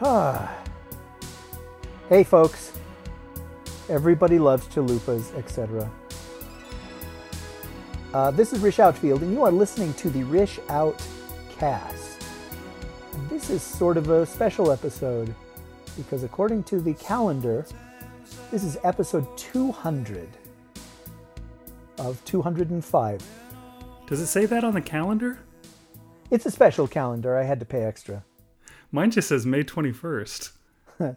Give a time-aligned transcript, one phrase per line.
[2.08, 2.72] hey, folks.
[3.90, 5.90] Everybody loves chalupas, etc.
[8.14, 11.06] Uh, this is Rish Outfield, and you are listening to the Rish Out
[11.50, 12.24] Cast.
[13.12, 15.34] And this is sort of a special episode
[15.98, 17.66] because, according to the calendar,
[18.50, 20.30] this is episode 200
[21.98, 23.22] of 205.
[24.06, 25.40] Does it say that on the calendar?
[26.30, 27.36] It's a special calendar.
[27.36, 28.24] I had to pay extra.
[28.92, 30.52] Mine just says May 21st.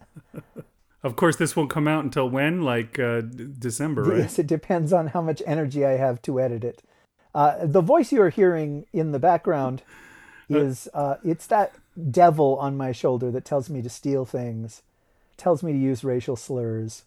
[1.04, 2.62] of course, this won't come out until when?
[2.62, 4.20] Like uh, December, right?
[4.20, 6.84] Yes, it depends on how much energy I have to edit it.
[7.36, 9.82] Uh, the voice you are hearing in the background
[10.50, 11.74] is uh, it's that
[12.12, 14.84] devil on my shoulder that tells me to steal things,
[15.36, 17.04] tells me to use racial slurs,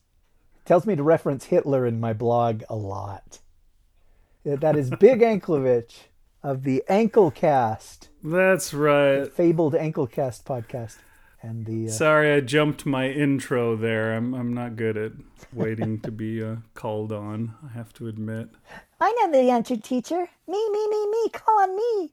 [0.65, 3.39] tells me to reference Hitler in my blog a lot.
[4.49, 6.07] Uh, That is Big Anklevich
[6.47, 8.09] of the Ankle Cast.
[8.23, 9.27] That's right.
[9.33, 10.99] fabled Ankle Cast podcast,
[11.43, 14.15] and the uh, Sorry, I jumped my intro there.
[14.15, 15.13] I'm I'm not good at
[15.53, 17.57] waiting to be uh, called on.
[17.65, 18.51] I have to admit.
[19.01, 20.29] I know the answer, teacher.
[20.47, 21.29] Me, me, me, me.
[21.31, 22.13] Call on me.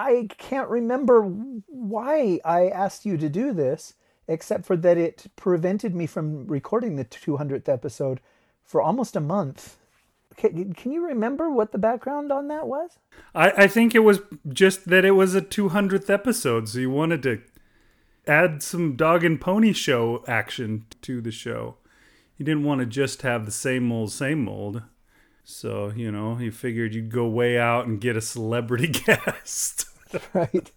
[0.00, 3.94] I can't remember why I asked you to do this,
[4.26, 8.20] except for that it prevented me from recording the 200th episode
[8.64, 9.76] for almost a month.
[10.40, 12.98] Can, can you remember what the background on that was?
[13.34, 17.22] I I think it was just that it was a 200th episode, so you wanted
[17.24, 17.42] to
[18.26, 21.76] add some dog and pony show action to the show.
[22.38, 24.82] You didn't want to just have the same old same old.
[25.44, 29.86] So, you know, you figured you'd go way out and get a celebrity guest.
[30.34, 30.72] Right.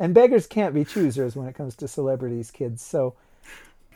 [0.00, 2.82] And beggars can't be choosers when it comes to celebrities, kids.
[2.82, 3.14] So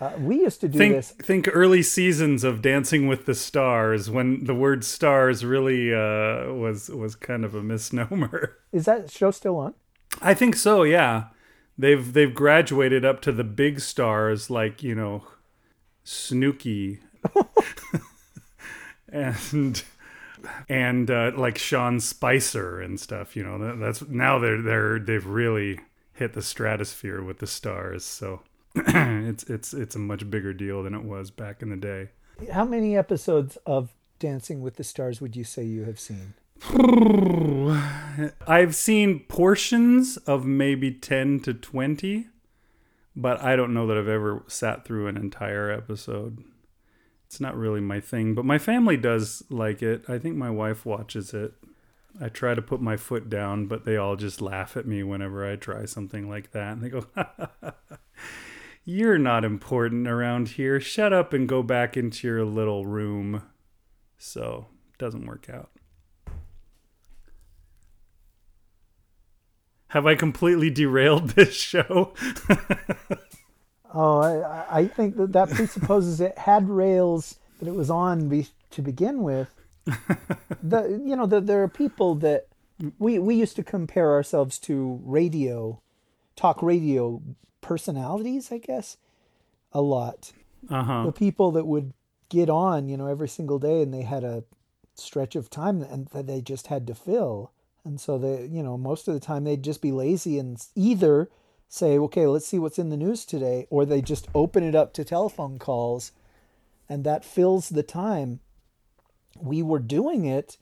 [0.01, 1.11] uh, we used to do think this.
[1.11, 6.89] think early seasons of Dancing with the Stars when the word stars really uh, was
[6.89, 8.57] was kind of a misnomer.
[8.73, 9.75] Is that show still on?
[10.23, 11.27] I think so, yeah.
[11.77, 15.25] They've they've graduated up to the big stars like, you know,
[16.05, 17.01] Snooki
[19.09, 19.83] and
[20.69, 23.59] and uh, like Sean Spicer and stuff, you know.
[23.59, 25.81] That, that's now they're they're they've really
[26.12, 28.05] hit the stratosphere with the stars.
[28.05, 28.43] So
[29.28, 32.11] it's it's it's a much bigger deal than it was back in the day.
[32.53, 36.34] How many episodes of Dancing with the Stars would you say you have seen?
[38.47, 42.27] I've seen portions of maybe 10 to 20,
[43.15, 46.45] but I don't know that I've ever sat through an entire episode.
[47.27, 50.05] It's not really my thing, but my family does like it.
[50.09, 51.53] I think my wife watches it.
[52.21, 55.49] I try to put my foot down, but they all just laugh at me whenever
[55.49, 56.72] I try something like that.
[56.72, 57.06] And they go,
[58.91, 60.81] You're not important around here.
[60.81, 63.43] Shut up and go back into your little room.
[64.16, 65.69] So, it doesn't work out.
[69.88, 72.15] Have I completely derailed this show?
[73.93, 78.47] Oh, I, I think that that presupposes it had rails that it was on be,
[78.71, 79.54] to begin with.
[80.62, 82.47] The you know the, there are people that
[82.98, 85.82] we we used to compare ourselves to radio,
[86.37, 87.22] talk radio
[87.61, 88.97] personalities, I guess,
[89.73, 90.33] a lot.
[90.71, 91.03] Uh huh.
[91.07, 91.93] The people that would
[92.29, 94.45] get on, you know, every single day, and they had a
[94.95, 97.53] stretch of time and that they just had to fill,
[97.85, 101.31] and so they, you know, most of the time they'd just be lazy and either
[101.69, 104.93] say, okay, let's see what's in the news today, or they just open it up
[104.95, 106.13] to telephone calls,
[106.89, 108.41] and that fills the time.
[109.41, 110.57] We were doing it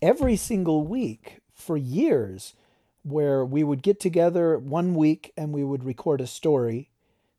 [0.00, 2.54] every single week for years,
[3.02, 6.90] where we would get together one week and we would record a story.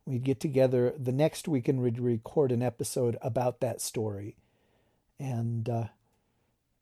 [0.05, 4.35] We'd get together the next week and we'd record an episode about that story.
[5.19, 5.85] And uh,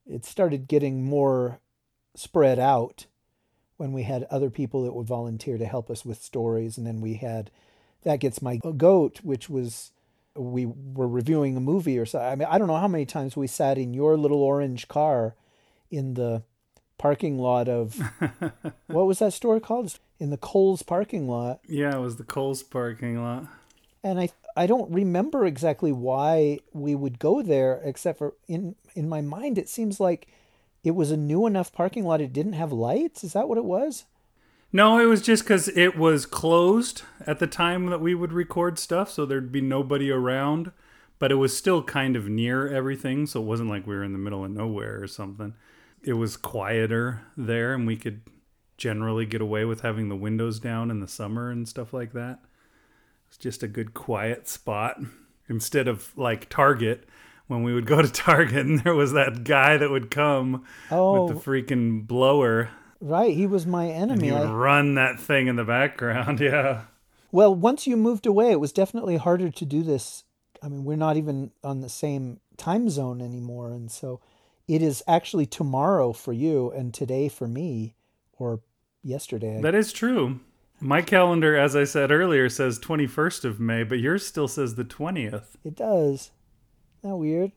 [0.07, 1.59] it started getting more
[2.16, 3.06] spread out
[3.78, 6.78] when we had other people that would volunteer to help us with stories.
[6.78, 7.51] And then we had
[8.03, 9.91] That Gets My Goat, which was
[10.35, 12.19] we were reviewing a movie or so.
[12.19, 15.35] I mean, I don't know how many times we sat in your little orange car
[15.92, 16.44] in the
[17.00, 18.00] parking lot of
[18.88, 19.98] what was that store called?
[20.19, 21.62] In the Kohl's parking lot.
[21.68, 23.48] Yeah, it was the Kohl's parking lot.
[24.04, 29.10] And I I don't remember exactly why we would go there except for in in
[29.10, 30.28] my mind it seems like
[30.84, 33.24] it was a new enough parking lot it didn't have lights.
[33.24, 34.06] Is that what it was?
[34.72, 38.78] No, it was just because it was closed at the time that we would record
[38.78, 40.72] stuff, so there'd be nobody around.
[41.18, 44.13] But it was still kind of near everything, so it wasn't like we were in
[44.13, 45.54] the middle of nowhere or something.
[46.04, 48.22] It was quieter there, and we could
[48.78, 52.40] generally get away with having the windows down in the summer and stuff like that.
[53.28, 55.00] It's just a good quiet spot
[55.50, 57.07] instead of like Target
[57.48, 61.25] when we would go to Target and there was that guy that would come Oh.
[61.25, 61.44] with the oh.
[61.44, 62.69] freaking blower
[63.02, 64.28] Right, he was my enemy.
[64.28, 66.40] he would I, run that thing in the background.
[66.42, 66.81] Yeah.
[67.31, 70.24] Well, once you moved away, it was definitely harder to do this.
[70.63, 73.69] I mean, we're not even on the same time zone anymore.
[73.72, 74.19] And so
[74.69, 77.95] it is actually tomorrow for you and today for me,
[78.33, 78.62] or
[79.01, 79.60] yesterday.
[79.62, 80.42] That is true.
[80.80, 84.86] My calendar, as I said earlier, says 21st of May, but yours still says the
[84.86, 85.56] 20th.
[85.66, 86.30] It does.
[87.00, 87.51] Isn't that weird?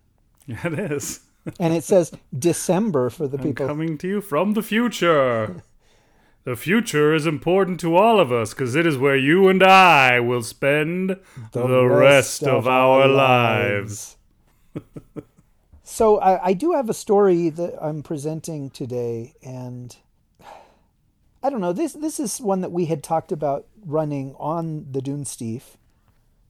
[0.46, 1.20] Yeah, it is.
[1.60, 3.66] And it says December for the I'm people.
[3.66, 5.62] coming to you from the future.
[6.44, 10.18] the future is important to all of us because it is where you and I
[10.18, 11.18] will spend
[11.52, 14.16] the, rest, of, our lives.
[15.92, 19.94] so I, I do have a story that I'm presenting today, and
[21.42, 21.74] I don't know.
[21.74, 25.76] This this is one that we had talked about running on the Dunesteef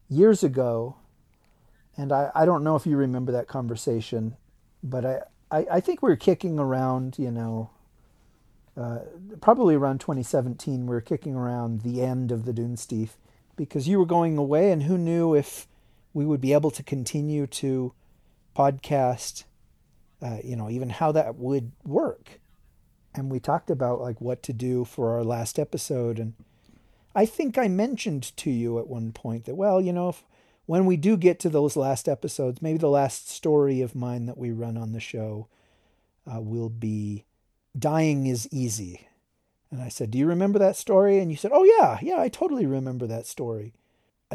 [0.09, 0.95] years ago,
[1.97, 4.37] and I, I don't know if you remember that conversation,
[4.81, 7.71] but I, I, I think we were kicking around, you know,
[8.77, 9.01] uh,
[9.41, 13.17] probably around 2017, we were kicking around the end of the Dunesteef
[13.57, 15.67] because you were going away, and who knew if
[16.15, 17.93] we would be able to continue to
[18.57, 19.45] podcast,
[20.21, 22.41] uh, you know, even how that would work.
[23.15, 26.19] And we talked about like what to do for our last episode.
[26.19, 26.35] And
[27.15, 30.25] I think I mentioned to you at one point that, well, you know, if
[30.67, 34.39] when we do get to those last episodes, maybe the last story of mine that
[34.39, 35.49] we run on the show
[36.27, 37.25] uh, will be
[37.79, 39.09] Dying is Easy.
[39.71, 41.19] And I said, Do you remember that story?
[41.19, 43.73] And you said, Oh, yeah, yeah, I totally remember that story.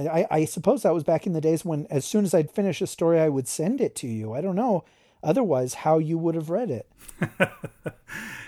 [0.05, 2.81] I, I suppose that was back in the days when, as soon as I'd finish
[2.81, 4.33] a story, I would send it to you.
[4.33, 4.83] I don't know
[5.23, 6.89] otherwise how you would have read it.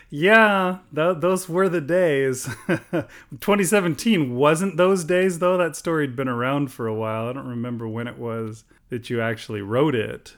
[0.09, 2.45] yeah, th- those were the days.
[2.67, 5.57] 2017 wasn't those days, though.
[5.57, 7.27] That story had been around for a while.
[7.27, 10.35] I don't remember when it was that you actually wrote it.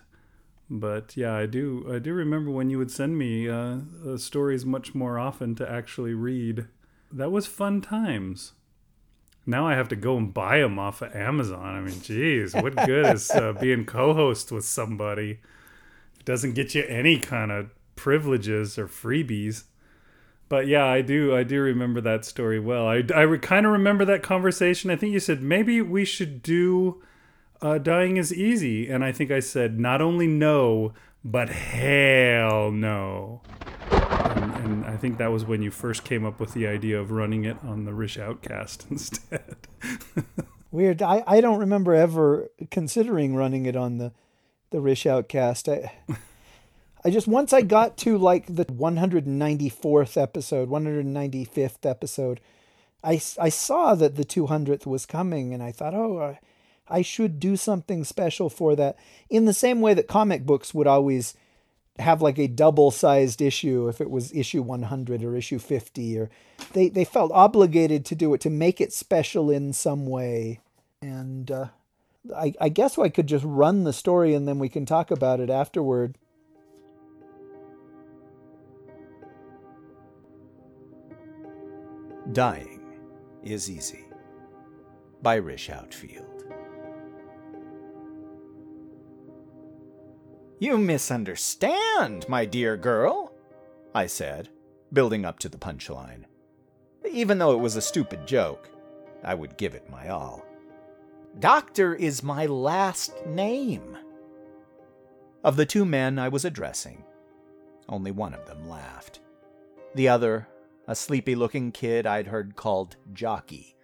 [0.70, 1.86] But yeah, I do.
[1.94, 5.70] I do remember when you would send me uh, uh, stories much more often to
[5.70, 6.68] actually read.
[7.12, 8.54] That was fun times.
[9.46, 11.76] Now I have to go and buy them off of Amazon.
[11.76, 15.40] I mean, geez, what good is uh, being co-host with somebody?
[16.20, 19.64] It doesn't get you any kind of privileges or freebies.
[20.50, 21.36] But yeah, I do.
[21.36, 22.86] I do remember that story well.
[22.86, 24.92] I, I re- kind of remember that conversation.
[24.92, 27.02] I think you said maybe we should do
[27.62, 30.94] uh, "Dying is Easy," and I think I said not only no,
[31.24, 33.42] but hell no.
[34.42, 37.12] And, and I think that was when you first came up with the idea of
[37.12, 39.56] running it on the Rish Outcast instead.
[40.72, 41.02] Weird.
[41.02, 44.12] I, I don't remember ever considering running it on the
[44.72, 45.68] the Rish Outcast.
[45.68, 45.92] I
[47.04, 52.40] I just once I got to like the 194th episode, 195th episode,
[53.04, 56.40] I, I saw that the 200th was coming, and I thought, oh, I,
[56.88, 58.98] I should do something special for that.
[59.30, 61.34] In the same way that comic books would always
[62.02, 66.30] have like a double sized issue if it was issue 100 or issue 50 or
[66.74, 70.60] they, they felt obligated to do it to make it special in some way
[71.02, 71.68] and uh,
[72.36, 75.40] I, I guess I could just run the story and then we can talk about
[75.40, 76.18] it afterward
[82.32, 82.80] Dying
[83.44, 84.06] is Easy
[85.22, 86.31] by Rish Outfield.
[90.62, 93.34] You misunderstand, my dear girl,
[93.96, 94.50] I said,
[94.94, 96.26] building up to the punchline.
[97.12, 98.70] Even though it was a stupid joke,
[99.24, 100.46] I would give it my all.
[101.40, 103.98] Doctor is my last name.
[105.44, 107.06] Of the two men I was addressing,
[107.90, 109.20] only one of them laughed.
[109.96, 110.48] The other,
[110.88, 113.76] a sleepy looking kid I'd heard called Jockey,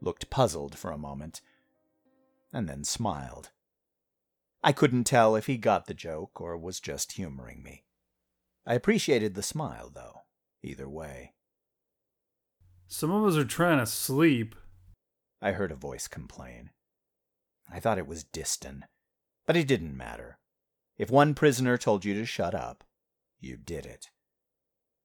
[0.00, 1.40] looked puzzled for a moment,
[2.52, 3.50] and then smiled.
[4.66, 7.84] I couldn't tell if he got the joke or was just humoring me.
[8.66, 10.22] I appreciated the smile, though,
[10.62, 11.34] either way.
[12.88, 14.54] Some of us are trying to sleep.
[15.42, 16.70] I heard a voice complain.
[17.70, 18.86] I thought it was Diston,
[19.46, 20.38] but it didn't matter.
[20.96, 22.84] If one prisoner told you to shut up,
[23.38, 24.08] you did it.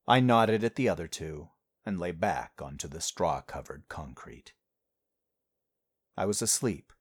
[0.07, 1.49] I nodded at the other two
[1.85, 4.53] and lay back onto the straw covered concrete.
[6.15, 6.93] I was asleep.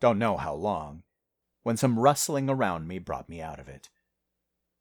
[0.00, 1.02] Don't know how long,
[1.62, 3.88] when some rustling around me brought me out of it.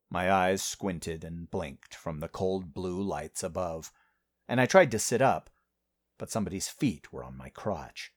[0.09, 3.91] My eyes squinted and blinked from the cold blue lights above,
[4.47, 5.50] and I tried to sit up,
[6.17, 8.11] but somebody's feet were on my crotch.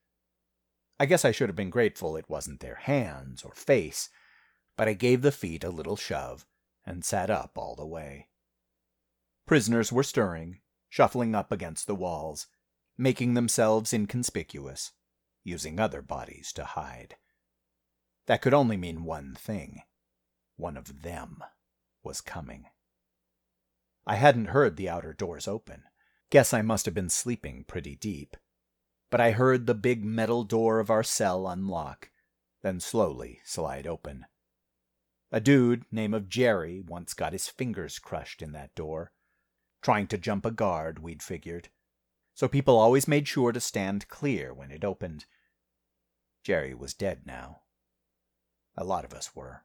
[0.98, 4.08] I guess I should have been grateful it wasn't their hands or face,
[4.76, 6.46] but I gave the feet a little shove
[6.84, 8.28] and sat up all the way.
[9.46, 12.46] Prisoners were stirring, shuffling up against the walls,
[12.96, 14.92] making themselves inconspicuous,
[15.42, 17.16] using other bodies to hide.
[18.26, 19.82] That could only mean one thing
[20.56, 21.42] one of them
[22.02, 22.66] was coming.
[24.06, 25.84] I hadn't heard the outer doors open.
[26.30, 28.36] Guess I must have been sleeping pretty deep.
[29.14, 32.10] but I heard the big metal door of our cell unlock,
[32.62, 34.26] then slowly slide open.
[35.30, 39.12] A dude name of Jerry once got his fingers crushed in that door,
[39.82, 41.68] trying to jump a guard, we'd figured.
[42.34, 45.26] So people always made sure to stand clear when it opened.
[46.42, 47.60] Jerry was dead now.
[48.76, 49.64] A lot of us were.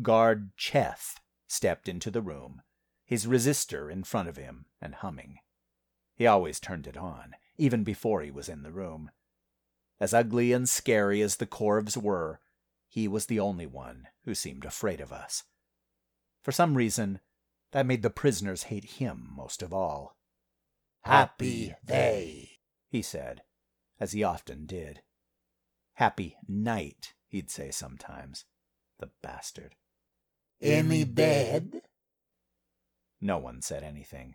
[0.00, 1.16] Guard Cheth
[1.46, 2.62] stepped into the room,
[3.04, 5.38] his resistor in front of him and humming.
[6.14, 9.10] He always turned it on, even before he was in the room.
[10.00, 12.40] As ugly and scary as the Corvs were,
[12.88, 15.44] he was the only one who seemed afraid of us.
[16.42, 17.20] For some reason,
[17.70, 20.16] that made the prisoners hate him most of all.
[21.02, 23.42] Happy they, he said,
[23.98, 25.02] as he often did.
[25.94, 28.44] Happy night, he'd say sometimes.
[29.00, 29.74] The bastard.
[30.60, 31.82] Any bed?
[33.20, 34.34] No one said anything.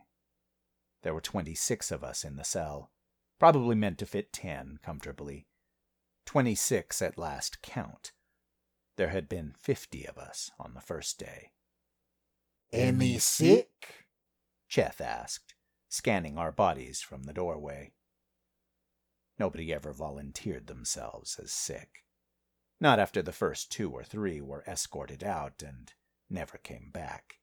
[1.03, 2.91] There were 26 of us in the cell,
[3.39, 5.47] probably meant to fit 10 comfortably.
[6.25, 8.11] 26 at last count.
[8.97, 11.51] There had been 50 of us on the first day.
[12.73, 14.07] Any sick?
[14.69, 15.53] Cheth asked,
[15.87, 17.93] scanning our bodies from the doorway.
[19.39, 22.06] Nobody ever volunteered themselves as sick.
[22.79, 25.91] Not after the first two or three were escorted out and
[26.29, 27.39] never came back.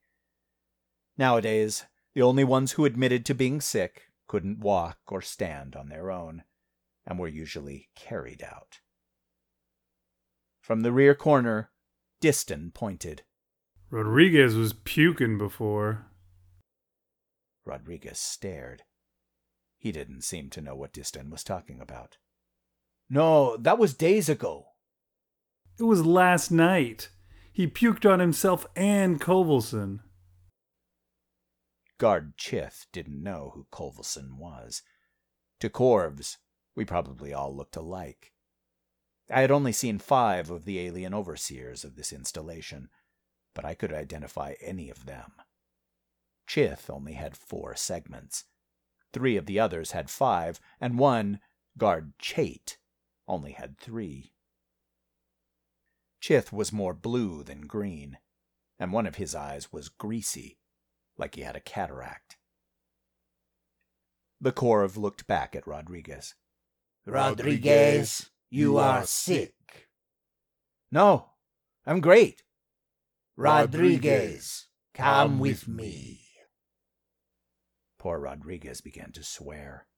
[1.19, 6.11] Nowadays, the only ones who admitted to being sick couldn't walk or stand on their
[6.11, 6.45] own,
[7.07, 8.81] and were usually carried out.
[10.61, 11.71] From the rear corner,
[12.21, 13.23] Diston pointed.
[13.91, 16.07] Rodriguez was puking before.
[17.65, 18.83] Rodriguez stared.
[19.77, 22.17] He didn't seem to know what Diston was talking about.
[23.11, 24.69] No, that was days ago.
[25.79, 27.09] It was last night.
[27.53, 30.01] He puked on himself and Kovalson.
[31.99, 34.83] Guard Chith didn't know who Colvilson was.
[35.61, 36.37] To Corvs,
[36.77, 38.33] we probably all looked alike.
[39.31, 42.89] I had only seen five of the alien overseers of this installation,
[43.55, 45.33] but I could identify any of them.
[46.49, 48.45] Chith only had four segments.
[49.13, 51.41] Three of the others had five, and one,
[51.79, 52.77] Guard Chait,
[53.27, 54.34] only had three.
[56.25, 58.17] Chith was more blue than green,
[58.79, 60.57] and one of his eyes was greasy,
[61.19, 62.39] like he had a cataract.
[64.41, 66.35] The Corv looked back at Rodriguez.
[67.05, 69.53] Rodriguez, you are sick.
[70.91, 71.33] No,
[71.85, 72.43] I'm great.
[73.37, 76.23] Rodriguez, come with me.
[77.99, 79.89] Poor Rodriguez began to swear.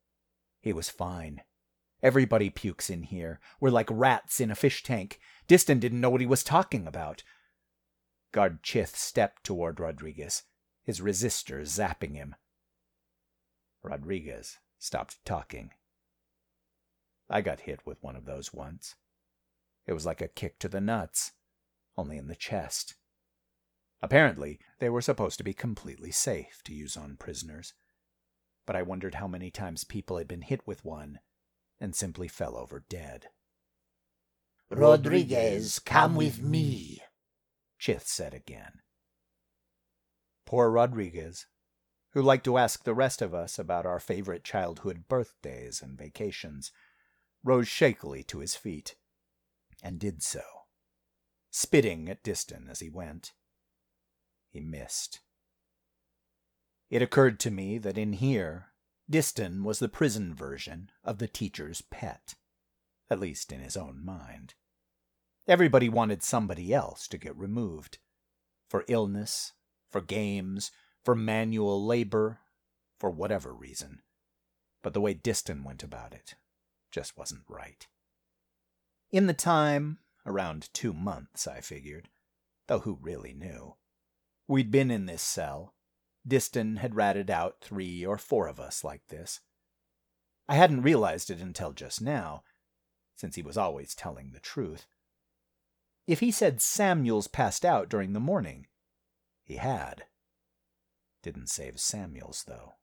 [0.60, 1.42] He was fine.
[2.02, 3.40] Everybody pukes in here.
[3.60, 5.18] We're like rats in a fish tank.
[5.48, 7.22] Diston didn't know what he was talking about.
[8.32, 10.42] Guard Chith stepped toward Rodriguez,
[10.82, 12.34] his resistor zapping him.
[13.82, 15.70] Rodriguez stopped talking.
[17.30, 18.94] I got hit with one of those once.
[19.86, 21.32] It was like a kick to the nuts,
[21.96, 22.94] only in the chest.
[24.02, 27.72] Apparently, they were supposed to be completely safe to use on prisoners.
[28.66, 31.20] But I wondered how many times people had been hit with one
[31.80, 33.28] and simply fell over dead.
[34.70, 37.00] Rodriguez, come with me,
[37.80, 38.80] Chith said again.
[40.44, 41.46] Poor Rodriguez,
[42.10, 46.72] who liked to ask the rest of us about our favorite childhood birthdays and vacations,
[47.44, 48.96] rose shakily to his feet,
[49.82, 50.42] and did so,
[51.50, 53.32] spitting at Diston as he went.
[54.50, 55.20] He missed.
[56.88, 58.68] It occurred to me that in here,
[59.08, 62.34] Diston was the prison version of the teacher's pet,
[63.08, 64.54] at least in his own mind.
[65.46, 67.98] Everybody wanted somebody else to get removed,
[68.68, 69.52] for illness
[69.96, 70.70] for games,
[71.04, 72.40] for manual labor,
[72.98, 74.02] for whatever reason.
[74.82, 76.34] But the way Diston went about it
[76.90, 77.86] just wasn't right.
[79.10, 82.08] In the time, around two months, I figured,
[82.66, 83.76] though who really knew?
[84.48, 85.74] We'd been in this cell.
[86.26, 89.40] Diston had ratted out three or four of us like this.
[90.48, 92.42] I hadn't realized it until just now,
[93.16, 94.86] since he was always telling the truth.
[96.06, 98.66] If he said Samuels passed out during the morning,
[99.42, 100.04] he had.
[101.22, 102.74] Didn't save Samuels, though.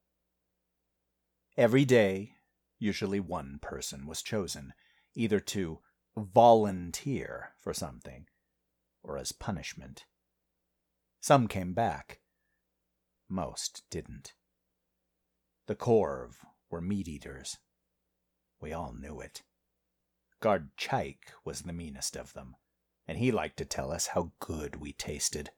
[1.56, 2.34] Every day,
[2.80, 4.74] usually one person was chosen,
[5.16, 5.80] either to
[6.18, 8.28] volunteer for something
[9.02, 10.06] or as punishment.
[11.22, 12.20] Some came back.
[13.34, 14.36] Most didn't.
[15.66, 16.36] The Corv
[16.70, 17.58] were meat eaters.
[18.62, 19.42] We all knew it.
[20.40, 22.56] Guard Chaik was the meanest of them,
[23.08, 25.50] and he liked to tell us how good we tasted.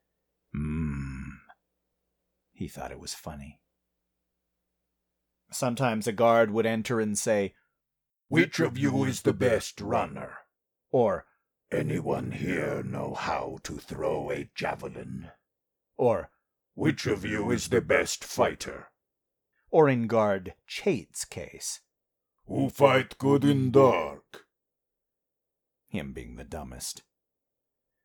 [0.55, 1.33] Mmm.
[2.53, 3.59] He thought it was funny.
[5.51, 7.55] Sometimes a guard would enter and say,
[8.29, 10.37] Which of you is the best runner?
[10.91, 11.25] Or,
[11.69, 15.31] Anyone here know how to throw a javelin?
[15.97, 16.29] or,
[16.75, 18.91] Which of you is the best fighter?
[19.71, 21.81] or in guard Chate's case,
[22.47, 24.45] Who fight good in dark?
[25.89, 27.03] him being the dumbest.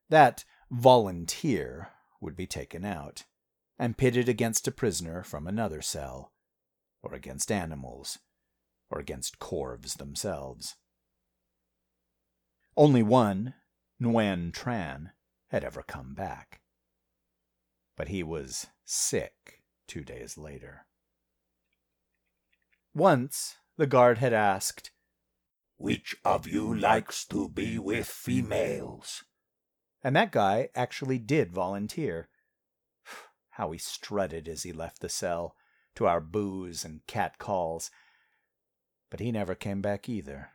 [0.08, 3.24] That volunteer would be taken out
[3.78, 6.32] and pitted against a prisoner from another cell,
[7.02, 8.18] or against animals,
[8.90, 10.76] or against corvs themselves.
[12.76, 13.54] Only one,
[14.00, 15.12] Nguyen Tran,
[15.48, 16.59] had ever come back.
[18.00, 20.86] But he was sick two days later.
[22.94, 24.90] Once the guard had asked,
[25.76, 29.24] Which of you likes to be with females?
[30.02, 32.30] and that guy actually did volunteer.
[33.50, 35.54] How he strutted as he left the cell
[35.96, 37.90] to our boos and cat calls.
[39.10, 40.52] But he never came back either.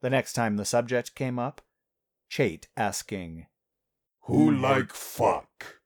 [0.00, 1.60] The next time the subject came up,
[2.30, 3.48] Chait asking,
[4.20, 5.82] Who like fuck?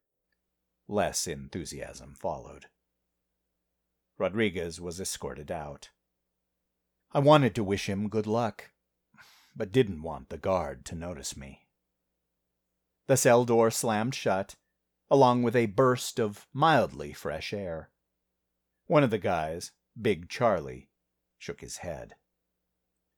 [0.91, 2.65] Less enthusiasm followed.
[4.17, 5.89] Rodriguez was escorted out.
[7.13, 8.69] I wanted to wish him good luck,
[9.55, 11.67] but didn't want the guard to notice me.
[13.07, 14.55] The cell door slammed shut,
[15.09, 17.89] along with a burst of mildly fresh air.
[18.87, 20.89] One of the guys, Big Charlie,
[21.37, 22.15] shook his head.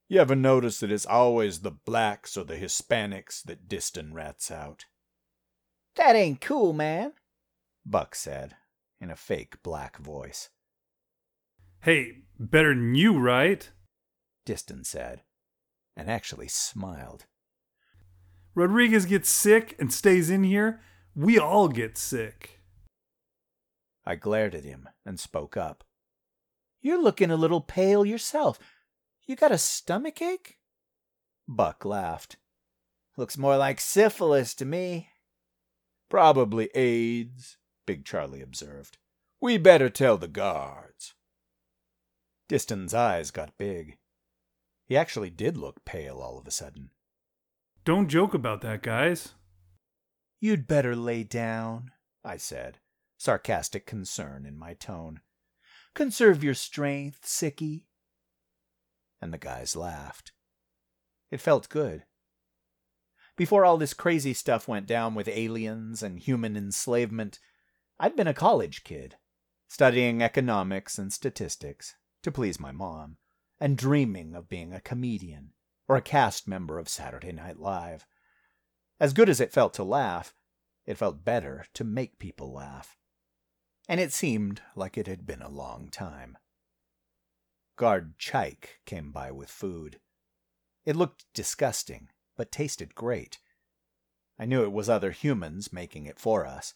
[0.08, 4.86] You ever notice that it's always the blacks or the Hispanics that Diston rats out?
[5.96, 7.14] That ain't cool, man.
[7.86, 8.56] Buck said,
[9.00, 10.50] in a fake black voice.
[11.82, 13.70] Hey, better than you, right?
[14.46, 15.24] Diston said,
[15.96, 17.26] and actually smiled.
[18.56, 20.82] Rodriguez gets sick and stays in here.
[21.16, 22.62] We all get sick.
[24.06, 25.84] I glared at him and spoke up.
[26.82, 28.60] You're looking a little pale yourself.
[29.26, 30.58] You got a stomach ache?
[31.48, 32.38] Buck laughed.
[33.18, 35.10] Looks more like syphilis to me.
[36.10, 38.98] Probably AIDS, Big Charlie observed.
[39.42, 41.14] We better tell the guards.
[42.48, 43.98] Diston's eyes got big.
[44.86, 46.92] He actually did look pale all of a sudden.
[47.86, 49.34] Don't joke about that, guys.
[50.40, 51.92] You'd better lay down,
[52.24, 52.80] I said,
[53.18, 55.22] sarcastic concern in my tone.
[55.94, 57.84] Conserve your strength, sickie.
[59.22, 60.32] And the guys laughed.
[61.32, 62.04] It felt good.
[63.36, 67.40] Before all this crazy stuff went down with aliens and human enslavement,
[68.04, 69.16] I'd been a college kid,
[69.70, 73.16] studying economics and statistics to please my mom,
[73.62, 75.54] and dreaming of being a comedian
[75.88, 78.06] or a cast member of Saturday Night Live.
[79.00, 80.34] As good as it felt to laugh,
[80.86, 82.98] it felt better to make people laugh.
[83.88, 86.38] And it seemed like it had been a long time.
[87.78, 90.02] Guard Chike came by with food.
[90.84, 93.40] It looked disgusting, but tasted great.
[94.38, 96.74] I knew it was other humans making it for us,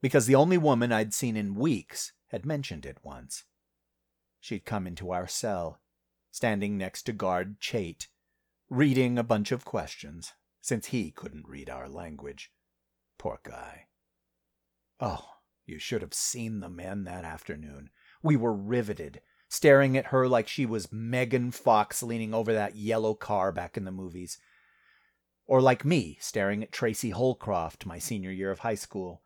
[0.00, 3.44] because the only woman I'd seen in weeks had mentioned it once.
[4.40, 5.80] She'd come into our cell,
[6.30, 8.06] standing next to guard Chait,
[8.68, 12.52] reading a bunch of questions, since he couldn't read our language.
[13.18, 13.86] Poor guy.
[15.00, 15.26] Oh,
[15.66, 17.90] you should have seen the men that afternoon.
[18.22, 23.14] We were riveted, staring at her like she was Megan Fox leaning over that yellow
[23.14, 24.38] car back in the movies.
[25.46, 29.22] Or like me, staring at Tracy Holcroft my senior year of high school.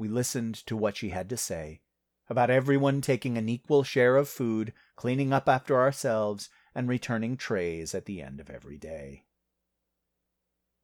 [0.00, 1.82] We listened to what she had to say
[2.30, 7.94] about everyone taking an equal share of food, cleaning up after ourselves, and returning trays
[7.94, 9.24] at the end of every day.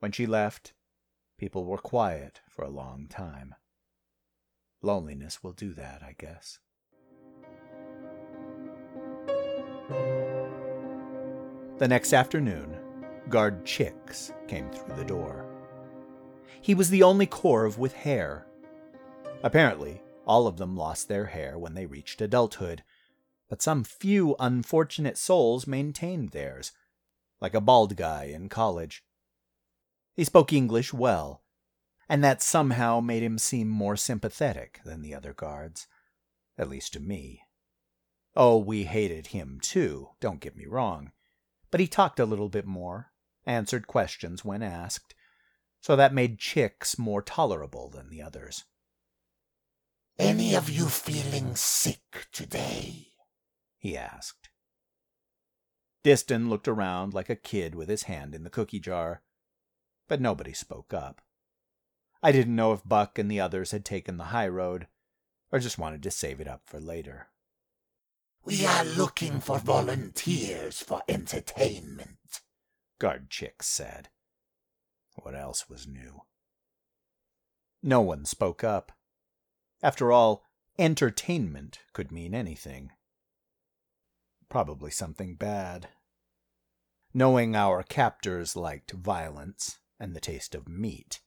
[0.00, 0.74] When she left,
[1.38, 3.54] people were quiet for a long time.
[4.82, 6.58] Loneliness will do that, I guess.
[11.78, 12.76] The next afternoon,
[13.30, 15.46] Guard Chicks came through the door.
[16.60, 18.46] He was the only Corv with hair.
[19.46, 22.82] Apparently, all of them lost their hair when they reached adulthood,
[23.48, 26.72] but some few unfortunate souls maintained theirs,
[27.40, 29.04] like a bald guy in college.
[30.16, 31.44] He spoke English well,
[32.08, 35.86] and that somehow made him seem more sympathetic than the other guards,
[36.58, 37.42] at least to me.
[38.34, 41.12] Oh, we hated him too, don't get me wrong,
[41.70, 43.12] but he talked a little bit more,
[43.44, 45.14] answered questions when asked,
[45.80, 48.64] so that made Chicks more tolerable than the others.
[50.18, 53.08] Any of you feeling sick today?
[53.76, 54.48] he asked.
[56.02, 59.22] Diston looked around like a kid with his hand in the cookie jar,
[60.08, 61.20] but nobody spoke up.
[62.22, 64.86] I didn't know if Buck and the others had taken the high road,
[65.52, 67.28] or just wanted to save it up for later.
[68.44, 72.40] We are looking for volunteers for entertainment,
[72.98, 74.08] Guard Chicks said.
[75.16, 76.22] What else was new?
[77.82, 78.92] No one spoke up.
[79.82, 80.44] After all,
[80.78, 82.92] entertainment could mean anything.
[84.48, 85.88] Probably something bad.
[87.12, 91.20] Knowing our captors liked violence and the taste of meat,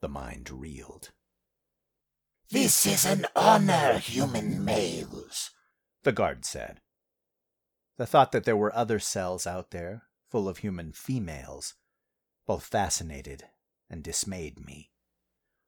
[0.00, 1.10] the mind reeled.
[2.50, 5.50] This is an honor, human males,
[6.02, 6.80] the guard said.
[7.96, 11.74] The thought that there were other cells out there, full of human females,
[12.46, 13.44] both fascinated
[13.88, 14.90] and dismayed me.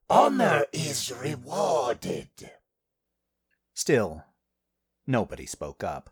[0.08, 2.28] Honor is rewarded.
[3.74, 4.24] Still,
[5.06, 6.10] nobody spoke up.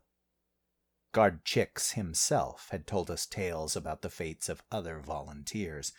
[1.12, 5.92] Guard Chicks himself had told us tales about the fates of other volunteers,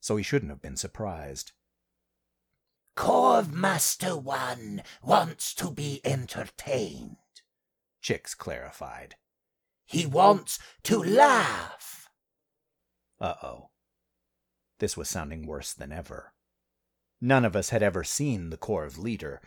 [0.00, 1.52] so he shouldn't have been surprised.
[2.96, 7.16] Corv Master One wants to be entertained,
[8.02, 9.14] Chicks clarified.
[9.86, 12.10] He wants to laugh.
[13.20, 13.70] Uh oh.
[14.80, 16.32] This was sounding worse than ever.
[17.20, 19.40] None of us had ever seen the Corv leader,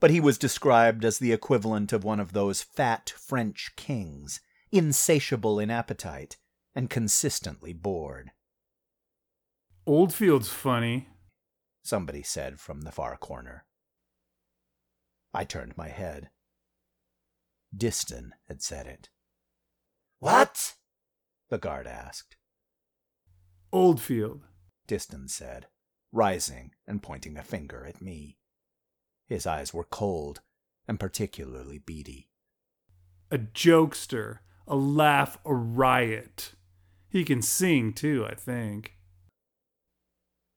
[0.00, 4.40] but he was described as the equivalent of one of those fat French kings,
[4.72, 6.36] insatiable in appetite
[6.74, 8.32] and consistently bored.
[9.86, 11.08] Oldfield's funny,
[11.82, 13.64] somebody said from the far corner.
[15.32, 16.30] I turned my head.
[17.76, 19.08] Diston had said it.
[20.18, 20.74] What?
[21.50, 22.36] The guard asked.
[23.72, 24.42] Oldfield,
[24.86, 25.66] Diston said,
[26.14, 28.38] rising and pointing a finger at me.
[29.26, 30.40] His eyes were cold
[30.86, 32.28] and particularly beady.
[33.30, 36.52] A jokester, a laugh, a riot.
[37.08, 38.96] He can sing too, I think.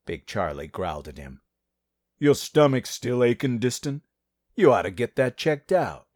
[0.06, 1.41] Big Charlie growled at him.
[2.20, 4.02] Your stomach's still aching, Diston?
[4.56, 6.08] You ought to get that checked out.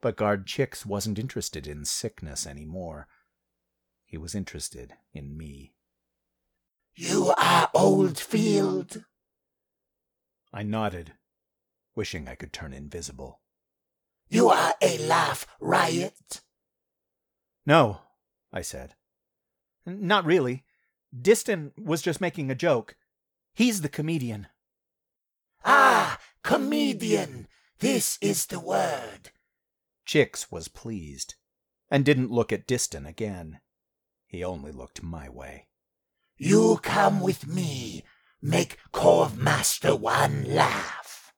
[0.00, 3.08] But Guard Chicks wasn't interested in sickness any more.
[4.04, 5.74] He was interested in me.
[6.94, 9.04] You are Oldfield?
[10.52, 11.14] I nodded,
[11.94, 13.40] wishing I could turn invisible.
[14.28, 16.42] You are a laugh riot?
[17.64, 18.00] No,
[18.52, 18.94] I said.
[19.86, 20.64] Not really.
[21.18, 22.96] Diston was just making a joke.
[23.54, 24.48] He's the comedian.
[25.64, 27.48] Ah, comedian!
[27.78, 29.30] This is the word.
[30.04, 31.34] Chicks was pleased,
[31.90, 33.60] and didn't look at Diston again.
[34.26, 35.68] He only looked my way.
[36.44, 38.02] You come with me.
[38.42, 41.32] Make Corv Master One laugh.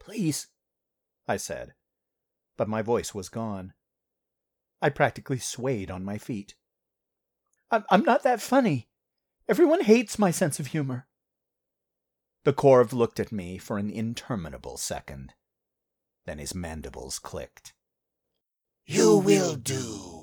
[0.00, 0.46] Please,
[1.26, 1.74] I said,
[2.56, 3.74] but my voice was gone.
[4.80, 6.54] I practically swayed on my feet.
[7.70, 8.88] I'm, I'm not that funny.
[9.50, 11.06] Everyone hates my sense of humor.
[12.44, 15.34] The Corv looked at me for an interminable second.
[16.24, 17.74] Then his mandibles clicked.
[18.86, 20.17] You will do.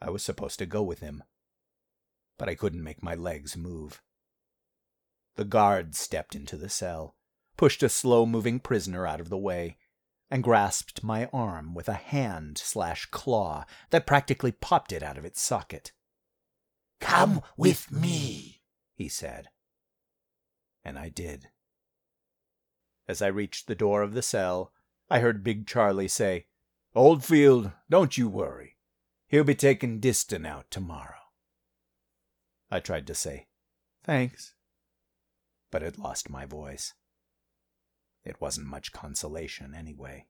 [0.00, 1.22] I was supposed to go with him,
[2.38, 4.02] but I couldn't make my legs move.
[5.36, 7.16] The guard stepped into the cell,
[7.56, 9.76] pushed a slow moving prisoner out of the way,
[10.30, 15.24] and grasped my arm with a hand slash claw that practically popped it out of
[15.24, 15.92] its socket.
[17.00, 18.62] Come with me,
[18.94, 19.48] he said.
[20.84, 21.48] And I did.
[23.08, 24.72] As I reached the door of the cell,
[25.10, 26.46] I heard Big Charlie say,
[26.94, 28.69] Oldfield, don't you worry.
[29.30, 31.14] He'll be taking Diston out tomorrow.
[32.68, 33.46] I tried to say,
[34.02, 34.54] Thanks,
[35.70, 36.94] but had lost my voice.
[38.24, 40.26] It wasn't much consolation, anyway.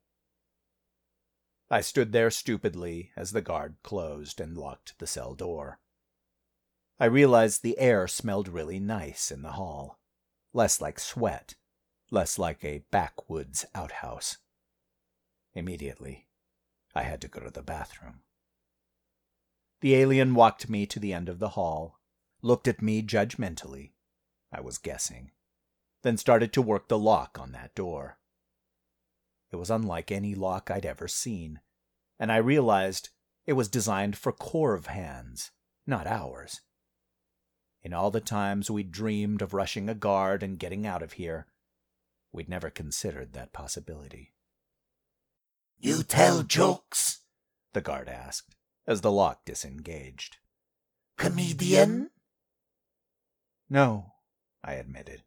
[1.70, 5.80] I stood there stupidly as the guard closed and locked the cell door.
[6.98, 9.98] I realized the air smelled really nice in the hall,
[10.52, 11.54] less like sweat,
[12.10, 14.36] less like a backwoods outhouse.
[15.54, 16.26] Immediately,
[16.94, 18.20] I had to go to the bathroom.
[19.81, 22.01] The alien walked me to the end of the hall,
[22.43, 23.93] looked at me judgmentally,
[24.53, 25.31] I was guessing,
[26.03, 28.19] then started to work the lock on that door.
[29.51, 31.61] It was unlike any lock I'd ever seen,
[32.19, 33.09] and I realized
[33.47, 35.51] it was designed for Corv hands,
[35.87, 36.61] not ours.
[37.83, 41.47] In all the times we'd dreamed of rushing a guard and getting out of here,
[42.33, 44.35] we'd never considered that possibility.
[45.79, 47.23] You tell jokes?
[47.73, 48.55] The guard asked,
[48.87, 50.38] as the lock disengaged.
[51.16, 52.11] Comedian?
[53.69, 54.14] No,
[54.64, 55.23] I admitted.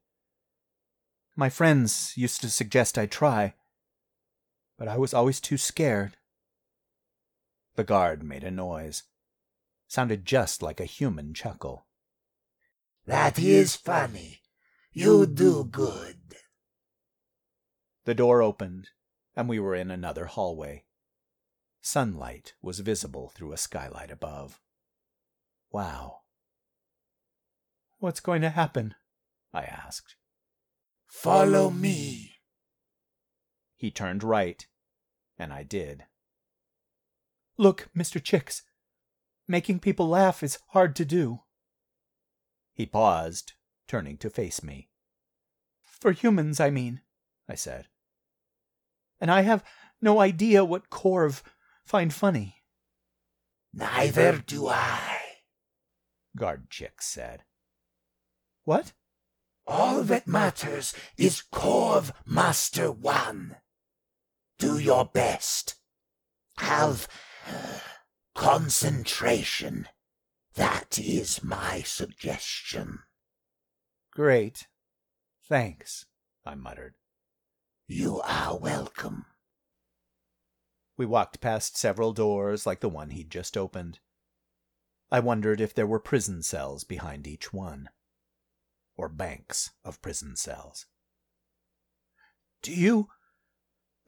[1.35, 3.55] My friends used to suggest I try,
[4.77, 6.17] but I was always too scared.
[7.75, 9.03] The guard made a noise.
[9.87, 11.85] Sounded just like a human chuckle.
[13.05, 14.41] That is funny.
[14.91, 16.17] You do good.
[18.05, 18.89] The door opened,
[19.35, 20.83] and we were in another hallway.
[21.85, 24.61] Sunlight was visible through a skylight above.
[25.69, 26.21] Wow.
[27.99, 28.95] What's going to happen?
[29.53, 30.15] I asked.
[31.05, 32.37] Follow me.
[33.75, 34.65] He turned right,
[35.37, 36.05] and I did.
[37.57, 38.23] Look, Mr.
[38.23, 38.63] Chicks,
[39.45, 41.41] making people laugh is hard to do.
[42.71, 43.53] He paused,
[43.89, 44.87] turning to face me.
[45.83, 47.01] For humans, I mean,
[47.49, 47.89] I said.
[49.19, 49.65] And I have
[50.01, 51.43] no idea what Corv
[51.85, 52.63] find funny.
[53.73, 55.17] Neither do I.
[56.35, 57.43] Guard Chicks said.
[58.63, 58.93] What?
[59.65, 63.57] All that matters is Corv Master One.
[64.59, 65.75] Do your best.
[66.57, 67.07] Have
[67.47, 67.79] uh,
[68.35, 69.87] concentration.
[70.55, 72.99] That is my suggestion.
[74.11, 74.67] Great.
[75.47, 76.05] Thanks,
[76.45, 76.95] I muttered.
[77.87, 79.25] You are welcome.
[80.95, 83.99] We walked past several doors like the one he'd just opened.
[85.11, 87.89] I wondered if there were prison cells behind each one,
[88.95, 90.85] or banks of prison cells.
[92.61, 93.09] Do you.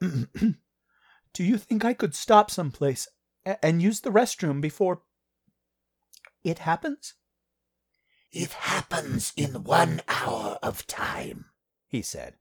[0.00, 3.08] Do you think I could stop someplace
[3.44, 5.02] and use the restroom before
[6.42, 7.14] it happens?
[8.32, 11.46] It happens in one hour of time,
[11.86, 12.34] he said.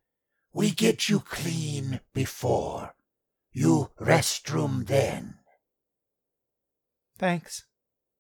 [0.54, 2.96] We get you clean before.
[3.58, 5.36] You restroom then.
[7.18, 7.64] Thanks,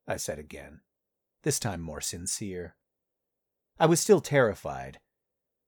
[0.07, 0.79] I said again,
[1.43, 2.77] this time more sincere.
[3.77, 5.01] I was still terrified,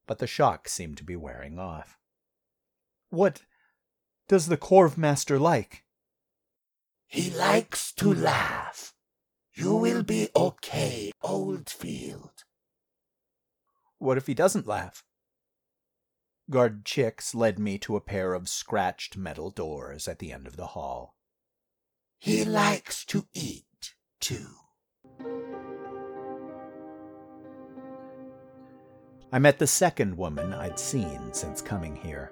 [0.07, 1.97] but the shock seemed to be wearing off.
[3.09, 3.41] What
[4.29, 5.83] does the Corv Master like?
[7.05, 8.93] He likes to laugh.
[9.53, 12.45] You will be okay, Oldfield.
[13.97, 15.03] What if he doesn't laugh?
[16.49, 20.55] Guard Chicks led me to a pair of scratched metal doors at the end of
[20.55, 21.13] the hall.
[22.19, 24.47] He likes to eat, too.
[29.29, 32.31] I met the second woman I'd seen since coming here.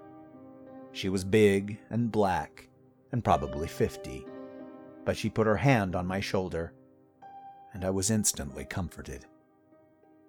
[0.93, 2.69] She was big and black
[3.12, 4.25] and probably fifty,
[5.04, 6.73] but she put her hand on my shoulder,
[7.73, 9.25] and I was instantly comforted.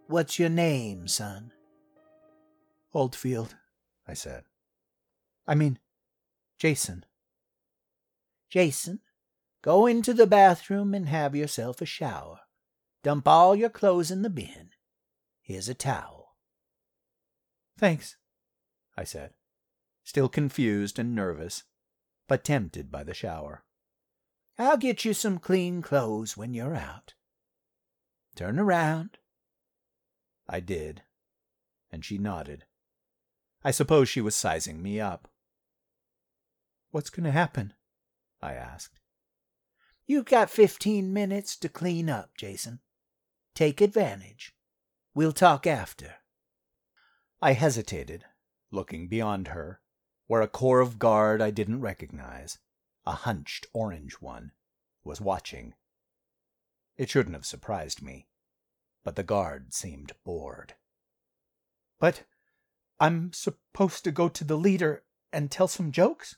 [0.09, 1.53] What's your name, son?
[2.92, 3.55] Oldfield,
[4.07, 4.45] I said.
[5.47, 5.79] I mean,
[6.59, 7.05] Jason.
[8.49, 9.01] Jason,
[9.62, 12.40] go into the bathroom and have yourself a shower.
[13.03, 14.71] Dump all your clothes in the bin.
[15.42, 16.37] Here's a towel.
[17.79, 18.16] Thanks,
[18.97, 19.35] I said,
[20.03, 21.64] still confused and nervous,
[22.27, 23.64] but tempted by the shower.
[24.59, 27.14] I'll get you some clean clothes when you're out.
[28.35, 29.19] Turn around.
[30.49, 31.03] I did,
[31.90, 32.65] and she nodded.
[33.66, 35.26] I suppose she was sizing me up.
[36.92, 37.74] What's going to happen?
[38.40, 39.00] I asked.
[40.07, 42.79] You've got fifteen minutes to clean up, Jason.
[43.57, 44.55] Take advantage.
[45.16, 46.14] We'll talk after.
[47.42, 48.24] I hesitated,
[48.70, 49.81] looking beyond her,
[50.29, 52.59] where a corps of guard I didn't recognize,
[53.05, 54.52] a hunched orange one,
[55.02, 55.74] was watching.
[56.96, 58.29] It shouldn't have surprised me,
[59.02, 60.74] but the guard seemed bored.
[61.98, 62.22] But
[62.98, 66.37] I'm supposed to go to the leader and tell some jokes?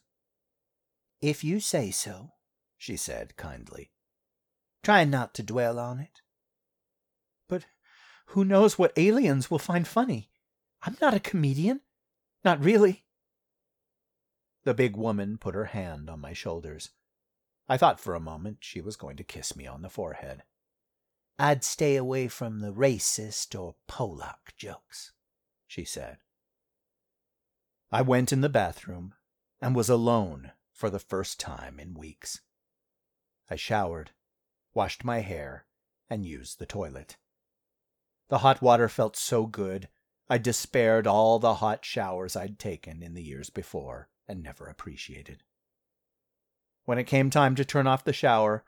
[1.21, 2.33] If you say so,
[2.77, 3.90] she said kindly.
[4.83, 6.21] Try not to dwell on it.
[7.49, 7.66] But
[8.27, 10.31] who knows what aliens will find funny?
[10.83, 11.81] I'm not a comedian.
[12.44, 13.05] Not really.
[14.64, 16.90] The big woman put her hand on my shoulders.
[17.68, 20.42] I thought for a moment she was going to kiss me on the forehead.
[21.38, 25.12] I'd stay away from the racist or Polak jokes,
[25.66, 26.18] she said.
[27.90, 29.14] I went in the bathroom
[29.61, 32.40] and was alone for the first time in weeks.
[33.51, 34.11] I showered,
[34.74, 35.64] washed my hair,
[36.11, 37.16] and used the toilet.
[38.29, 39.88] The hot water felt so good,
[40.29, 45.42] I despaired all the hot showers I'd taken in the years before and never appreciated.
[46.85, 48.64] When it came time to turn off the shower,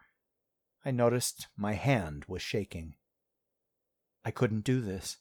[0.83, 2.95] I noticed my hand was shaking.
[4.25, 5.19] I couldn't do this.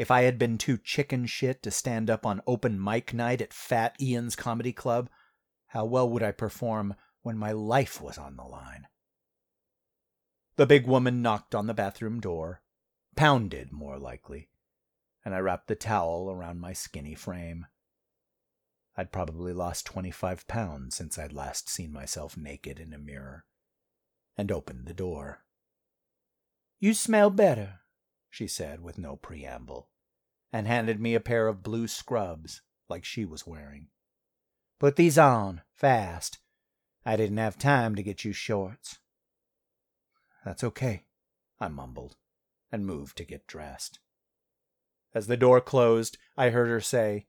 [0.00, 3.52] If I had been too chicken shit to stand up on open mic night at
[3.52, 5.10] Fat Ian's Comedy Club,
[5.66, 8.86] how well would I perform when my life was on the line?
[10.56, 12.62] The big woman knocked on the bathroom door,
[13.14, 14.48] pounded more likely,
[15.22, 17.66] and I wrapped the towel around my skinny frame.
[18.96, 23.44] I'd probably lost 25 pounds since I'd last seen myself naked in a mirror,
[24.34, 25.44] and opened the door.
[26.78, 27.80] You smell better,
[28.30, 29.89] she said with no preamble,
[30.52, 33.86] and handed me a pair of blue scrubs like she was wearing.
[34.78, 36.38] Put these on, fast.
[37.04, 38.98] I didn't have time to get you shorts.
[40.44, 41.04] That's okay,
[41.60, 42.16] I mumbled,
[42.72, 43.98] and moved to get dressed.
[45.14, 47.26] As the door closed, I heard her say,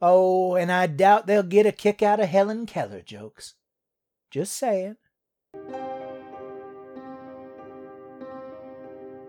[0.00, 3.54] Oh, and I doubt they'll get a kick out of Helen Keller jokes.
[4.30, 4.96] Just saying.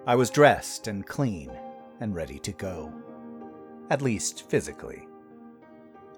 [0.08, 1.52] I was dressed and clean
[2.00, 2.94] and ready to go.
[3.92, 5.06] At least physically.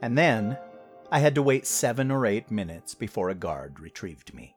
[0.03, 0.59] And then
[1.12, 4.55] I had to wait seven or eight minutes before a guard retrieved me.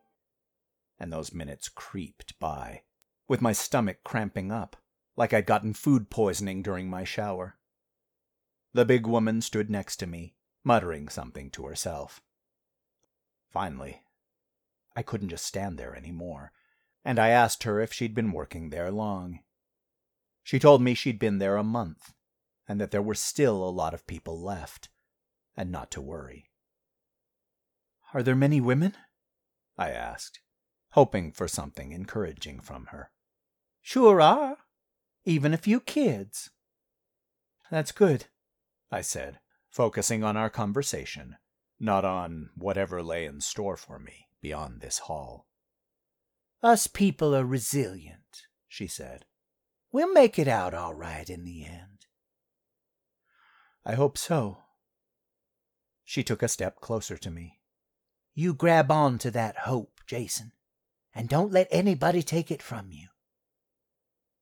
[1.01, 2.83] And those minutes creeped by,
[3.27, 4.77] with my stomach cramping up,
[5.17, 7.57] like I'd gotten food poisoning during my shower.
[8.75, 12.21] The big woman stood next to me, muttering something to herself.
[13.51, 14.03] Finally,
[14.95, 16.53] I couldn't just stand there any more,
[17.03, 19.41] and I asked her if she'd been working there long.
[20.43, 22.13] She told me she'd been there a month,
[22.69, 24.89] and that there were still a lot of people left,
[25.57, 26.51] and not to worry.
[28.15, 28.95] Are there many women?
[29.79, 30.41] I asked,
[30.91, 33.11] hoping for something encouraging from her.
[33.83, 34.57] Sure are.
[35.25, 36.51] Even a few kids.
[37.71, 38.27] That's good,
[38.91, 41.37] I said, focusing on our conversation,
[41.81, 45.47] not on whatever lay in store for me beyond this hall.
[46.63, 49.25] Us people are resilient, she said.
[49.93, 51.96] We'll make it out all right in the end.
[53.89, 54.59] I hope so.
[56.05, 57.61] She took a step closer to me.
[58.35, 60.51] You grab on to that hope, Jason,
[61.15, 63.07] and don't let anybody take it from you.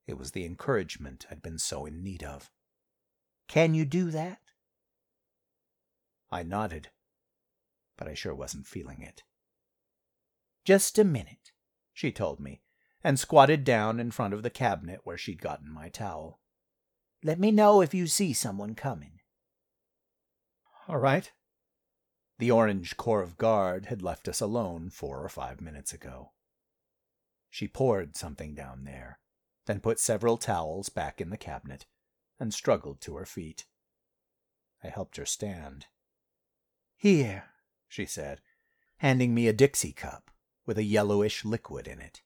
[0.06, 2.50] It was the encouragement I'd been so in need of.
[3.46, 4.38] Can you do that?
[6.32, 6.88] I nodded,
[7.98, 9.24] but I sure wasn't feeling it.
[10.64, 11.52] Just a minute,
[11.92, 12.62] she told me,
[13.02, 16.40] and squatted down in front of the cabinet where she'd gotten my towel.
[17.22, 19.13] Let me know if you see someone coming.
[20.86, 21.32] All right.
[22.38, 26.32] The Orange Corv Guard had left us alone four or five minutes ago.
[27.48, 29.20] She poured something down there,
[29.66, 31.86] then put several towels back in the cabinet,
[32.38, 33.64] and struggled to her feet.
[34.82, 35.86] I helped her stand.
[36.96, 37.44] Here,
[37.88, 38.40] she said,
[38.98, 40.30] handing me a Dixie cup
[40.66, 42.22] with a yellowish liquid in it.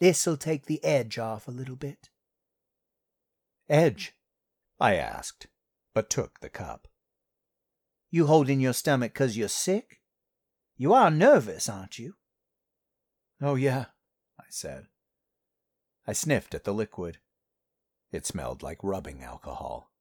[0.00, 2.10] This'll take the edge off a little bit.
[3.68, 4.14] Edge?
[4.80, 5.46] I asked,
[5.94, 6.88] but took the cup.
[8.14, 10.02] You holding your stomach 'cause you're sick?
[10.76, 12.18] You are nervous, aren't you?
[13.40, 13.86] Oh, yeah,
[14.38, 14.88] I said.
[16.06, 17.20] I sniffed at the liquid.
[18.10, 19.94] It smelled like rubbing alcohol.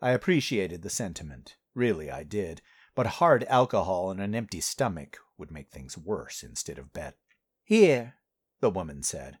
[0.00, 2.62] I appreciated the sentiment, really I did,
[2.94, 7.18] but hard alcohol on an empty stomach would make things worse instead of better.
[7.64, 8.14] Here,
[8.60, 9.40] the woman said,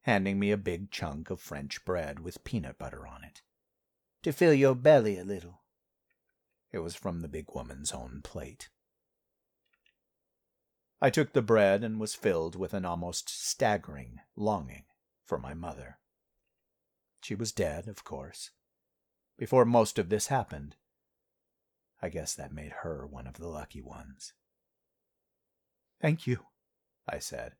[0.00, 3.42] handing me a big chunk of French bread with peanut butter on it.
[4.22, 5.62] To fill your belly a little.
[6.76, 8.68] It was from the big woman's own plate.
[11.00, 14.84] I took the bread and was filled with an almost staggering longing
[15.24, 16.00] for my mother.
[17.22, 18.50] She was dead, of course,
[19.38, 20.76] before most of this happened.
[22.02, 24.34] I guess that made her one of the lucky ones.
[25.98, 26.40] Thank you,
[27.08, 27.54] I said,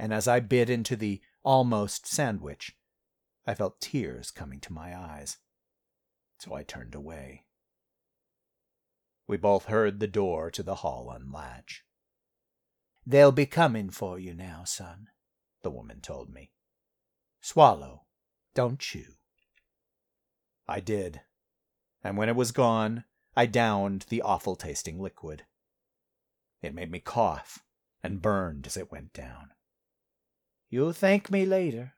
[0.00, 2.76] and as I bit into the almost sandwich,
[3.46, 5.36] I felt tears coming to my eyes,
[6.40, 7.45] so I turned away.
[9.28, 11.84] We both heard the door to the hall unlatch.
[13.04, 15.08] They'll be coming for you now, son,
[15.62, 16.52] the woman told me.
[17.40, 18.06] Swallow,
[18.54, 19.14] don't chew.
[20.68, 21.20] I did,
[22.02, 23.04] and when it was gone,
[23.36, 25.44] I downed the awful tasting liquid.
[26.62, 27.62] It made me cough
[28.02, 29.50] and burned as it went down.
[30.68, 31.94] You'll thank me later,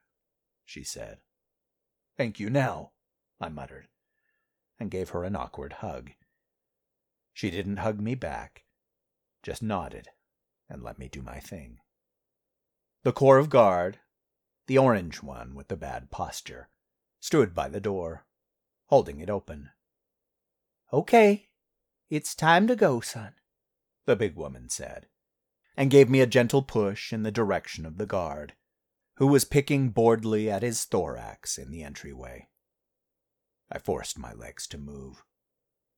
[0.65, 1.19] she said.
[2.17, 2.91] Thank you now,
[3.39, 3.87] I muttered,
[4.79, 6.11] and gave her an awkward hug.
[7.39, 8.65] She didn't hug me back,
[9.43, 10.09] just nodded
[10.67, 11.79] and let me do my thing.
[13.03, 13.99] The Corv Guard,
[14.67, 16.67] the orange one with the bad posture,
[17.21, 18.25] stood by the door,
[18.87, 19.69] holding it open.
[20.91, 21.47] Okay,
[22.09, 23.35] it's time to go, son,
[24.03, 25.07] the big woman said,
[25.77, 28.53] and gave me a gentle push in the direction of the guard,
[29.15, 32.49] who was picking boredly at his thorax in the entryway.
[33.71, 35.23] I forced my legs to move,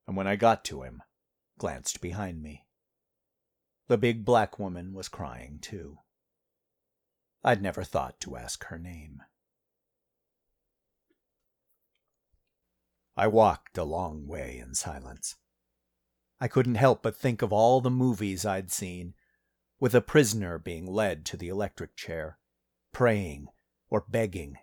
[0.06, 1.02] and when I got to him,
[1.62, 2.66] glanced behind me.
[3.88, 6.00] The big black woman was crying, too.
[7.44, 9.22] I'd never thought to ask her name.
[13.16, 15.36] I walked a long way in silence.
[16.40, 19.14] I couldn't help but think of all the movies I'd seen,
[19.80, 22.40] with a prisoner being led to the electric chair,
[22.92, 23.50] praying,
[23.88, 24.58] or begging,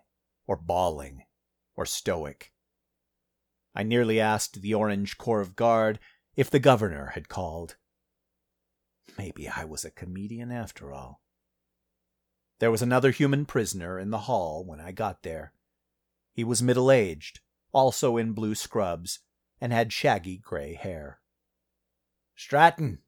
[0.45, 1.23] or bawling,
[1.77, 2.51] or stoic.
[3.73, 5.97] I nearly asked the Orange Corv Guard
[6.39, 7.75] if the governor had called.
[9.17, 11.21] Maybe I was a comedian after all.
[12.59, 15.51] There was another human prisoner in the hall when I got there.
[16.31, 17.41] He was middle aged,
[17.73, 19.19] also in blue scrubs,
[19.59, 21.19] and had shaggy gray hair.
[22.37, 22.99] Stratton,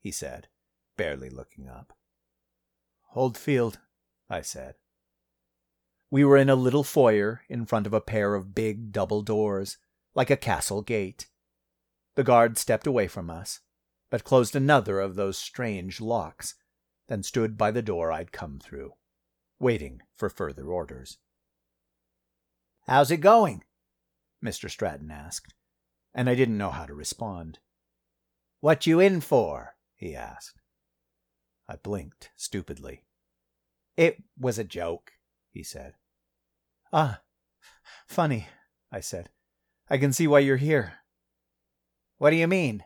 [0.00, 0.48] he said,
[0.96, 1.92] barely looking up.
[3.14, 3.80] Oldfield,
[4.30, 4.76] I said.
[6.10, 9.76] We were in a little foyer in front of a pair of big double doors,
[10.14, 11.26] like a castle gate.
[12.18, 13.60] The guard stepped away from us,
[14.10, 16.56] but closed another of those strange locks,
[17.06, 18.94] then stood by the door I'd come through,
[19.60, 21.18] waiting for further orders.
[22.88, 23.62] How's it going?
[24.44, 24.68] Mr.
[24.68, 25.54] Stratton asked,
[26.12, 27.60] and I didn't know how to respond.
[28.58, 29.76] What you in for?
[29.94, 30.60] he asked.
[31.68, 33.04] I blinked stupidly.
[33.96, 35.12] It was a joke,
[35.52, 35.94] he said.
[36.92, 37.20] Ah,
[38.08, 38.48] funny,
[38.90, 39.30] I said.
[39.88, 40.94] I can see why you're here.
[42.18, 42.84] What do you mean?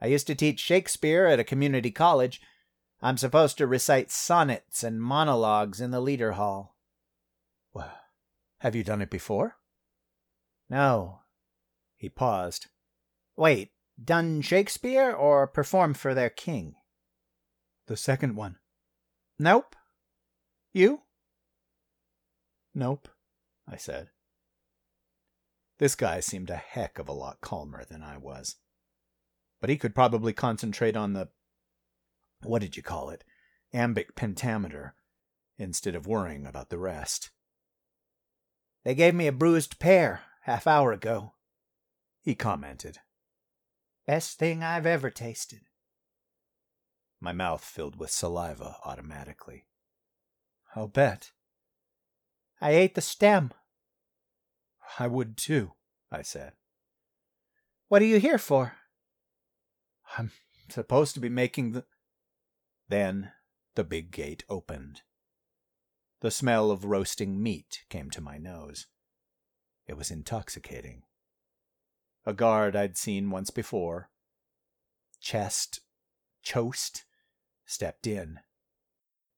[0.00, 2.40] I used to teach Shakespeare at a community college.
[3.00, 6.76] I'm supposed to recite sonnets and monologues in the leader hall.
[7.72, 7.98] Well,
[8.58, 9.56] have you done it before?
[10.68, 11.20] No.
[11.96, 12.66] He paused.
[13.36, 13.70] Wait,
[14.02, 16.74] done Shakespeare or perform for their king?
[17.86, 18.56] The second one.
[19.38, 19.74] Nope.
[20.72, 21.02] You?
[22.74, 23.08] Nope,
[23.68, 24.08] I said.
[25.82, 28.54] This guy seemed a heck of a lot calmer than I was.
[29.60, 31.30] But he could probably concentrate on the.
[32.44, 33.24] What did you call it?
[33.74, 34.94] iambic pentameter,
[35.58, 37.30] instead of worrying about the rest.
[38.84, 41.32] They gave me a bruised pear half hour ago,
[42.20, 42.98] he commented.
[44.06, 45.62] Best thing I've ever tasted.
[47.20, 49.66] My mouth filled with saliva automatically.
[50.76, 51.32] I'll bet.
[52.60, 53.50] I ate the stem.
[54.98, 55.72] I would too,
[56.10, 56.52] I said.
[57.88, 58.76] What are you here for?
[60.16, 60.30] I'm
[60.68, 61.84] supposed to be making the.
[62.88, 63.32] Then
[63.74, 65.02] the big gate opened.
[66.20, 68.86] The smell of roasting meat came to my nose.
[69.86, 71.02] It was intoxicating.
[72.24, 74.10] A guard I'd seen once before,
[75.20, 75.80] chest,
[76.42, 77.04] chost,
[77.66, 78.38] stepped in.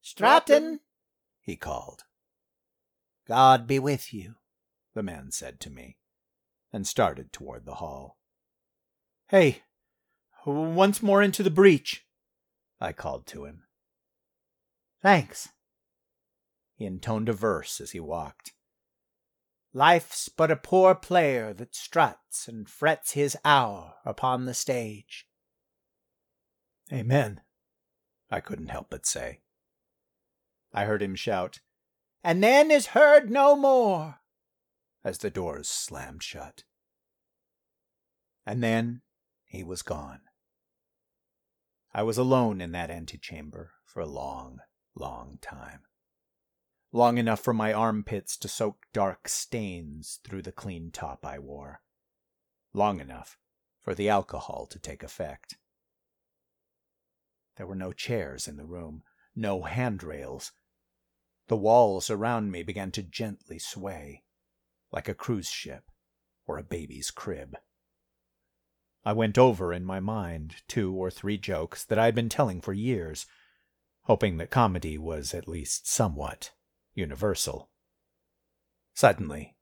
[0.03, 0.81] Stratton,
[1.41, 2.05] he called.
[3.27, 4.35] God be with you,
[4.95, 5.99] the man said to me,
[6.73, 8.19] and started toward the hall.
[9.29, 9.63] Hey,
[10.47, 12.07] once more into the breach,
[12.81, 13.65] I called to him.
[15.03, 15.49] Thanks.
[16.77, 18.53] He intoned a verse as he walked.
[19.73, 25.27] Life's but a poor player that struts and frets his hour upon the stage.
[26.93, 27.41] Amen,
[28.31, 29.41] I couldn't help but say.
[30.73, 31.61] I heard him shout,
[32.23, 34.21] And then is heard no more,
[35.05, 36.65] as the doors slammed shut.
[38.47, 39.03] And then
[39.45, 40.23] he was gone.
[41.93, 44.59] I was alone in that antechamber for a long,
[44.97, 45.83] long time.
[46.91, 51.83] Long enough for my armpits to soak dark stains through the clean top I wore.
[52.73, 53.39] Long enough
[53.81, 55.57] for the alcohol to take effect.
[57.57, 59.05] There were no chairs in the room,
[59.37, 60.53] no handrails.
[61.47, 64.24] The walls around me began to gently sway,
[64.95, 65.91] like a cruise ship
[66.47, 67.57] or a baby's crib.
[69.05, 72.61] I went over in my mind two or three jokes that I had been telling
[72.61, 73.27] for years,
[74.03, 76.53] hoping that comedy was at least somewhat
[76.95, 77.71] universal.
[78.95, 79.57] Suddenly,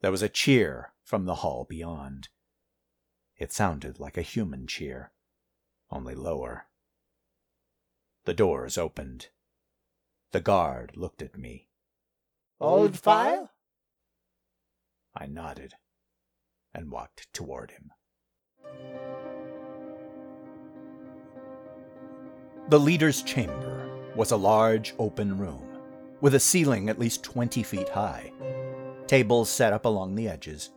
[0.00, 2.28] there was a cheer from the hall beyond.
[3.36, 5.10] It sounded like a human cheer,
[5.90, 6.68] only lower.
[8.26, 9.28] The doors opened.
[10.30, 11.68] The guard looked at me.
[12.60, 13.50] Old file?
[15.18, 15.74] I nodded
[16.72, 17.90] and walked toward him.
[22.68, 25.66] The leader's chamber was a large open room
[26.20, 28.32] with a ceiling at least 20 feet high,
[29.06, 30.70] tables set up along the edges,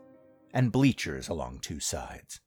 [0.54, 2.40] and bleachers along two sides.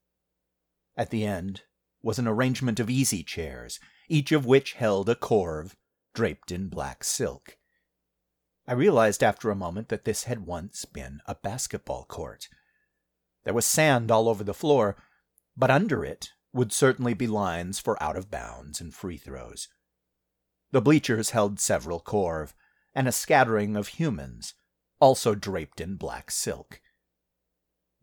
[0.97, 1.63] At the end
[2.03, 3.79] was an arrangement of easy chairs,
[4.09, 5.75] each of which held a Corv
[6.15, 7.57] draped in black silk.
[8.67, 12.49] I realized after a moment that this had once been a basketball court.
[13.45, 14.97] There was sand all over the floor,
[15.57, 19.69] but under it would certainly be lines for out of bounds and free throws.
[20.71, 22.55] The bleachers held several Corv,
[22.95, 24.55] and a scattering of humans,
[24.99, 26.81] also draped in black silk.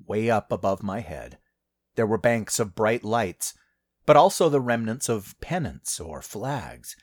[0.06, 1.40] Way up above my head,
[1.96, 3.56] there were banks of bright lights,
[4.06, 6.96] but also the remnants of pennants or flags.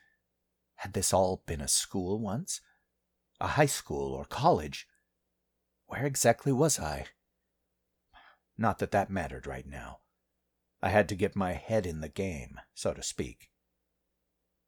[0.76, 2.60] Had this all been a school once?
[3.40, 4.88] A high school or college?
[5.86, 7.06] Where exactly was I?
[8.56, 10.00] Not that that mattered right now.
[10.82, 13.50] I had to get my head in the game, so to speak.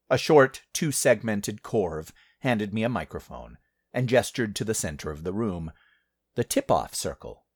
[0.08, 3.58] A short, two segmented Corv handed me a microphone
[3.92, 5.72] and gestured to the center of the room,
[6.36, 7.46] the tip off circle.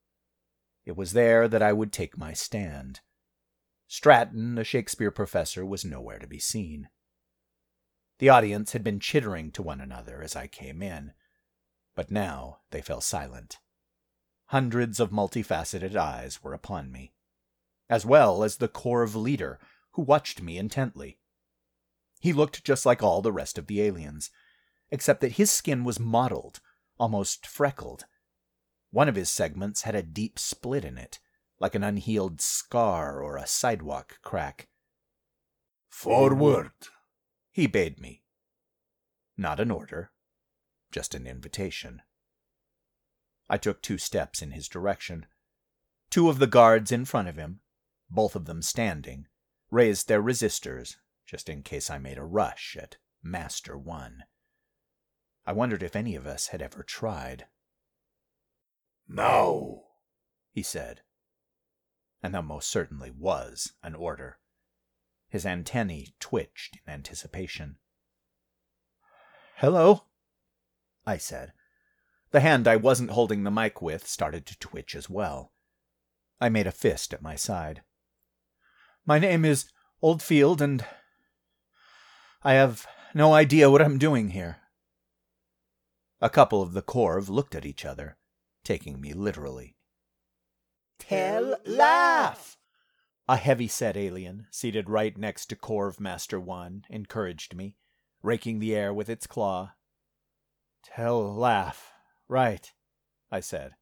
[0.84, 3.00] It was there that I would take my stand.
[3.86, 6.88] Stratton, the Shakespeare professor, was nowhere to be seen.
[8.18, 11.12] The audience had been chittering to one another as I came in,
[11.94, 13.58] but now they fell silent.
[14.46, 17.12] Hundreds of multifaceted eyes were upon me,
[17.88, 19.58] as well as the Corv leader,
[19.92, 21.18] who watched me intently.
[22.20, 24.30] He looked just like all the rest of the aliens,
[24.90, 26.60] except that his skin was mottled,
[26.98, 28.04] almost freckled.
[28.90, 31.18] One of his segments had a deep split in it,
[31.58, 34.68] like an unhealed scar or a sidewalk crack.
[35.88, 36.70] Forward.
[37.54, 38.24] He bade me.
[39.36, 40.10] Not an order,
[40.90, 42.02] just an invitation.
[43.48, 45.26] I took two steps in his direction.
[46.10, 47.60] Two of the guards in front of him,
[48.10, 49.28] both of them standing,
[49.70, 50.96] raised their resistors
[51.26, 54.24] just in case I made a rush at Master One.
[55.46, 57.46] I wondered if any of us had ever tried.
[59.06, 59.82] Now,
[60.50, 61.02] he said.
[62.20, 64.40] And that most certainly was an order.
[65.34, 67.78] His antennae twitched in anticipation.
[69.56, 70.04] Hello,
[71.04, 71.52] I said.
[72.30, 75.52] The hand I wasn't holding the mic with started to twitch as well.
[76.40, 77.82] I made a fist at my side.
[79.04, 80.84] My name is Oldfield, and
[82.44, 84.58] I have no idea what I'm doing here.
[86.20, 88.18] A couple of the Corv looked at each other,
[88.62, 89.74] taking me literally.
[91.00, 92.56] tell laugh.
[93.26, 97.76] A heavy-set alien, seated right next to Corv Master One, encouraged me,
[98.22, 99.72] raking the air with its claw.
[100.82, 101.92] Tell laugh.
[102.28, 102.70] Right,
[103.30, 103.76] I said.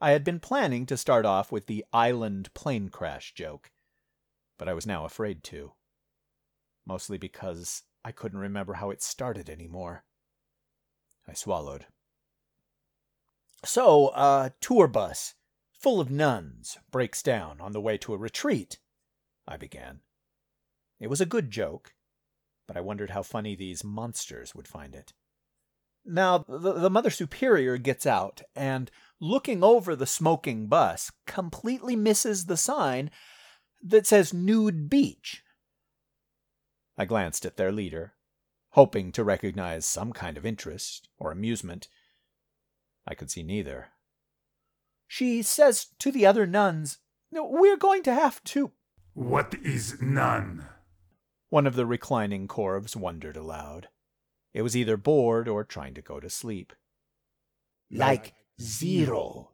[0.00, 3.72] I had been planning to start off with the island plane crash joke,
[4.56, 5.72] but I was now afraid to.
[6.86, 10.04] Mostly because I couldn't remember how it started anymore.
[11.26, 11.86] I swallowed.
[13.64, 15.34] So, a tour bus
[15.78, 18.78] full of nuns breaks down on the way to a retreat,
[19.46, 20.00] I began.
[21.00, 21.94] It was a good joke,
[22.66, 25.12] but I wondered how funny these monsters would find it.
[26.04, 32.46] Now, the, the Mother Superior gets out and, looking over the smoking bus, completely misses
[32.46, 33.10] the sign
[33.82, 35.42] that says Nude Beach.
[36.96, 38.14] I glanced at their leader,
[38.70, 41.88] hoping to recognize some kind of interest or amusement.
[43.06, 43.88] I could see neither.
[45.08, 46.98] She says to the other nuns,
[47.32, 48.72] We're going to have to.
[49.14, 50.66] What is none?
[51.48, 53.88] One of the reclining Corvs wondered aloud.
[54.52, 56.74] It was either bored or trying to go to sleep.
[57.90, 59.52] Like zero.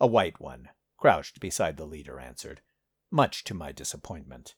[0.00, 2.60] A white one, crouched beside the leader, answered,
[3.10, 4.56] much to my disappointment.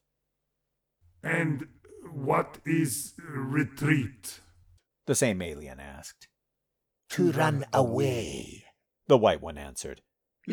[1.22, 1.66] And
[2.10, 4.40] what is retreat?
[5.06, 6.28] The same alien asked.
[7.10, 8.64] To run away.
[9.06, 10.02] The white one answered.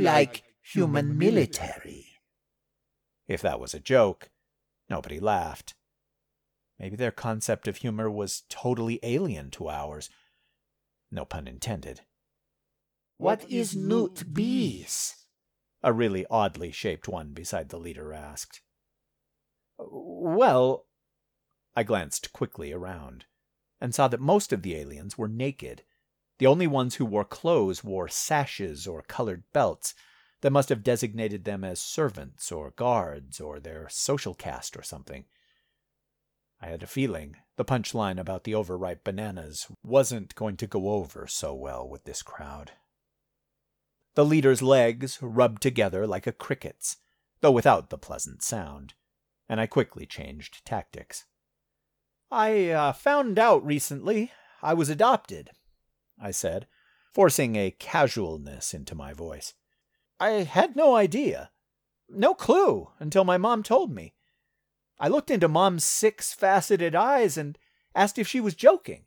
[0.03, 2.07] Like human military.
[3.27, 4.29] If that was a joke,
[4.89, 5.73] nobody laughed.
[6.79, 10.09] Maybe their concept of humor was totally alien to ours.
[11.11, 12.01] No pun intended.
[13.17, 15.15] What is Newt Bees?
[15.81, 18.61] A really oddly shaped one beside the leader asked.
[19.77, 20.87] Well,
[21.75, 23.25] I glanced quickly around
[23.79, 25.83] and saw that most of the aliens were naked.
[26.37, 29.95] The only ones who wore clothes wore sashes or colored belts
[30.41, 35.25] that must have designated them as servants or guards or their social caste or something.
[36.61, 41.25] I had a feeling the punchline about the overripe bananas wasn't going to go over
[41.27, 42.71] so well with this crowd.
[44.15, 46.97] The leader's legs rubbed together like a cricket's,
[47.41, 48.93] though without the pleasant sound,
[49.47, 51.25] and I quickly changed tactics.
[52.31, 54.31] I uh, found out recently
[54.61, 55.51] I was adopted,
[56.19, 56.67] I said,
[57.13, 59.53] forcing a casualness into my voice.
[60.19, 61.51] I had no idea,
[62.09, 64.13] no clue until my mom told me.
[64.99, 67.57] I looked into Mom's six faceted eyes and
[67.93, 69.05] asked if she was joking.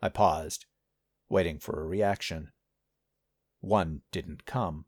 [0.00, 0.66] I paused,
[1.28, 2.52] waiting for a reaction.
[3.60, 4.86] One didn't come.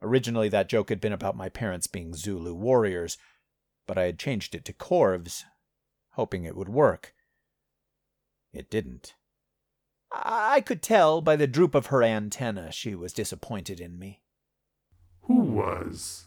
[0.00, 3.18] Originally, that joke had been about my parents being Zulu warriors,
[3.86, 5.44] but I had changed it to Corvs,
[6.12, 7.14] hoping it would work.
[8.52, 9.14] It didn't.
[10.14, 14.22] I could tell by the droop of her antenna she was disappointed in me.
[15.22, 16.26] Who was?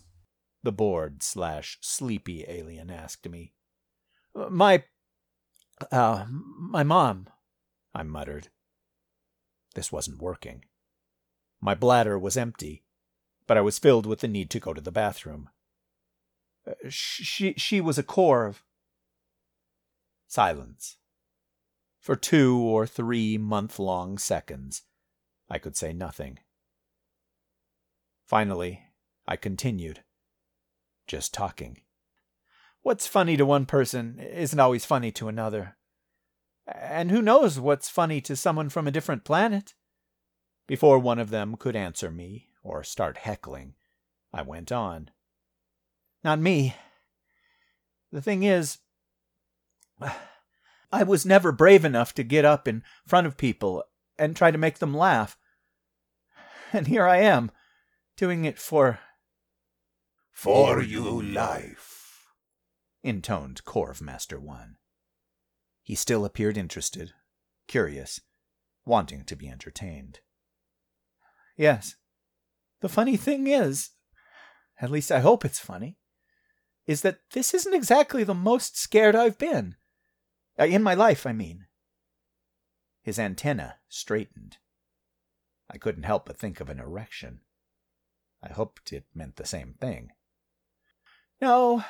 [0.65, 3.53] the bored slash sleepy alien asked me.
[4.33, 4.83] My.
[5.91, 7.27] Uh, my mom,
[7.93, 8.49] I muttered.
[9.75, 10.65] This wasn't working.
[11.61, 12.83] My bladder was empty,
[13.45, 15.49] but I was filled with the need to go to the bathroom.
[16.65, 18.63] Uh, she, she was a Corv.
[20.27, 20.97] Silence.
[22.05, 24.83] For two or three month long seconds,
[25.49, 26.37] I could say nothing.
[28.27, 28.83] Finally,
[29.27, 30.03] I continued,
[31.07, 31.81] just talking.
[32.83, 35.77] What's funny to one person isn't always funny to another.
[36.67, 39.73] And who knows what's funny to someone from a different planet?
[40.67, 43.73] Before one of them could answer me or start heckling,
[44.31, 45.09] I went on.
[46.23, 46.75] Not me.
[48.11, 48.77] The thing is,
[50.95, 53.83] I was never brave enough to get up in front of people
[54.17, 55.37] and try to make them laugh.
[56.71, 57.51] And here I am,
[58.15, 58.99] doing it for.
[60.31, 62.29] For you life,
[63.03, 64.77] intoned Corv Master One.
[65.83, 67.11] He still appeared interested,
[67.67, 68.21] curious,
[68.85, 70.21] wanting to be entertained.
[71.57, 71.95] Yes.
[72.79, 73.89] The funny thing is,
[74.79, 75.97] at least I hope it's funny,
[76.87, 79.75] is that this isn't exactly the most scared I've been.
[80.59, 81.65] Uh, in my life, I mean.
[83.01, 84.57] His antenna straightened.
[85.69, 87.41] I couldn't help but think of an erection.
[88.41, 90.11] I hoped it meant the same thing.
[91.41, 91.83] No,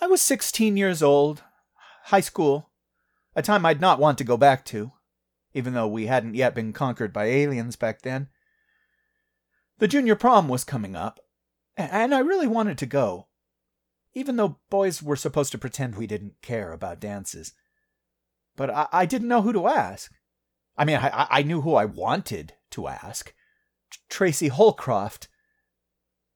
[0.00, 1.42] I was 16 years old,
[2.04, 2.70] high school,
[3.34, 4.92] a time I'd not want to go back to,
[5.52, 8.28] even though we hadn't yet been conquered by aliens back then.
[9.78, 11.20] The junior prom was coming up,
[11.76, 13.26] and I really wanted to go
[14.16, 17.52] even though boys were supposed to pretend we didn't care about dances.
[18.56, 20.10] But I, I didn't know who to ask.
[20.74, 23.34] I mean, I, I knew who I wanted to ask
[24.08, 25.28] Tracy Holcroft.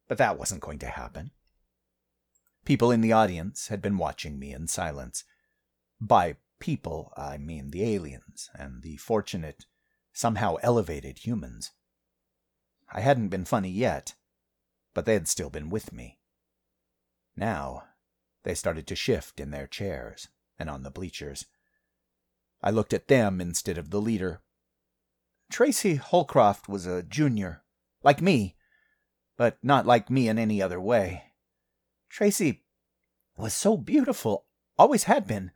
[0.09, 1.31] But that wasn't going to happen.
[2.67, 5.25] People in the audience had been watching me in silence.
[5.99, 9.65] By people, I mean the aliens and the fortunate,
[10.13, 11.71] somehow elevated humans.
[12.93, 14.17] I hadn't been funny yet,
[14.93, 16.20] but they had still been with me.
[17.37, 17.85] Now,
[18.45, 20.29] they started to shift in their chairs
[20.59, 21.47] and on the bleachers.
[22.63, 24.43] I looked at them instead of the leader.
[25.51, 27.63] Tracy Holcroft was a junior,
[28.03, 28.57] like me,
[29.37, 31.33] but not like me in any other way.
[32.09, 32.65] Tracy
[33.37, 34.47] was so beautiful,
[34.79, 35.51] always had been,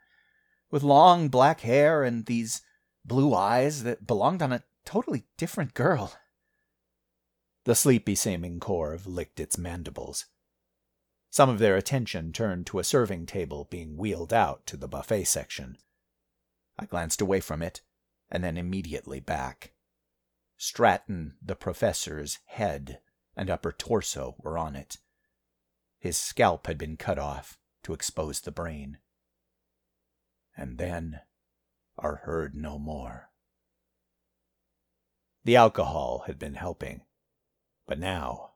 [0.70, 2.62] with long black hair and these
[3.04, 6.14] blue eyes that belonged on a totally different girl.
[7.64, 10.26] The sleepy seeming Corv licked its mandibles.
[11.34, 15.24] Some of their attention turned to a serving table being wheeled out to the buffet
[15.24, 15.78] section.
[16.78, 17.80] I glanced away from it,
[18.30, 19.72] and then immediately back.
[20.56, 23.00] Stratton, the professor's head
[23.34, 24.98] and upper torso were on it.
[25.98, 28.98] His scalp had been cut off to expose the brain.
[30.56, 31.18] And then
[31.98, 33.30] are heard no more.
[35.42, 37.00] The alcohol had been helping,
[37.88, 38.52] but now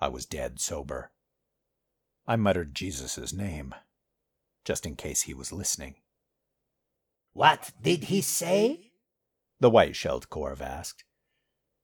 [0.00, 1.10] I was dead sober.
[2.26, 3.74] I muttered Jesus' name,
[4.64, 5.96] just in case he was listening.
[7.32, 8.92] What did he say?
[9.60, 11.04] The white shelled Corv asked.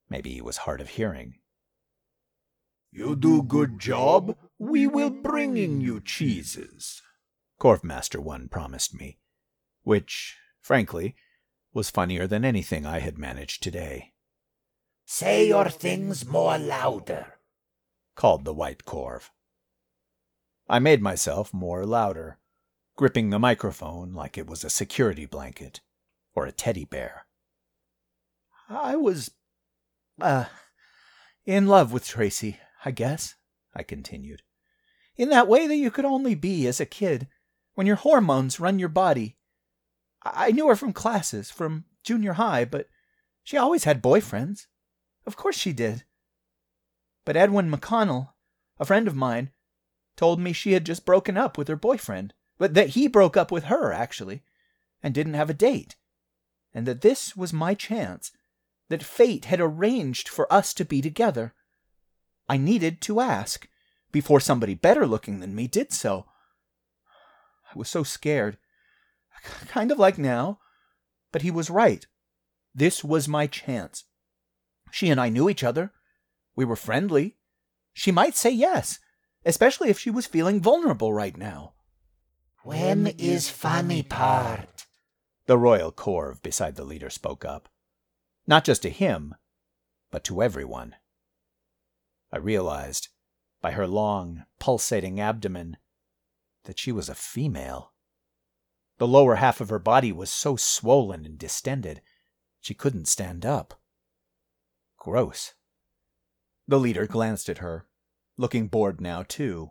[0.09, 1.35] Maybe he was hard of hearing.
[2.91, 7.03] You do good job, we will bringing you cheeses,
[7.61, 9.19] Corv Master One promised me,
[9.83, 11.15] which, frankly,
[11.73, 14.15] was funnier than anything I had managed today.
[15.05, 17.39] Say your things more louder,
[18.17, 19.31] called the white Corv.
[20.71, 22.39] I made myself more louder,
[22.95, 25.81] gripping the microphone like it was a security blanket
[26.33, 27.27] or a teddy bear.
[28.69, 29.33] I was,
[30.21, 30.45] uh,
[31.45, 33.35] in love with Tracy, I guess,
[33.75, 34.43] I continued.
[35.17, 37.27] In that way that you could only be as a kid,
[37.75, 39.39] when your hormones run your body.
[40.23, 42.87] I knew her from classes, from junior high, but
[43.43, 44.67] she always had boyfriends.
[45.27, 46.05] Of course she did.
[47.25, 48.35] But Edwin McConnell,
[48.79, 49.51] a friend of mine,
[50.21, 53.51] told me she had just broken up with her boyfriend, but that he broke up
[53.51, 54.43] with her, actually,
[55.03, 55.97] and didn't have a date,
[56.75, 58.31] and that this was my chance,
[58.91, 61.55] that fate had arranged for us to be together.
[62.51, 63.67] I needed to ask
[64.13, 66.27] before somebody better looking than me did so.
[67.75, 68.59] I was so scared,
[69.69, 70.59] kind of like now,
[71.33, 72.07] but he was right.
[72.75, 74.05] This was my chance.
[74.91, 75.93] She and I knew each other.
[76.55, 77.39] We were friendly.
[77.95, 78.99] She might say yes,
[79.45, 81.73] especially if she was feeling vulnerable right now.
[82.63, 84.87] When is funny part?
[85.47, 87.69] The royal corv beside the leader spoke up.
[88.47, 89.35] Not just to him,
[90.11, 90.97] but to everyone.
[92.33, 93.09] I realized,
[93.61, 95.77] by her long, pulsating abdomen,
[96.65, 97.93] that she was a female.
[98.99, 102.03] The lower half of her body was so swollen and distended,
[102.61, 103.81] she couldn't stand up.
[104.99, 105.55] Gross.
[106.69, 107.87] The leader glanced at her,
[108.41, 109.71] looking bored now, too,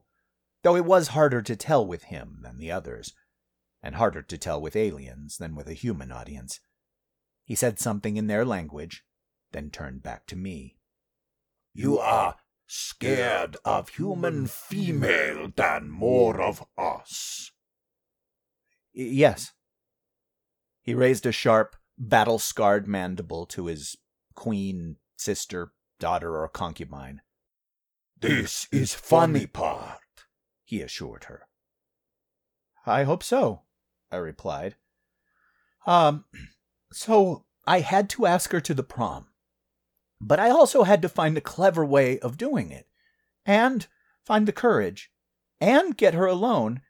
[0.62, 3.14] though it was harder to tell with him than the others,
[3.82, 6.60] and harder to tell with aliens than with a human audience.
[7.44, 9.04] He said something in their language,
[9.52, 10.78] then turned back to me.
[11.74, 12.36] You are
[12.68, 17.52] scared of human female than more of us.
[18.94, 19.54] Yes.
[20.84, 23.98] He raised a sharp, battle scarred mandible to his
[24.36, 27.22] queen, sister, daughter, or concubine.
[28.22, 30.00] This is funny part.
[30.66, 31.48] he assured her.
[32.86, 33.62] I hope so,
[34.12, 34.76] I replied.
[35.86, 36.26] Um,
[36.92, 39.28] so I had to ask her to the prom.
[40.20, 42.88] But I also had to find a clever way of doing it,
[43.46, 43.88] and
[44.26, 45.12] find the courage,
[45.62, 46.82] and get her alone,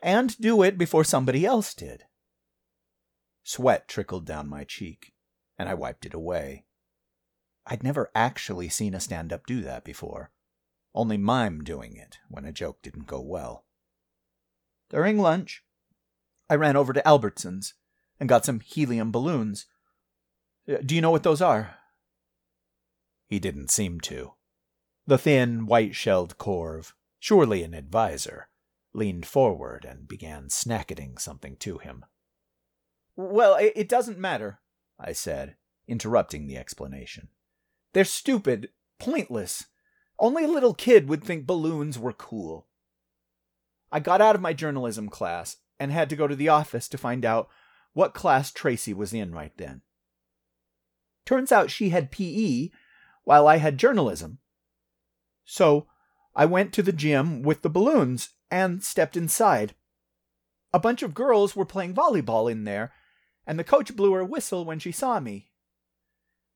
[0.00, 2.04] and do it before somebody else did.
[3.42, 5.12] Sweat trickled down my cheek,
[5.58, 6.64] and I wiped it away.
[7.66, 10.30] I'd never actually seen a stand up do that before
[10.96, 13.64] only mime doing it when a joke didn't go well.
[14.90, 15.62] During lunch,
[16.48, 17.74] I ran over to Albertsons
[18.18, 19.66] and got some helium balloons.
[20.68, 21.76] Uh, Do you know what those are?
[23.28, 24.32] He didn't seem to.
[25.06, 28.48] The thin, white shelled Corv, surely an advisor,
[28.92, 32.04] leaned forward and began snacketing something to him.
[33.16, 34.60] Well, it doesn't matter,
[34.98, 35.56] I said,
[35.88, 37.28] interrupting the explanation.
[37.92, 39.66] They're stupid, pointless.
[40.18, 42.66] Only a little kid would think balloons were cool.
[43.92, 46.98] I got out of my journalism class and had to go to the office to
[46.98, 47.48] find out
[47.92, 49.82] what class Tracy was in right then.
[51.24, 52.70] Turns out she had PE
[53.24, 54.38] while I had journalism.
[55.44, 55.86] So
[56.34, 59.74] I went to the gym with the balloons and stepped inside.
[60.72, 62.92] A bunch of girls were playing volleyball in there,
[63.46, 65.50] and the coach blew her whistle when she saw me.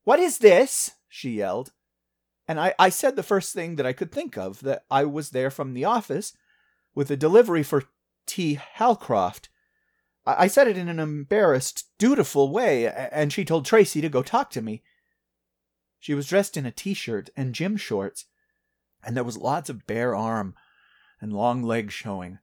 [0.03, 0.91] What is this?
[1.07, 1.71] she yelled.
[2.51, 5.29] And I, I said the first thing that I could think of that I was
[5.29, 6.33] there from the office
[6.93, 7.85] with a delivery for
[8.25, 8.55] T.
[8.55, 9.47] Holcroft.
[10.25, 14.21] I, I said it in an embarrassed, dutiful way, and she told Tracy to go
[14.21, 14.83] talk to me.
[15.97, 18.25] She was dressed in a t shirt and gym shorts,
[19.01, 20.53] and there was lots of bare arm
[21.21, 22.39] and long legs showing.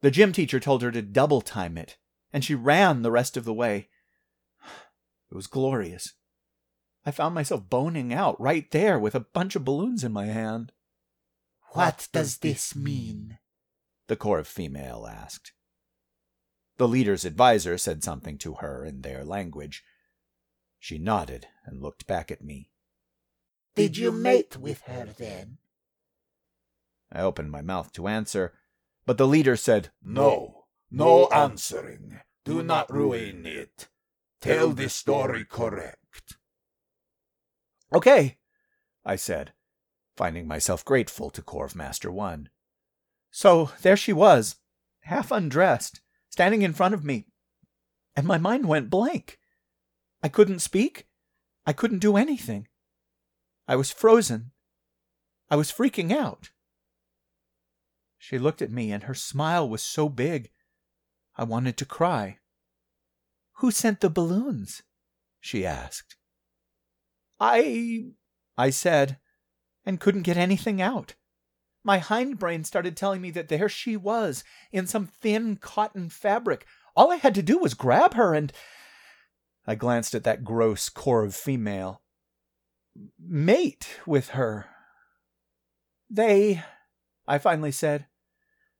[0.00, 1.98] The gym teacher told her to double time it,
[2.32, 3.90] and she ran the rest of the way.
[5.30, 6.14] It was glorious.
[7.06, 10.72] I found myself boning out right there with a bunch of balloons in my hand.
[11.72, 13.38] What does this mean?
[14.06, 15.52] The Corv female asked.
[16.76, 19.84] The leader's advisor said something to her in their language.
[20.78, 22.70] She nodded and looked back at me.
[23.74, 25.58] Did you mate with her then?
[27.12, 28.54] I opened my mouth to answer,
[29.06, 32.20] but the leader said, No, no answering.
[32.44, 33.88] Do not ruin it.
[34.40, 36.36] Tell the story correct.
[37.94, 38.38] Okay,
[39.04, 39.52] I said,
[40.16, 42.48] finding myself grateful to Corv Master One.
[43.30, 44.56] So there she was,
[45.02, 47.26] half undressed, standing in front of me,
[48.16, 49.38] and my mind went blank.
[50.24, 51.06] I couldn't speak.
[51.66, 52.66] I couldn't do anything.
[53.68, 54.50] I was frozen.
[55.48, 56.50] I was freaking out.
[58.18, 60.50] She looked at me, and her smile was so big,
[61.36, 62.38] I wanted to cry.
[63.58, 64.82] Who sent the balloons?
[65.40, 66.16] she asked.
[67.40, 68.12] I.
[68.56, 69.18] I said,
[69.84, 71.14] and couldn't get anything out.
[71.82, 76.66] My hindbrain started telling me that there she was, in some thin cotton fabric.
[76.96, 78.52] All I had to do was grab her and.
[79.66, 82.02] I glanced at that gross Corv female.
[83.18, 84.66] Mate with her.
[86.10, 86.62] They.
[87.26, 88.06] I finally said.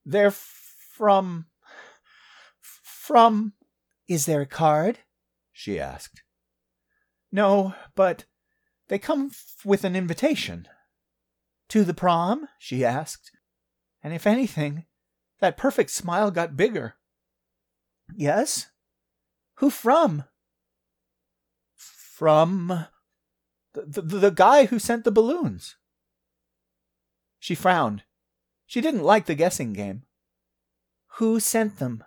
[0.06, 1.46] They're from.
[2.60, 3.54] From.
[4.08, 4.98] Is there a card?
[5.52, 6.22] she asked.
[7.32, 8.26] No, but
[8.94, 10.68] they come f- with an invitation.
[11.70, 12.46] To the prom?
[12.60, 13.32] she asked.
[14.04, 14.84] And if anything,
[15.40, 16.94] that perfect smile got bigger.
[18.14, 18.68] Yes?
[19.56, 20.22] Who from?
[21.74, 22.86] From
[23.72, 25.74] the, the, the guy who sent the balloons.
[27.40, 28.04] She frowned.
[28.64, 30.04] She didn't like the guessing game.
[31.16, 32.04] Who sent them?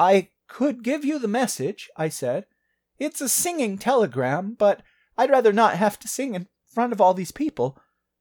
[0.00, 2.46] I could give you the message, I said.
[2.98, 4.82] It's a singing telegram, but
[5.20, 7.78] I'd rather not have to sing in front of all these people.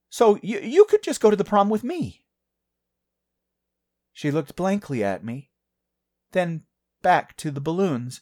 [0.10, 2.26] So you, you could just go to the prom with me.
[4.12, 5.50] She looked blankly at me,
[6.34, 6.64] then
[7.02, 8.20] back to the balloons.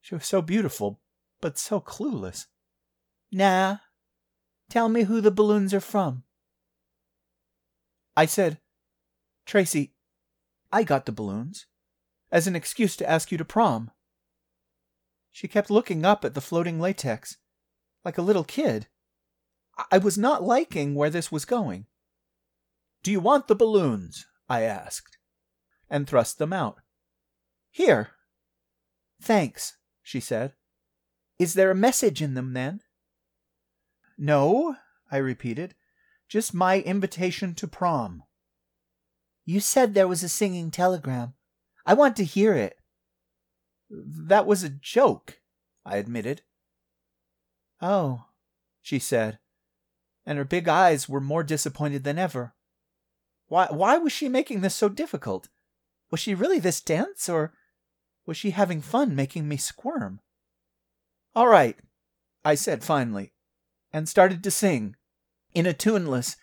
[0.00, 1.00] She was so beautiful,
[1.40, 2.46] but so clueless.
[3.30, 3.76] Nah.
[4.68, 6.24] Tell me who the balloons are from.
[8.16, 8.58] I said,
[9.46, 9.94] Tracy,
[10.72, 11.66] I got the balloons
[12.32, 13.92] as an excuse to ask you to prom.
[15.34, 17.38] She kept looking up at the floating latex,
[18.04, 18.86] like a little kid.
[19.90, 21.86] I was not liking where this was going.
[23.02, 24.26] Do you want the balloons?
[24.48, 25.18] I asked,
[25.90, 26.76] and thrust them out.
[27.72, 28.10] Here.
[29.20, 30.52] Thanks, she said.
[31.40, 32.82] Is there a message in them then?
[34.16, 34.76] No,
[35.10, 35.74] I repeated.
[36.28, 38.22] Just my invitation to prom.
[39.44, 41.34] You said there was a singing telegram.
[41.84, 42.78] I want to hear it.
[43.96, 45.40] That was a joke,
[45.84, 46.42] I admitted.
[47.80, 48.24] Oh,
[48.82, 49.38] she said,
[50.26, 52.54] and her big eyes were more disappointed than ever.
[53.46, 55.48] Why, why was she making this so difficult?
[56.10, 57.52] Was she really this dense, or
[58.26, 60.20] was she having fun making me squirm?
[61.34, 61.76] All right,
[62.44, 63.32] I said finally,
[63.92, 64.96] and started to sing,
[65.52, 66.36] in a tuneless,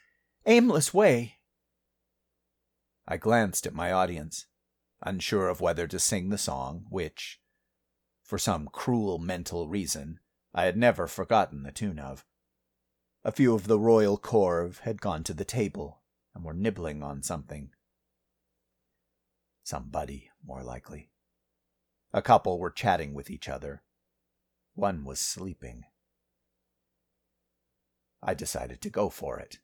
[0.46, 1.38] aimless way.
[3.08, 4.46] I glanced at my audience,
[5.02, 7.41] unsure of whether to sing the song, which,
[8.32, 10.18] for some cruel mental reason,
[10.54, 12.24] I had never forgotten the tune of.
[13.26, 16.00] A few of the Royal Corvs had gone to the table
[16.34, 17.72] and were nibbling on something.
[19.66, 21.10] Somebody, more likely.
[22.14, 23.84] A couple were chatting with each other.
[24.76, 25.84] One was sleeping.
[28.24, 29.60] I decided to go for it.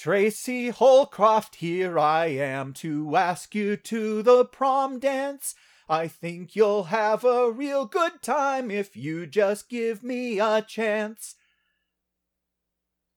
[0.00, 5.54] Tracy Holcroft, here I am to ask you to the prom dance.
[5.90, 11.34] I think you'll have a real good time if you just give me a chance.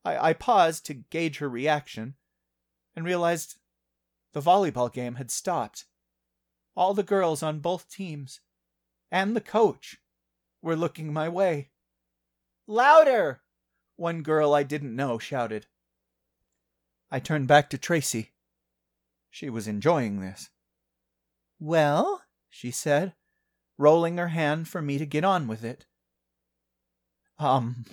[0.03, 2.15] I, I paused to gauge her reaction
[2.97, 3.59] and realized
[4.33, 5.85] the volleyball game had stopped.
[6.75, 8.41] All the girls on both teams
[9.09, 9.99] and the coach
[10.61, 11.69] were looking my way.
[12.67, 13.39] Louder!
[13.95, 15.67] One girl I didn't know shouted.
[17.13, 18.31] I turned back to Tracy.
[19.29, 20.49] She was enjoying this.
[21.59, 23.13] Well, she said,
[23.77, 25.85] rolling her hand for me to get on with it.
[27.37, 27.85] Um,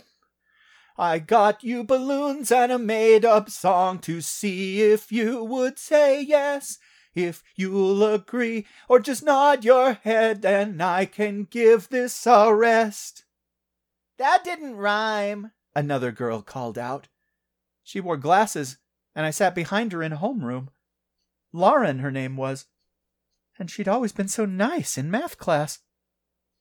[0.97, 6.23] I got you balloons and a made up song to see if you would say
[6.23, 6.79] yes.
[7.15, 13.27] If you'll agree, or just nod your head, and I can give this a rest.
[14.17, 17.09] That didn't rhyme, another girl called out.
[17.83, 18.79] She wore glasses,
[19.15, 20.69] and I sat behind her in homeroom.
[21.53, 22.67] Lauren, her name was.
[23.59, 25.81] And she'd always been so nice in math class.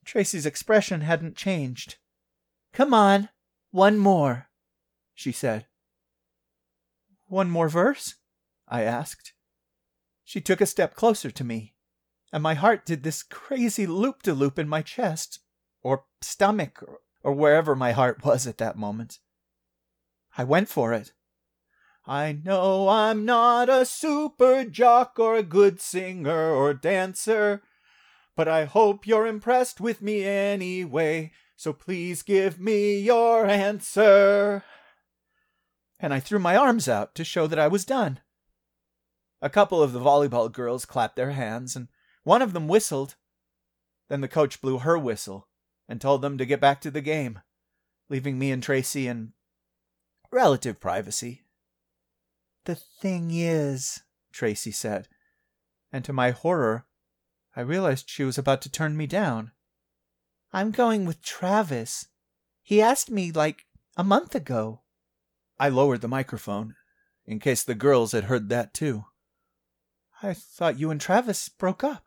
[0.05, 1.97] Tracy's expression hadn't changed.
[2.73, 3.29] Come on,
[3.71, 4.49] one more,
[5.13, 5.65] she said.
[7.27, 8.15] One more verse?
[8.67, 9.33] I asked.
[10.23, 11.73] She took a step closer to me,
[12.31, 15.39] and my heart did this crazy loop de loop in my chest,
[15.81, 19.19] or stomach, or, or wherever my heart was at that moment.
[20.37, 21.13] I went for it.
[22.09, 27.61] I know I'm not a super jock or a good singer or dancer,
[28.35, 34.63] but I hope you're impressed with me anyway, so please give me your answer.
[35.99, 38.21] And I threw my arms out to show that I was done.
[39.39, 41.89] A couple of the volleyball girls clapped their hands, and
[42.23, 43.17] one of them whistled.
[44.09, 45.47] Then the coach blew her whistle
[45.87, 47.41] and told them to get back to the game,
[48.09, 49.33] leaving me and Tracy in
[50.31, 51.43] relative privacy.
[52.65, 54.01] The thing is,
[54.31, 55.07] Tracy said,
[55.91, 56.85] and to my horror,
[57.55, 59.51] I realized she was about to turn me down.
[60.53, 62.07] I'm going with Travis.
[62.61, 63.65] He asked me like
[63.97, 64.81] a month ago.
[65.59, 66.75] I lowered the microphone
[67.25, 69.05] in case the girls had heard that too.
[70.21, 72.05] I thought you and Travis broke up.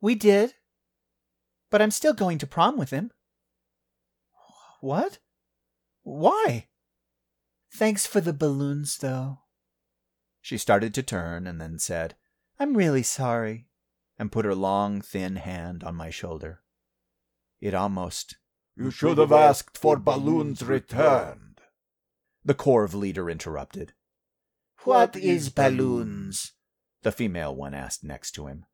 [0.00, 0.54] We did.
[1.70, 3.12] But I'm still going to prom with him.
[4.80, 5.18] What?
[6.02, 6.68] Why?
[7.72, 9.40] Thanks for the balloons, though.
[10.40, 12.16] She started to turn and then said,
[12.58, 13.68] I'm really sorry,
[14.18, 16.62] and put her long, thin hand on my shoulder.
[17.60, 18.36] It almost.
[18.76, 21.60] You should have asked for balloons returned.
[22.44, 23.92] The Corv leader interrupted.
[24.84, 26.52] What is balloons?
[27.02, 28.64] The female one asked next to him.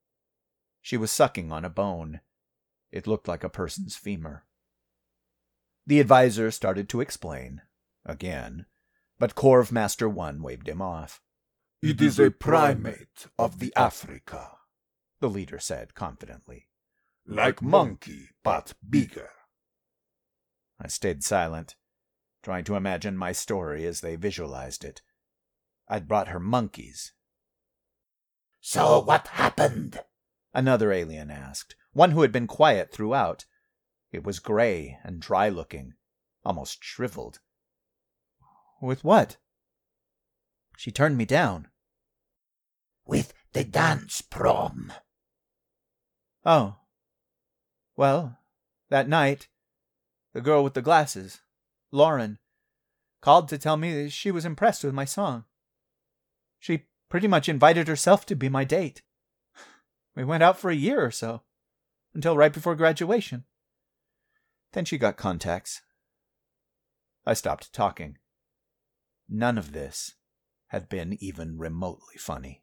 [0.81, 2.21] She was sucking on a bone.
[2.93, 4.45] It looked like a person's femur.
[5.85, 7.63] The advisor started to explain,
[8.05, 8.67] again,
[9.19, 11.21] but Corv Master One waved him off.
[11.83, 14.59] It is a primate of the Africa,
[15.21, 16.69] the leader said confidently.
[17.27, 19.31] Like monkey, but bigger.
[20.81, 21.77] I stayed silent,
[22.43, 25.03] trying to imagine my story as they visualized it.
[25.89, 27.13] I'd brought her monkeys,
[28.69, 30.01] so what happened?
[30.53, 33.45] Another alien asked, one who had been quiet throughout.
[34.11, 35.95] It was gray and dry looking,
[36.45, 37.39] almost shriveled.
[38.81, 39.37] With what?
[40.77, 41.69] She turned me down.
[43.07, 44.93] With the dance prom.
[46.45, 46.77] Oh.
[47.97, 48.39] Well,
[48.91, 49.49] that night,
[50.37, 51.41] The girl with the glasses,
[51.91, 52.39] Lauren,
[53.23, 55.45] called to tell me that she was impressed with my song.
[56.59, 59.01] She pretty much invited herself to be my date.
[60.15, 61.41] We went out for a year or so,
[62.13, 63.45] until right before graduation.
[64.75, 65.81] Then she got contacts.
[67.25, 68.19] I stopped talking.
[69.29, 70.15] None of this
[70.69, 72.63] had been even remotely funny.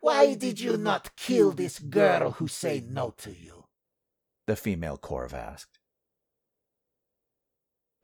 [0.00, 3.64] Why did you not kill this girl who say no to you?
[4.46, 5.78] The female Corv asked.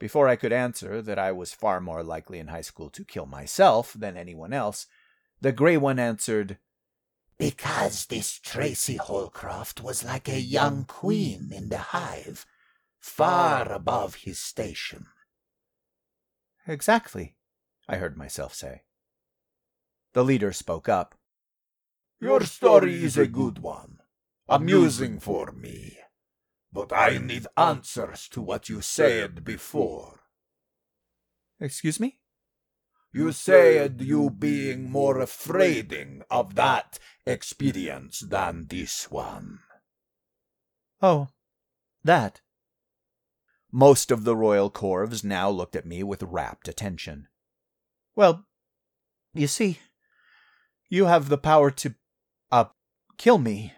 [0.00, 3.26] Before I could answer that I was far more likely in high school to kill
[3.26, 4.88] myself than anyone else,
[5.40, 6.58] the Grey One answered,
[7.38, 12.46] Because this Tracy Holcroft was like a young queen in the hive,
[12.98, 15.06] far above his station.
[16.66, 17.36] Exactly,
[17.88, 18.82] I heard myself say.
[20.12, 21.14] The leader spoke up.
[22.20, 23.98] Your story is a good one,
[24.48, 25.98] amusing for me.
[26.72, 30.20] But I need answers to what you said before.
[31.60, 32.18] Excuse me?
[33.12, 39.58] You said you being more afraiding of that experience than this one.
[41.02, 41.28] Oh,
[42.04, 42.40] that.
[43.74, 47.26] Most of the royal Corvs now looked at me with rapt attention.
[48.14, 48.44] Well,
[49.32, 49.78] you see,
[50.90, 51.94] you have the power to,
[52.50, 52.66] uh,
[53.16, 53.72] kill me.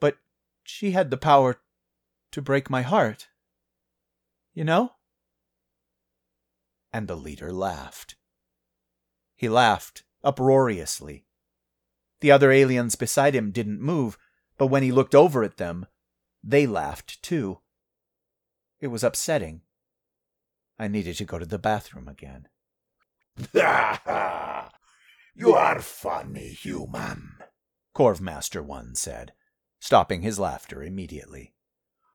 [0.00, 0.16] But
[0.64, 1.60] she had the power
[2.32, 3.28] to break my heart.
[4.54, 4.92] You know?
[6.90, 8.16] And the leader laughed.
[9.36, 11.26] He laughed uproariously.
[12.20, 14.16] The other aliens beside him didn't move,
[14.56, 15.84] but when he looked over at them,
[16.42, 17.60] they laughed too.
[18.80, 19.62] It was upsetting.
[20.78, 22.48] I needed to go to the bathroom again.
[25.34, 27.34] you are funny, human,
[27.94, 29.32] Corv Master One said,
[29.78, 31.54] stopping his laughter immediately.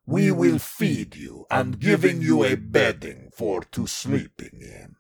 [0.07, 4.95] We will feed you and giving you a bedding for to sleeping in.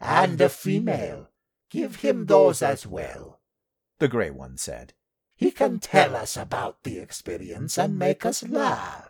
[0.00, 1.28] And a female.
[1.70, 3.40] Give him those as well.
[3.98, 4.94] The Grey One said.
[5.34, 9.07] He can tell us about the experience and make us laugh.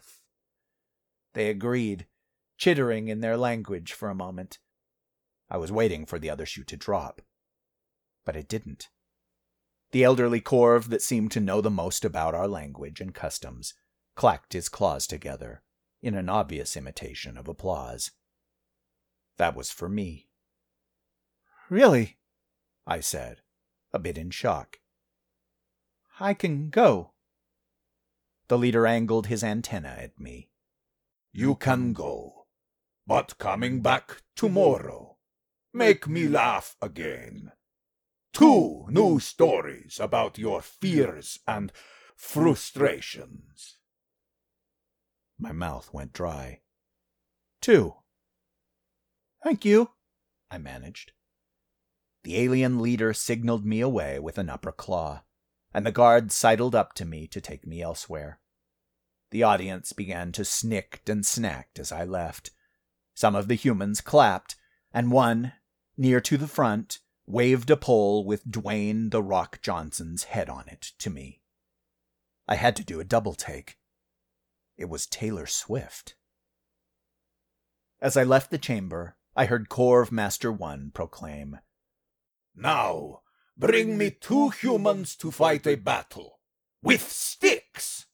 [1.38, 2.08] They agreed,
[2.56, 4.58] chittering in their language for a moment.
[5.48, 7.22] I was waiting for the other shoe to drop.
[8.24, 8.88] But it didn't.
[9.92, 13.74] The elderly Corv that seemed to know the most about our language and customs
[14.16, 15.62] clacked his claws together
[16.02, 18.10] in an obvious imitation of applause.
[19.36, 20.30] That was for me.
[21.70, 22.18] Really?
[22.84, 23.42] I said,
[23.92, 24.80] a bit in shock.
[26.18, 27.12] I can go.
[28.48, 30.50] The leader angled his antenna at me.
[31.32, 32.46] You can go,
[33.06, 35.16] but coming back tomorrow.
[35.72, 37.52] Make me laugh again.
[38.32, 41.72] Two new stories about your fears and
[42.16, 43.78] frustrations.
[45.38, 46.60] My mouth went dry.
[47.60, 47.94] Two.
[49.42, 49.90] Thank you,
[50.50, 51.12] I managed.
[52.24, 55.22] The alien leader signaled me away with an upper claw,
[55.72, 58.40] and the guard sidled up to me to take me elsewhere.
[59.30, 62.50] The audience began to snick and snack as I left.
[63.14, 64.56] Some of the humans clapped,
[64.92, 65.52] and one,
[65.96, 70.92] near to the front, waved a pole with Dwayne the Rock Johnson's head on it
[70.98, 71.42] to me.
[72.46, 73.78] I had to do a double take.
[74.78, 76.14] It was Taylor Swift.
[78.00, 81.58] As I left the chamber, I heard Corv Master One proclaim,
[82.54, 83.20] Now,
[83.56, 86.40] bring me two humans to fight a battle.
[86.82, 88.06] With sticks!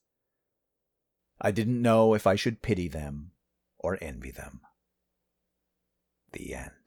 [1.45, 3.33] I didn't know if I should pity them
[3.79, 4.63] or envy them.
[6.33, 6.85] The end.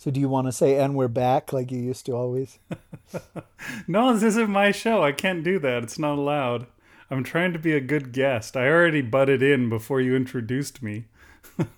[0.00, 2.58] So do you want to say "and we're back" like you used to always?
[3.86, 5.04] no, this isn't my show.
[5.04, 5.82] I can't do that.
[5.82, 6.68] It's not allowed.
[7.10, 8.56] I'm trying to be a good guest.
[8.56, 11.04] I already butted in before you introduced me.
[11.58, 11.68] do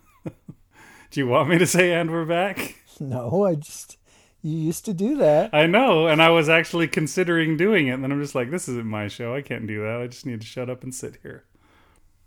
[1.14, 2.76] you want me to say "and we're back"?
[3.00, 3.96] No, I just
[4.40, 5.52] you used to do that.
[5.52, 8.68] I know, and I was actually considering doing it, and then I'm just like, this
[8.68, 9.34] isn't my show.
[9.34, 10.00] I can't do that.
[10.00, 11.42] I just need to shut up and sit here.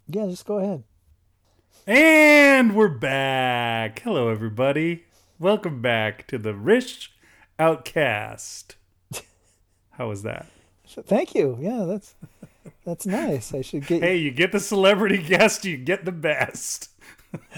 [0.08, 0.84] Yeah, just go ahead.
[1.88, 4.00] And we're back.
[4.00, 5.06] Hello, everybody.
[5.38, 7.12] Welcome back to the Rich
[7.60, 8.78] Outcast.
[9.92, 10.46] How was that?
[10.88, 11.58] Thank you.
[11.60, 12.16] Yeah, that's
[12.86, 13.54] that's nice.
[13.54, 14.02] I should get.
[14.04, 16.90] Hey, you get the celebrity guest, you get the best.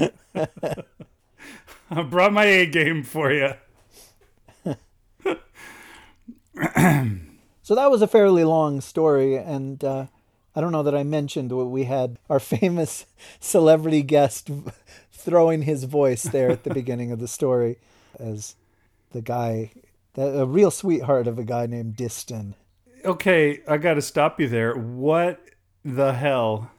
[1.92, 3.54] I brought my A game for you.
[7.62, 10.06] So that was a fairly long story, and uh,
[10.56, 13.06] I don't know that I mentioned what we had our famous
[13.40, 14.50] celebrity guest
[15.28, 17.78] throwing his voice there at the beginning of the story
[18.18, 18.56] as
[19.12, 19.70] the guy,
[20.16, 22.56] a real sweetheart of a guy named Diston.
[23.04, 24.74] Okay, I got to stop you there.
[24.74, 25.44] What
[25.84, 26.72] the hell?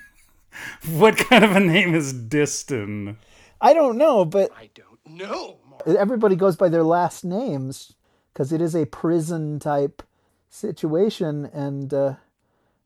[0.88, 3.18] what kind of a name is Diston?
[3.60, 5.58] I don't know, but I don't know.
[5.86, 7.92] everybody goes by their last names
[8.32, 10.02] because it is a prison type
[10.48, 12.14] situation, and uh,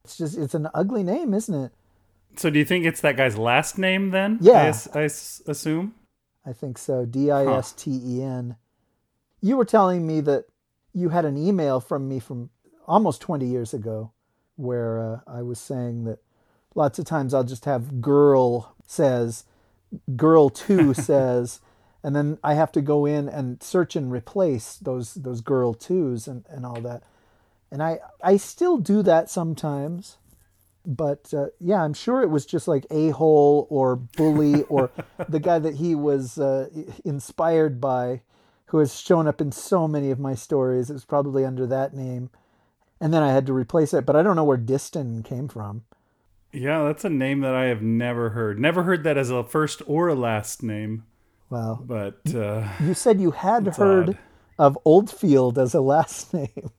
[0.03, 1.73] it's just it's an ugly name, isn't it?
[2.37, 4.39] So, do you think it's that guy's last name then?
[4.41, 4.53] Yeah.
[4.55, 5.95] I, as- I s- assume.
[6.45, 7.05] I think so.
[7.05, 8.57] D I S T E N.
[9.41, 10.47] You were telling me that
[10.93, 12.51] you had an email from me from
[12.87, 14.13] almost 20 years ago
[14.57, 16.19] where uh, I was saying that
[16.75, 19.45] lots of times I'll just have girl says,
[20.17, 21.61] girl two says,
[22.03, 26.27] and then I have to go in and search and replace those those girl twos
[26.27, 27.05] and, and all that.
[27.71, 30.19] And I, I still do that sometimes
[30.87, 34.91] but uh, yeah, I'm sure it was just like a hole or bully or
[35.29, 36.69] the guy that he was uh,
[37.05, 38.23] inspired by,
[38.67, 40.91] who has shown up in so many of my stories.
[40.91, 42.31] It was probably under that name,
[43.01, 44.07] and then I had to replace it.
[44.07, 45.85] But I don't know where Diston came from.
[46.53, 48.59] Yeah, that's a name that I have never heard.
[48.61, 51.05] Never heard that as a first or a last name.
[51.49, 54.19] Well, But uh, you said you had heard odd.
[54.59, 56.71] of Oldfield as a last name.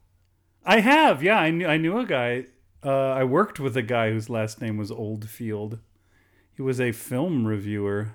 [0.66, 1.22] I have.
[1.24, 1.68] Yeah, I knew.
[1.68, 2.46] I knew a guy.
[2.84, 5.80] Uh, I worked with a guy whose last name was Oldfield.
[6.56, 8.14] He was a film reviewer.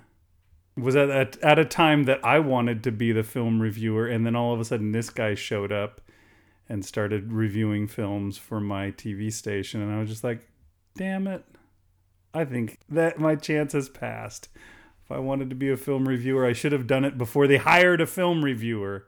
[0.77, 4.07] It was at, at at a time that I wanted to be the film reviewer,
[4.07, 6.01] and then all of a sudden, this guy showed up
[6.69, 10.47] and started reviewing films for my TV station, and I was just like,
[10.97, 11.45] "Damn it!
[12.35, 14.49] I think that my chance has passed."
[15.05, 17.57] If I wanted to be a film reviewer, I should have done it before they
[17.57, 19.07] hired a film reviewer.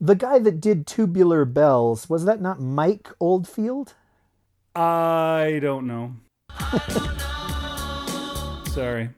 [0.00, 3.94] The guy that did Tubular Bells was that not Mike Oldfield?
[4.78, 6.16] I don't know.
[8.72, 9.08] Sorry.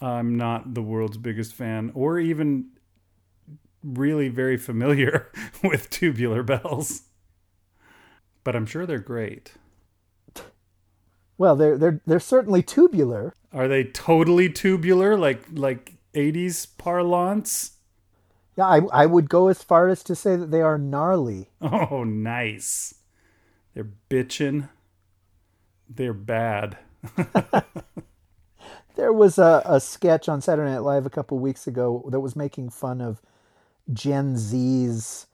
[0.00, 2.66] I'm not the world's biggest fan or even
[3.82, 5.30] really very familiar
[5.64, 7.02] with tubular bells.
[8.44, 9.54] But I'm sure they're great.
[11.38, 13.32] Well, they're they're they're certainly tubular.
[13.52, 17.72] Are they totally tubular like like 80s parlance?
[18.56, 21.50] Yeah, I I would go as far as to say that they are gnarly.
[21.62, 22.94] Oh, nice.
[23.74, 24.68] They're bitchin'.
[25.94, 26.78] They're bad.
[28.94, 32.36] There was a, a sketch on Saturday Night Live a couple weeks ago that was
[32.36, 33.22] making fun of
[33.92, 35.26] Gen Z's,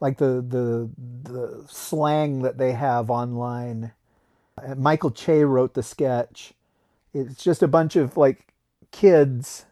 [0.00, 0.90] like the the
[1.30, 3.92] the slang that they have online.
[4.76, 6.52] Michael Che wrote the sketch.
[7.14, 8.52] It's just a bunch of like
[8.90, 9.64] kids,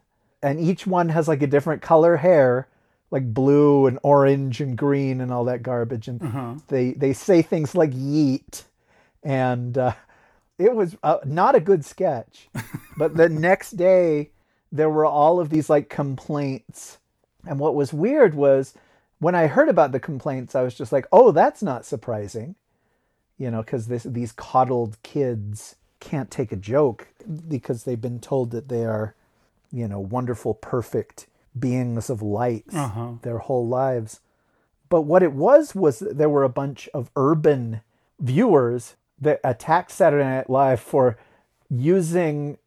[0.43, 2.69] and each one has like a different color hair,
[3.11, 6.09] like blue and orange and green and all that garbage.
[6.09, 6.21] And
[6.69, 8.65] they they say things like yeet,
[9.23, 9.93] and uh,
[10.61, 12.49] it was uh, not a good sketch.
[12.97, 14.31] but the next day,
[14.71, 16.99] there were all of these like complaints.
[17.47, 18.75] And what was weird was
[19.19, 22.55] when I heard about the complaints, I was just like, oh, that's not surprising.
[23.39, 27.09] You know, because these coddled kids can't take a joke
[27.49, 29.15] because they've been told that they are,
[29.73, 31.27] you know, wonderful, perfect
[31.59, 33.13] beings of light Uh-huh.
[33.23, 34.21] their whole lives.
[34.91, 37.81] But what it was was that there were a bunch of urban
[38.19, 41.19] viewers that attacked Saturday Night Live for
[41.69, 42.59] using,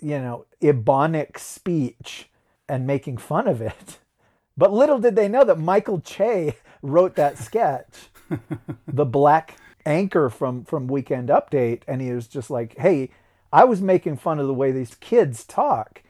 [0.00, 2.30] you know, Ebonic speech
[2.68, 3.98] and making fun of it.
[4.56, 8.08] But little did they know that Michael Che wrote that sketch,
[8.86, 13.10] the black anchor from from Weekend Update, and he was just like, "Hey,
[13.54, 16.02] I was making fun of the way these kids talk.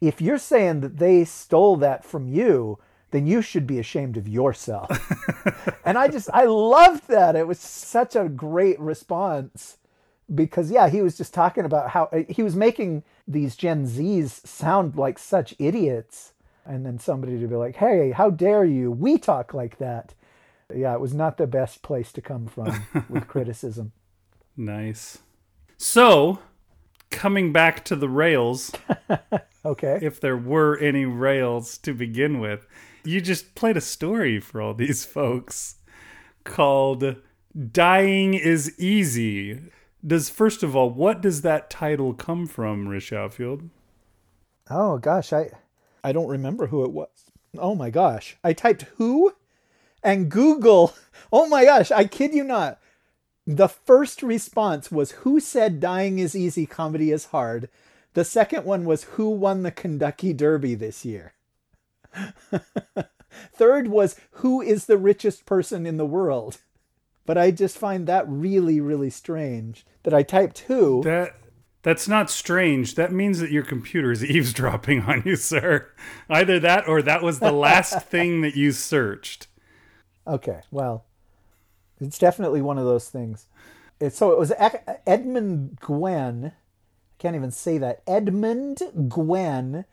[0.00, 2.78] If you're saying that they stole that from you,
[3.14, 4.90] then you should be ashamed of yourself."
[5.84, 7.36] and I just I loved that.
[7.36, 9.78] It was such a great response
[10.34, 14.46] because yeah, he was just talking about how uh, he was making these Gen Zs
[14.46, 16.32] sound like such idiots,
[16.66, 18.90] and then somebody to be like, "Hey, how dare you?
[18.90, 20.14] We talk like that."
[20.74, 23.92] Yeah, it was not the best place to come from with criticism.
[24.56, 25.18] Nice.
[25.76, 26.38] So,
[27.10, 28.72] coming back to the rails,
[29.64, 29.98] Okay.
[30.00, 32.66] if there were any rails to begin with,
[33.04, 35.76] you just played a story for all these folks
[36.44, 37.16] called
[37.72, 39.60] Dying is Easy.
[40.06, 43.68] Does first of all, what does that title come from, Rich Outfield?
[44.70, 45.50] Oh gosh, I
[46.02, 47.08] I don't remember who it was.
[47.58, 48.36] Oh my gosh.
[48.44, 49.34] I typed who
[50.02, 50.94] and Google.
[51.32, 52.78] Oh my gosh, I kid you not.
[53.44, 57.68] The first response was who said dying is easy, comedy is hard.
[58.12, 61.32] The second one was who won the Kentucky Derby this year.
[63.52, 66.58] Third was who is the richest person in the world.
[67.26, 71.02] But I just find that really, really strange that I typed who.
[71.04, 71.36] That
[71.82, 72.94] that's not strange.
[72.94, 75.90] That means that your computer is eavesdropping on you, sir.
[76.28, 79.46] Either that or that was the last thing that you searched.
[80.26, 81.04] Okay, well,
[82.00, 83.46] it's definitely one of those things.
[84.00, 84.52] It, so it was
[85.06, 86.46] Edmund Gwenn.
[86.46, 86.52] I
[87.18, 88.02] can't even say that.
[88.06, 88.78] Edmund
[89.08, 89.84] Gwenn,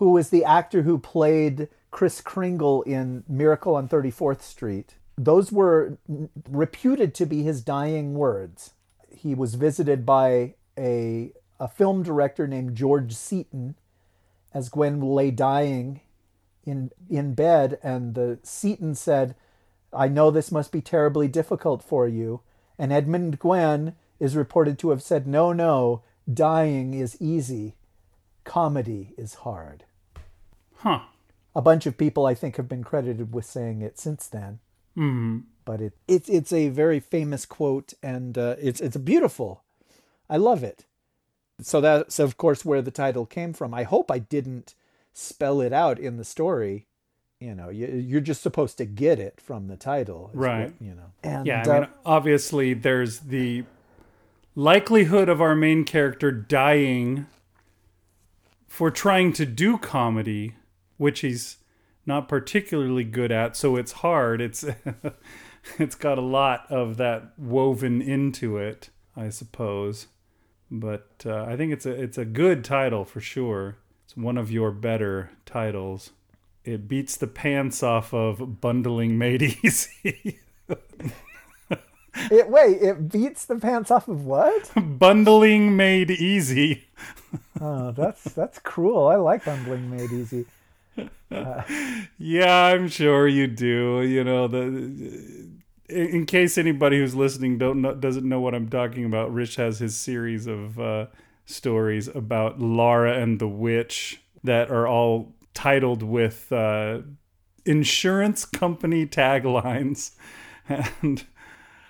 [0.00, 4.94] who was the actor who played Kris Kringle in Miracle on 34th Street.
[5.18, 5.98] Those were
[6.48, 8.72] reputed to be his dying words.
[9.14, 13.74] He was visited by a, a film director named George Seaton
[14.54, 16.00] as Gwen lay dying
[16.64, 19.34] in, in bed, and the Seaton said,
[19.92, 22.40] I know this must be terribly difficult for you.
[22.78, 26.00] And Edmund Gwenn is reported to have said, No, no,
[26.32, 27.74] dying is easy,
[28.44, 29.84] comedy is hard.
[30.80, 31.00] Huh.
[31.54, 34.60] A bunch of people, I think, have been credited with saying it since then.
[34.94, 39.64] hmm But it, it's it's a very famous quote, and uh, it's it's beautiful.
[40.28, 40.86] I love it.
[41.60, 43.74] So that's of course where the title came from.
[43.74, 44.74] I hope I didn't
[45.12, 46.86] spell it out in the story.
[47.40, 50.64] You know, you, you're just supposed to get it from the title, Right.
[50.64, 53.64] what, you know, and Yeah, uh, I mean, obviously, there's the
[54.54, 57.26] likelihood of our main character dying
[58.68, 60.54] for trying to do comedy,
[61.00, 61.56] which he's
[62.04, 63.56] not particularly good at.
[63.56, 64.42] So it's hard.
[64.42, 64.66] It's
[65.78, 70.08] it's got a lot of that woven into it, I suppose.
[70.70, 73.78] But uh, I think it's a it's a good title for sure.
[74.04, 76.10] It's one of your better titles.
[76.64, 80.38] It beats the pants off of bundling made easy.
[82.28, 84.72] It wait, it beats the pants off of what?
[84.74, 86.88] bundling made easy.
[87.60, 89.06] Oh, that's that's cruel.
[89.06, 90.44] I like bundling made easy.
[92.18, 94.02] Yeah, I'm sure you do.
[94.02, 95.48] You know the.
[95.88, 99.80] In case anybody who's listening don't know, doesn't know what I'm talking about, Rich has
[99.80, 101.06] his series of uh,
[101.46, 107.00] stories about Lara and the Witch that are all titled with uh,
[107.64, 110.12] insurance company taglines,
[110.68, 111.24] and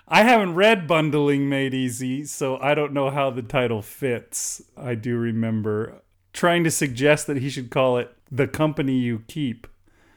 [0.07, 4.61] I haven't read Bundling Made Easy, so I don't know how the title fits.
[4.75, 6.01] I do remember
[6.33, 9.67] trying to suggest that he should call it The Company You Keep.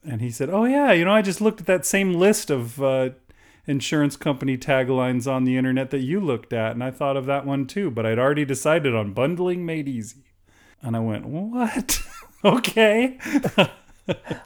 [0.04, 2.80] And he said, Oh, yeah, you know, I just looked at that same list of
[2.82, 3.10] uh,
[3.66, 7.46] insurance company taglines on the internet that you looked at, and I thought of that
[7.46, 10.24] one too, but I'd already decided on Bundling Made Easy.
[10.82, 12.00] And I went, What?
[12.44, 13.18] okay.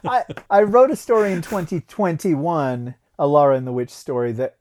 [0.05, 4.55] I, I wrote a story in 2021, a Laura and the Witch story that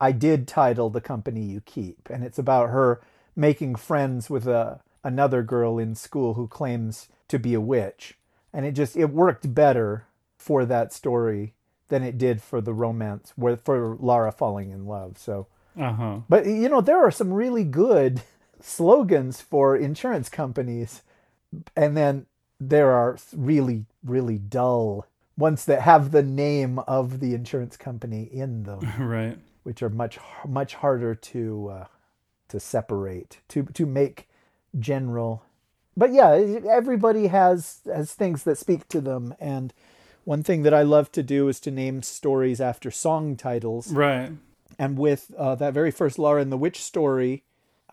[0.00, 2.10] I did title The Company You Keep.
[2.10, 3.00] And it's about her
[3.36, 8.16] making friends with a, another girl in school who claims to be a witch.
[8.52, 10.06] And it just, it worked better
[10.38, 11.54] for that story
[11.88, 15.18] than it did for the romance, where, for Lara falling in love.
[15.18, 15.46] So,
[15.78, 16.18] Uh huh.
[16.28, 18.22] but you know, there are some really good
[18.60, 21.02] slogans for insurance companies.
[21.76, 22.26] And then
[22.60, 25.06] there are really, really dull
[25.36, 29.38] ones that have the name of the insurance company in them, Right.
[29.62, 31.84] which are much, much harder to, uh,
[32.48, 34.28] to separate, to, to make
[34.78, 35.42] general.
[36.00, 36.30] But yeah,
[36.70, 39.34] everybody has, has things that speak to them.
[39.38, 39.74] And
[40.24, 44.30] one thing that I love to do is to name stories after song titles Right.
[44.78, 47.42] and with uh, that very first Laura and the Witch story,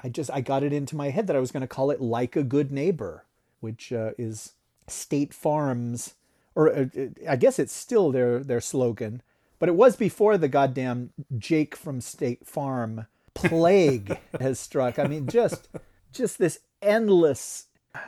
[0.02, 2.00] I just I got it into my head that I was going to call it
[2.00, 3.26] like a good neighbor,
[3.60, 4.54] which uh, is
[4.88, 6.14] State Farm's,
[6.56, 6.86] or uh,
[7.28, 9.22] I guess it's still their their slogan,
[9.60, 14.98] but it was before the goddamn Jake from State Farm plague has struck.
[14.98, 15.68] I mean, just
[16.14, 17.66] just this endless.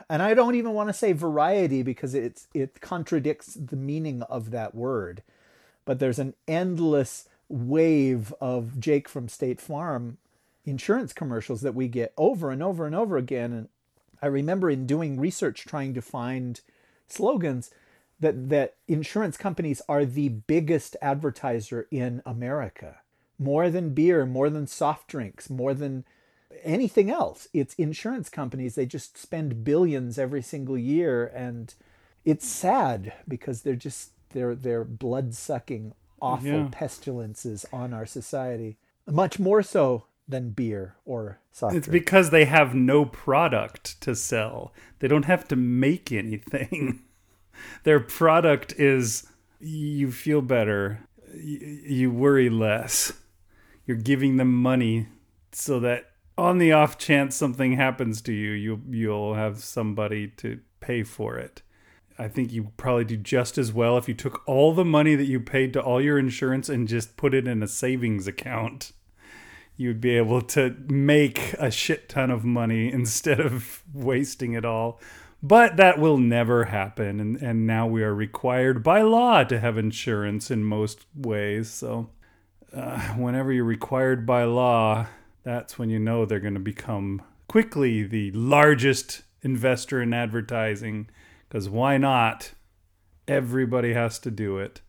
[0.08, 4.50] And I don't even want to say variety because it's it contradicts the meaning of
[4.50, 5.22] that word
[5.84, 10.18] but there's an endless wave of Jake from State Farm
[10.64, 13.52] insurance commercials that we get over and over and over again.
[13.52, 13.68] And
[14.22, 16.60] I remember in doing research trying to find
[17.08, 17.70] slogans
[18.20, 22.98] that that insurance companies are the biggest advertiser in America.
[23.36, 26.04] More than beer, more than soft drinks, more than
[26.62, 27.48] anything else.
[27.52, 28.74] It's insurance companies.
[28.74, 31.72] They just spend billions every single year and
[32.24, 36.68] it's sad because they're just they're they're blood sucking awful Yeah.
[36.70, 38.76] pestilences on our society.
[39.06, 42.04] Much more so than beer or soft It's drink.
[42.04, 44.72] because they have no product to sell.
[45.00, 47.02] They don't have to make anything.
[47.84, 49.26] Their product is
[49.58, 51.00] you feel better,
[51.34, 53.12] you worry less.
[53.86, 55.08] You're giving them money
[55.52, 56.09] so that
[56.40, 61.36] on the off chance something happens to you, you you'll have somebody to pay for
[61.36, 61.62] it.
[62.18, 65.26] I think you probably do just as well if you took all the money that
[65.26, 68.92] you paid to all your insurance and just put it in a savings account.
[69.76, 75.00] You'd be able to make a shit ton of money instead of wasting it all.
[75.42, 77.20] But that will never happen.
[77.20, 81.70] And, and now we are required by law to have insurance in most ways.
[81.70, 82.10] So,
[82.74, 85.06] uh, whenever you're required by law,
[85.42, 91.08] that's when you know they're going to become quickly the largest investor in advertising
[91.48, 92.52] because why not?
[93.26, 94.80] Everybody has to do it.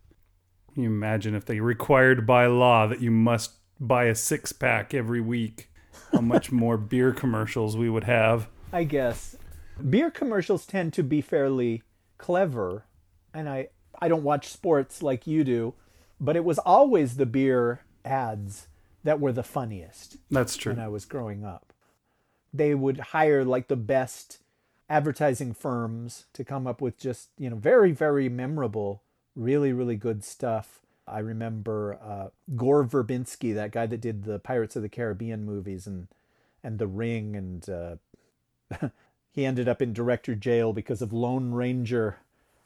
[0.74, 4.94] Can you imagine if they required by law that you must buy a six pack
[4.94, 5.70] every week?
[6.12, 8.48] How much more beer commercials we would have.
[8.72, 9.36] I guess
[9.90, 11.84] beer commercials tend to be fairly
[12.18, 12.86] clever,
[13.34, 13.70] and I
[14.00, 15.74] I don't watch sports like you do,
[16.20, 18.68] but it was always the beer ads
[19.04, 20.74] that were the funniest That's true.
[20.74, 21.74] when I was growing up.
[22.54, 24.40] They would hire like the best
[24.90, 29.02] advertising firms to come up with just, you know, very, very memorable,
[29.36, 30.82] really, really good stuff.
[31.08, 35.88] I remember uh, Gore Verbinski, that guy that did the Pirates of the Caribbean movies
[35.88, 36.08] and
[36.64, 38.90] and The Ring, and uh,
[39.32, 42.18] he ended up in director jail because of Lone Ranger,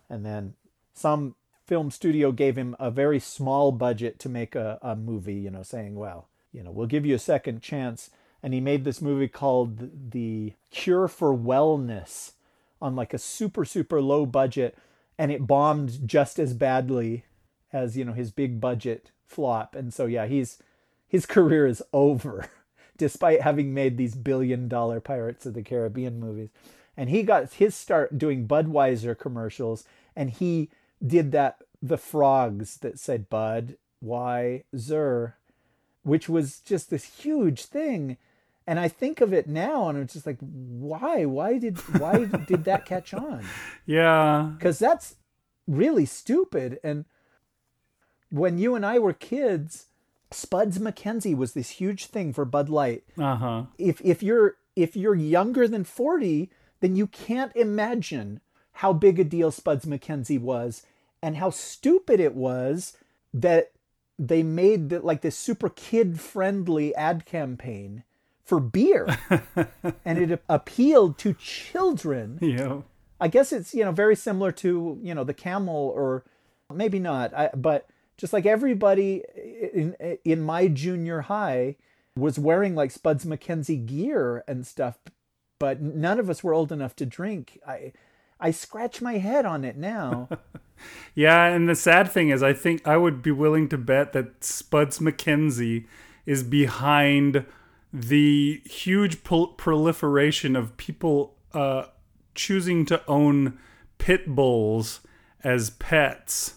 [0.09, 0.55] and then
[0.93, 1.35] some
[1.65, 5.63] film studio gave him a very small budget to make a, a movie, you know,
[5.63, 8.11] saying, well, you know, we'll give you a second chance.
[8.43, 12.33] And he made this movie called The Cure for Wellness
[12.81, 14.77] on like a super, super low budget.
[15.17, 17.25] And it bombed just as badly
[17.73, 19.75] as, you know, his big budget flop.
[19.75, 20.59] And so, yeah, he's
[21.07, 22.47] his career is over
[22.97, 26.49] despite having made these billion dollar Pirates of the Caribbean movies.
[26.95, 29.83] And he got his start doing Budweiser commercials
[30.15, 30.69] and he
[31.05, 35.37] did that the frogs that said Bud Y Zer,
[36.03, 38.17] which was just this huge thing.
[38.67, 41.25] And I think of it now, and it's just like, why?
[41.25, 43.45] Why did why did that catch on?
[43.85, 44.51] Yeah.
[44.57, 45.15] Because that's
[45.67, 46.79] really stupid.
[46.83, 47.05] And
[48.29, 49.87] when you and I were kids,
[50.31, 53.03] Spuds MacKenzie was this huge thing for Bud Light.
[53.17, 53.63] Uh huh.
[53.77, 56.49] If if you're if you're younger than forty,
[56.81, 58.41] then you can't imagine
[58.75, 60.83] how big a deal Spuds MacKenzie was
[61.21, 62.97] and how stupid it was
[63.33, 63.71] that
[64.19, 68.03] they made the, like this super kid friendly ad campaign
[68.43, 69.07] for beer.
[70.05, 72.37] And it appealed to children.
[72.41, 72.81] Yeah.
[73.19, 76.23] i guess it's you know very similar to you know the camel or
[76.73, 77.33] maybe not.
[77.33, 77.87] I, but
[78.17, 79.23] just like everybody
[79.73, 81.77] in in my junior high
[82.15, 84.97] was wearing like spuds mackenzie gear and stuff
[85.59, 87.59] but none of us were old enough to drink.
[87.67, 87.93] I
[88.39, 90.27] i scratch my head on it now
[91.13, 94.43] Yeah, and the sad thing is, I think I would be willing to bet that
[94.43, 95.85] Spuds MacKenzie
[96.25, 97.45] is behind
[97.93, 101.85] the huge prol- proliferation of people uh,
[102.33, 103.57] choosing to own
[103.97, 104.99] pit bulls
[105.43, 106.55] as pets.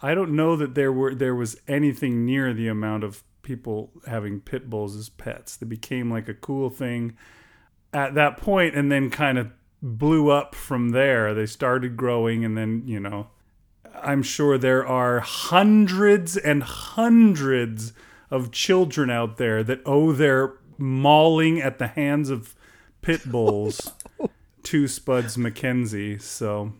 [0.00, 4.40] I don't know that there were there was anything near the amount of people having
[4.40, 5.56] pit bulls as pets.
[5.56, 7.16] They became like a cool thing
[7.92, 11.34] at that point, and then kind of blew up from there.
[11.34, 13.28] They started growing, and then you know.
[14.04, 17.92] I'm sure there are hundreds and hundreds
[18.30, 22.54] of children out there that owe their mauling at the hands of
[23.02, 23.92] pit bulls
[24.64, 26.20] to Spuds MacKenzie.
[26.20, 26.72] So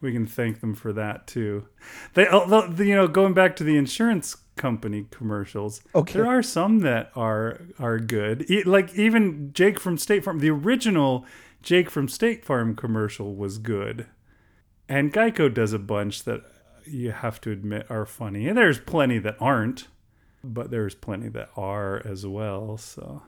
[0.00, 1.66] we can thank them for that too.
[2.14, 6.12] They, although, you know, going back to the insurance company commercials, Okay.
[6.14, 8.46] there are some that are are good.
[8.64, 11.26] Like even Jake from State Farm, the original
[11.62, 14.06] Jake from State Farm commercial was good.
[14.88, 16.42] And Geico does a bunch that
[16.84, 18.48] you have to admit are funny.
[18.48, 19.88] And there's plenty that aren't,
[20.42, 22.76] but there's plenty that are as well.
[22.78, 23.22] So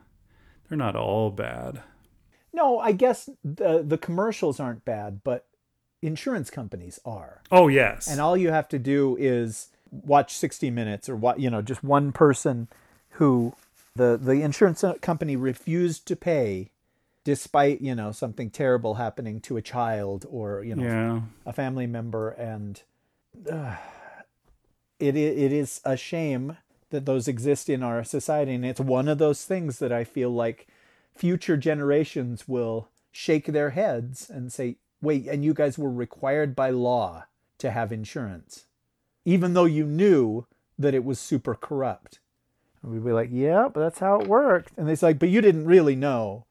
[0.68, 1.82] they're not all bad.
[2.52, 5.46] no i guess the the commercials aren't bad but
[6.02, 8.08] insurance companies are Oh, yes.
[8.08, 11.84] and all you have to do is watch 60 minutes or what you know just
[11.84, 12.68] one person
[13.10, 13.54] who
[13.94, 16.70] the the insurance company refused to pay
[17.24, 21.20] despite you know something terrible happening to a child or you know yeah.
[21.46, 22.30] a family member.
[22.30, 22.82] And
[23.50, 23.76] uh,
[24.98, 26.56] it it is a shame
[26.90, 28.54] that those exist in our society.
[28.54, 30.68] And it's one of those things that I feel like
[31.14, 36.70] future generations will shake their heads and say wait and you guys were required by
[36.70, 37.24] law
[37.58, 38.66] to have insurance
[39.24, 40.46] even though you knew
[40.78, 42.18] that it was super corrupt.
[42.82, 44.72] And we'd be like yeah but that's how it worked.
[44.76, 46.46] And it's like but you didn't really know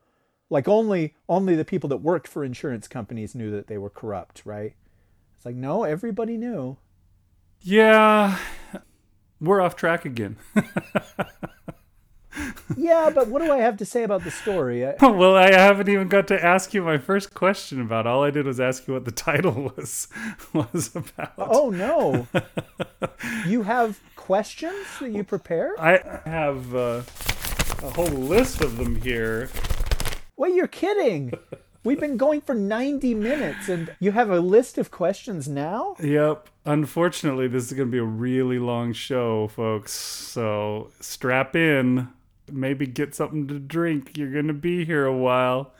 [0.51, 4.43] like only only the people that worked for insurance companies knew that they were corrupt
[4.45, 4.75] right
[5.35, 6.77] it's like no everybody knew
[7.63, 8.37] Yeah.
[9.39, 10.37] We're off track again.
[12.77, 14.85] Yeah, but what do I have to say about the story?
[14.85, 18.05] I, well, I haven't even got to ask you my first question about.
[18.05, 18.09] it.
[18.09, 20.07] All I did was ask you what the title was
[20.53, 21.33] was about.
[21.37, 22.27] oh no,
[23.45, 25.75] you have questions that you prepare?
[25.79, 27.01] I have uh,
[27.83, 29.49] a whole list of them here.
[30.41, 31.31] Wait, you're kidding?
[31.83, 35.95] We've been going for 90 minutes and you have a list of questions now?
[36.01, 36.49] Yep.
[36.65, 39.91] Unfortunately, this is going to be a really long show, folks.
[39.91, 42.07] So strap in.
[42.51, 44.17] Maybe get something to drink.
[44.17, 45.75] You're going to be here a while.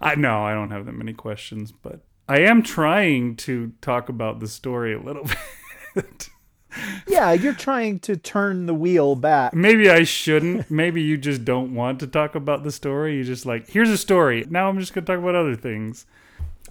[0.00, 4.40] I know I don't have that many questions, but I am trying to talk about
[4.40, 5.28] the story a little
[5.94, 6.30] bit.
[7.06, 9.54] Yeah, you're trying to turn the wheel back.
[9.54, 10.70] Maybe I shouldn't.
[10.70, 13.16] Maybe you just don't want to talk about the story.
[13.16, 14.46] You just like, here's a story.
[14.48, 16.06] Now I'm just going to talk about other things.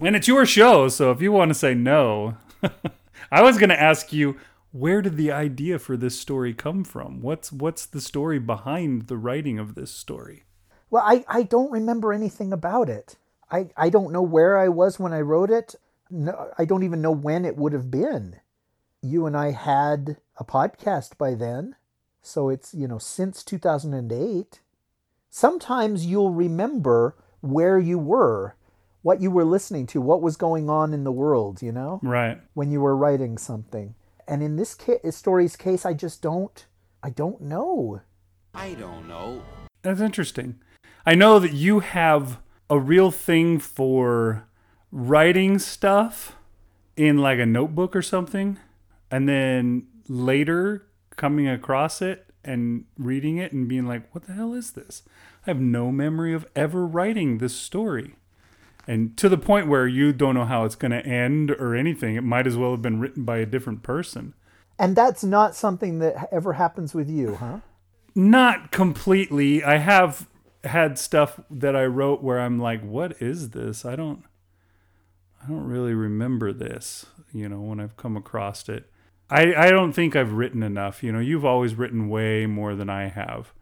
[0.00, 2.36] And it's your show, so if you want to say no,
[3.30, 4.36] I was going to ask you,
[4.72, 7.20] where did the idea for this story come from?
[7.20, 10.44] What's what's the story behind the writing of this story?
[10.90, 13.16] Well, I, I don't remember anything about it.
[13.50, 15.74] I, I don't know where I was when I wrote it.
[16.10, 18.36] No, I don't even know when it would have been.
[19.02, 21.76] You and I had a podcast by then.
[22.22, 24.60] So it's, you know, since 2008.
[25.30, 28.56] Sometimes you'll remember where you were,
[29.02, 32.40] what you were listening to, what was going on in the world, you know, Right.
[32.54, 33.94] when you were writing something.
[34.26, 36.66] And in this ca- story's case, I just don't,
[37.02, 38.00] I don't know.
[38.54, 39.42] I don't know.
[39.82, 40.58] That's interesting.
[41.06, 44.44] I know that you have a real thing for
[44.92, 46.36] writing stuff
[46.96, 48.58] in like a notebook or something,
[49.10, 54.54] and then later coming across it and reading it and being like, what the hell
[54.54, 55.02] is this?
[55.46, 58.16] I have no memory of ever writing this story.
[58.86, 62.16] And to the point where you don't know how it's going to end or anything.
[62.16, 64.34] It might as well have been written by a different person.
[64.78, 67.60] And that's not something that ever happens with you, huh?
[68.14, 70.28] not completely i have
[70.64, 74.24] had stuff that i wrote where i'm like what is this i don't
[75.42, 78.89] i don't really remember this you know when i've come across it
[79.30, 82.90] i i don't think i've written enough you know you've always written way more than
[82.90, 83.52] i have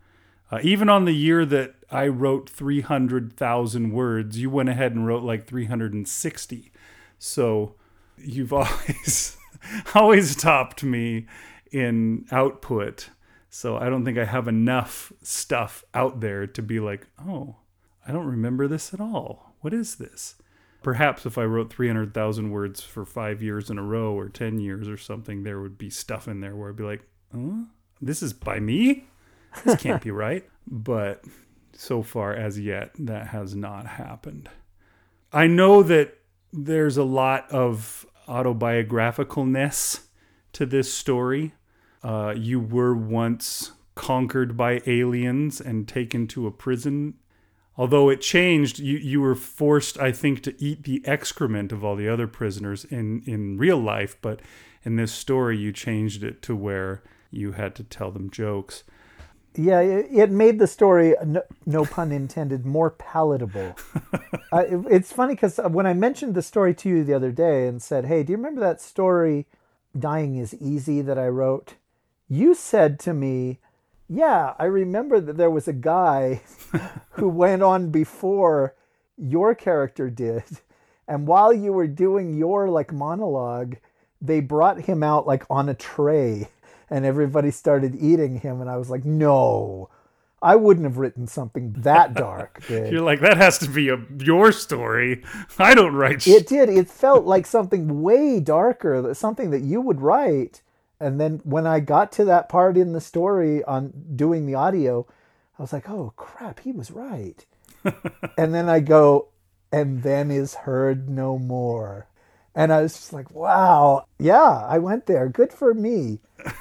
[0.51, 5.23] uh, even on the year that i wrote 300000 words you went ahead and wrote
[5.23, 6.73] like 360
[7.19, 7.75] so
[8.17, 9.37] you've always
[9.95, 11.27] always topped me
[11.71, 13.11] in output
[13.51, 17.57] so I don't think I have enough stuff out there to be like, oh,
[18.07, 19.55] I don't remember this at all.
[19.61, 20.37] What is this?
[20.89, 24.89] Perhaps if I wrote 300,000 words for five years in a row or 10 years
[24.89, 27.65] or something, there would be stuff in there where I'd be like, huh?
[28.01, 29.05] This is by me?
[29.67, 30.49] This can't be right.
[30.67, 31.27] But
[31.75, 34.49] so far as yet, that has not happened.
[35.31, 36.17] I know that
[36.55, 40.07] there's a lot of autobiographicalness
[40.55, 41.53] to this story.
[42.03, 47.19] Uh, you were once conquered by aliens and taken to a prison.
[47.79, 51.95] Although it changed, you, you were forced, I think, to eat the excrement of all
[51.95, 54.17] the other prisoners in, in real life.
[54.21, 54.41] But
[54.83, 58.83] in this story, you changed it to where you had to tell them jokes.
[59.55, 63.77] Yeah, it, made the story, no, no pun intended, more palatable.
[64.53, 67.67] uh, it- it's funny because when I mentioned the story to you the other day
[67.69, 69.47] and said, hey, do you remember that story,
[69.99, 71.75] Dying is Easy, that I wrote?
[72.29, 73.59] You said to me,
[74.09, 76.43] yeah, I remember that there was a guy
[77.11, 78.75] who went on before
[79.17, 80.45] your character did.
[81.07, 83.77] And while you were doing your like monologue,
[84.21, 86.49] they brought him out like on a tray
[86.91, 88.61] and everybody started eating him.
[88.61, 89.91] And I was like, no,
[90.41, 92.63] I wouldn't have written something that dark.
[92.69, 95.23] You're like, that has to be a your story.
[95.59, 96.69] I don't write It did.
[96.69, 100.63] It felt like something way darker, something that you would write.
[101.01, 105.07] And then when I got to that part in the story on doing the audio,
[105.59, 107.45] I was like, oh crap, he was right.
[108.37, 109.29] and then I go,
[109.73, 112.09] and then is heard no more.
[112.55, 115.29] And I was just like, wow, yeah, I went there.
[115.29, 116.21] Good for me.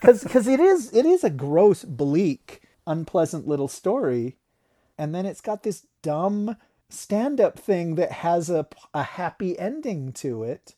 [0.00, 4.36] Because it is it is a gross, bleak, unpleasant little story.
[4.96, 6.56] And then it's got this dumb
[6.88, 10.76] stand up thing that has a, a happy ending to it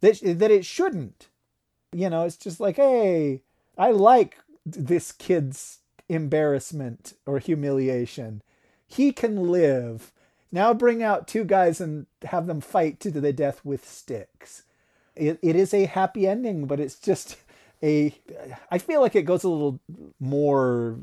[0.00, 1.28] that, that it shouldn't.
[1.96, 3.40] You know, it's just like, hey,
[3.78, 4.36] I like
[4.66, 5.78] this kid's
[6.10, 8.42] embarrassment or humiliation.
[8.86, 10.12] He can live.
[10.52, 14.64] Now bring out two guys and have them fight to the death with sticks.
[15.14, 17.38] It, it is a happy ending, but it's just
[17.82, 18.14] a.
[18.70, 19.80] I feel like it goes a little
[20.20, 20.98] more.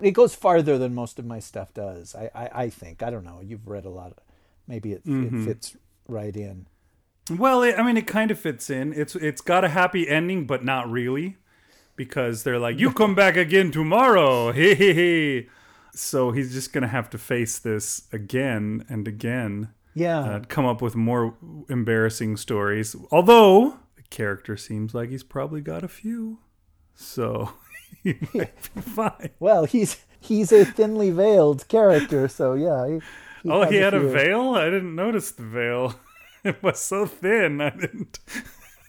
[0.00, 2.14] It goes farther than most of my stuff does.
[2.14, 3.02] I, I, I think.
[3.02, 3.40] I don't know.
[3.42, 4.12] You've read a lot.
[4.12, 4.18] Of,
[4.66, 5.44] maybe it, it mm-hmm.
[5.44, 5.76] fits
[6.08, 6.68] right in.
[7.30, 8.92] Well, it, I mean, it kind of fits in.
[8.92, 11.36] It's it's got a happy ending, but not really,
[11.96, 15.48] because they're like, "You come back again tomorrow." Hey, hey, hey.
[15.94, 19.68] So he's just going to have to face this again and again.
[19.94, 20.20] Yeah.
[20.20, 21.34] Uh, come up with more
[21.68, 22.96] embarrassing stories.
[23.10, 26.38] Although the character seems like he's probably got a few.
[26.94, 27.52] So
[28.02, 29.30] he might be fine.
[29.38, 32.86] well, he's he's a thinly veiled character, so yeah.
[32.88, 32.94] He,
[33.44, 34.54] he Oh, he had a veil?
[34.54, 35.94] I didn't notice the veil.
[36.44, 37.60] It was so thin.
[37.60, 38.18] I didn't.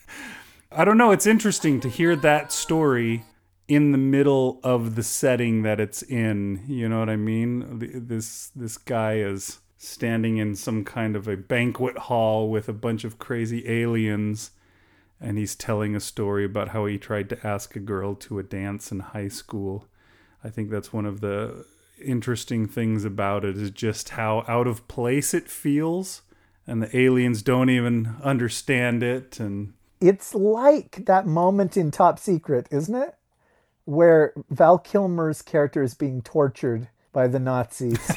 [0.71, 1.11] I don't know.
[1.11, 3.25] It's interesting to hear that story
[3.67, 6.63] in the middle of the setting that it's in.
[6.67, 8.05] You know what I mean?
[8.07, 13.03] This this guy is standing in some kind of a banquet hall with a bunch
[13.03, 14.51] of crazy aliens
[15.23, 18.43] and he's telling a story about how he tried to ask a girl to a
[18.43, 19.87] dance in high school.
[20.43, 21.65] I think that's one of the
[22.03, 26.23] interesting things about it is just how out of place it feels
[26.67, 32.67] and the aliens don't even understand it and It's like that moment in Top Secret,
[32.71, 33.15] isn't it?
[33.85, 38.11] Where Val Kilmer's character is being tortured by the Nazis.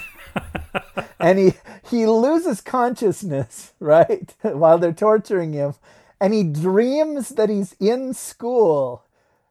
[1.20, 1.54] and he
[1.88, 4.34] he loses consciousness, right?
[4.42, 5.74] While they're torturing him.
[6.20, 9.04] And he dreams that he's in school.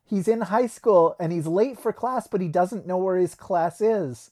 [0.04, 3.36] He's in high school and he's late for class, but he doesn't know where his
[3.36, 4.32] class is.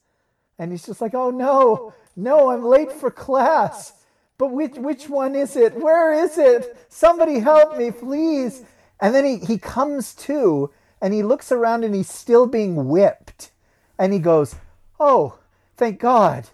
[0.58, 1.94] And he's just like, "Oh no.
[2.16, 3.92] No, I'm late for class."
[4.38, 5.74] But which which one is it?
[5.80, 6.76] Where is it?
[6.88, 8.62] Somebody help me, please.
[9.00, 10.70] And then he, he comes to
[11.00, 13.50] and he looks around and he's still being whipped.
[13.98, 14.56] And he goes,
[14.98, 15.38] Oh,
[15.76, 16.48] thank God.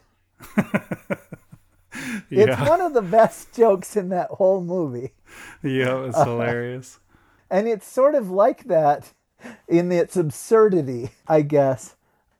[2.31, 5.13] It's one of the best jokes in that whole movie.
[5.63, 7.01] yeah, it's hilarious.
[7.51, 9.13] And it's sort of like that
[9.67, 11.97] in its absurdity, I guess.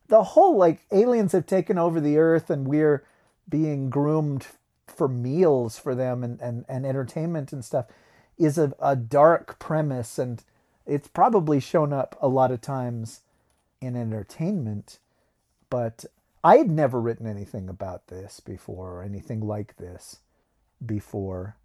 [0.09, 3.05] The whole like aliens have taken over the earth and we're
[3.49, 4.47] being groomed
[4.91, 7.87] for meals for them and, and, and entertainment and stuff
[8.39, 10.19] is a, a dark premise.
[10.19, 10.43] And
[10.87, 13.21] it's probably shown up a lot of times
[13.81, 14.99] in entertainment.
[15.69, 16.05] But
[16.43, 20.19] I had never written anything about this before or anything like this
[20.85, 21.57] before.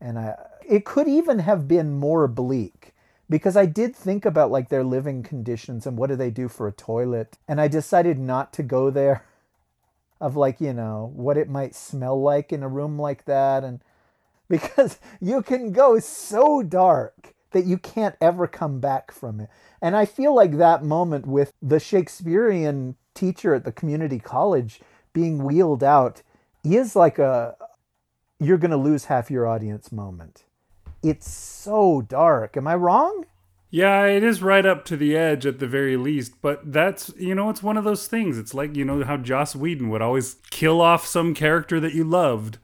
[0.00, 0.36] And I
[0.66, 2.94] it could even have been more bleak
[3.28, 6.68] because I did think about like their living conditions and what do they do for
[6.68, 7.38] a toilet.
[7.48, 9.24] And I decided not to go there
[10.22, 13.80] of like you know what it might smell like in a room like that and
[14.48, 19.50] because you can go so dark that you can't ever come back from it
[19.82, 24.80] and I feel like that moment with the Shakespearean teacher at the community college
[25.12, 26.22] being wheeled out
[26.64, 27.56] is like a
[28.42, 30.44] you're going to lose half your audience moment.
[31.02, 32.56] It's so dark.
[32.56, 33.24] Am I wrong?
[33.74, 37.34] Yeah, it is right up to the edge at the very least, but that's, you
[37.34, 38.36] know, it's one of those things.
[38.36, 42.04] It's like, you know, how Joss Whedon would always kill off some character that you
[42.04, 42.58] loved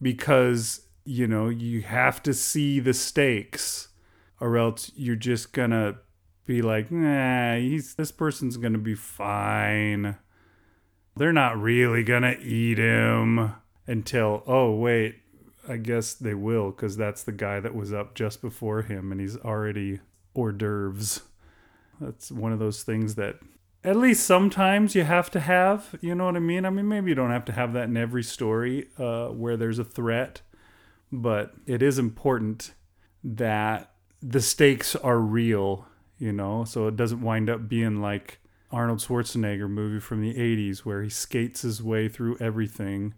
[0.00, 3.88] because, you know, you have to see the stakes
[4.38, 5.96] or else you're just to
[6.46, 10.16] be like, nah, he's, this person's to be fine.
[11.16, 13.52] They're not really to eat him
[13.88, 15.16] until, oh, wait,
[15.68, 19.20] I guess they will because that's the guy that was up just before him and
[19.20, 19.98] he's already
[20.34, 21.22] hors d'oeuvres.
[22.00, 23.36] That's one of those things that
[23.84, 25.96] at least sometimes you have to have.
[26.00, 26.64] You know what I mean?
[26.64, 29.78] I mean, maybe you don't have to have that in every story uh, where there's
[29.78, 30.42] a threat,
[31.10, 32.74] but it is important
[33.24, 35.86] that the stakes are real,
[36.18, 38.38] you know, so it doesn't wind up being like
[38.70, 43.14] Arnold Schwarzenegger movie from the 80s where he skates his way through everything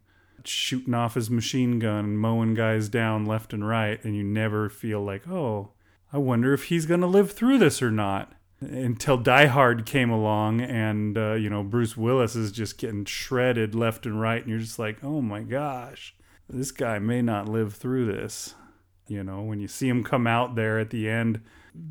[0.47, 5.03] shooting off his machine gun mowing guys down left and right and you never feel
[5.03, 5.71] like oh
[6.15, 10.09] i wonder if he's going to live through this or not until die hard came
[10.09, 14.51] along and uh, you know bruce willis is just getting shredded left and right and
[14.51, 16.15] you're just like oh my gosh
[16.49, 18.55] this guy may not live through this
[19.07, 21.43] you know when you see him come out there at the end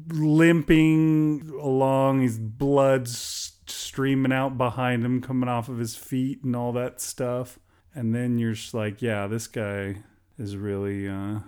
[0.07, 6.71] limping along his blood streaming out behind him coming off of his feet and all
[6.71, 7.59] that stuff
[7.95, 9.97] and then you're just like, yeah, this guy
[10.37, 11.39] has really uh,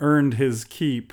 [0.00, 1.12] earned his keep.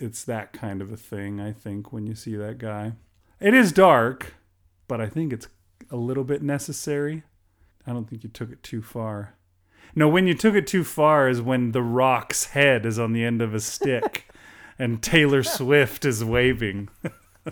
[0.00, 2.92] It's that kind of a thing, I think, when you see that guy.
[3.40, 4.34] It is dark,
[4.86, 5.48] but I think it's
[5.90, 7.22] a little bit necessary.
[7.86, 9.34] I don't think you took it too far.
[9.94, 13.24] No, when you took it too far is when The Rock's head is on the
[13.24, 14.30] end of a stick
[14.78, 16.88] and Taylor Swift is waving.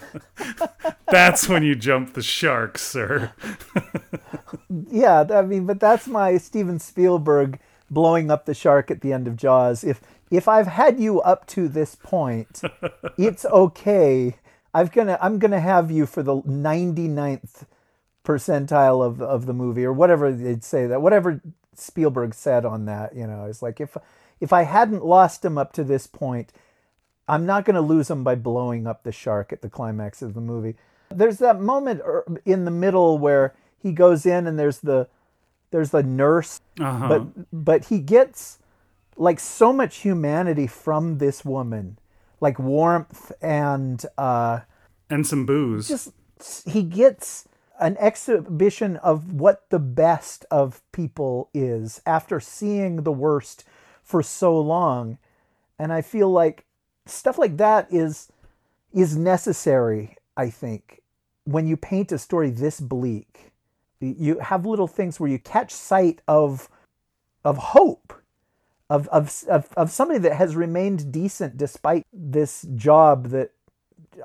[1.10, 3.32] That's when you jump the shark, sir.
[4.90, 7.60] Yeah, I mean, but that's my Steven Spielberg
[7.90, 9.84] blowing up the shark at the end of Jaws.
[9.84, 10.00] If
[10.30, 12.62] if I've had you up to this point,
[13.18, 14.36] it's okay.
[14.74, 17.64] I've gonna I'm gonna have you for the 99th
[18.24, 21.40] percentile of of the movie or whatever they'd say that whatever
[21.74, 23.96] Spielberg said on that, you know, it's like if
[24.40, 26.52] if I hadn't lost him up to this point,
[27.28, 30.34] I'm not going to lose him by blowing up the shark at the climax of
[30.34, 30.76] the movie.
[31.10, 35.08] There's that moment er- in the middle where he goes in and there's the
[35.70, 37.08] there's the nurse, Uh-huh.
[37.08, 38.58] but but he gets
[39.16, 41.98] like so much humanity from this woman,
[42.40, 44.60] like warmth and uh,
[45.10, 45.88] and some booze.
[45.88, 46.12] just
[46.66, 47.48] he gets
[47.80, 53.64] an exhibition of what the best of people is after seeing the worst
[54.02, 55.18] for so long.
[55.78, 56.64] And i feel like
[57.04, 58.32] stuff like that is
[58.92, 61.02] is necessary i think.
[61.44, 63.52] When you paint a story this bleak
[64.00, 66.68] you have little things where you catch sight of
[67.44, 68.12] of hope
[68.88, 73.50] of of of, of somebody that has remained decent despite this job that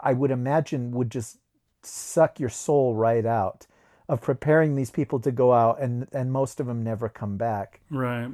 [0.02, 1.38] I would imagine would just
[1.84, 3.66] suck your soul right out
[4.08, 7.82] of preparing these people to go out and and most of them never come back.
[7.90, 8.30] right.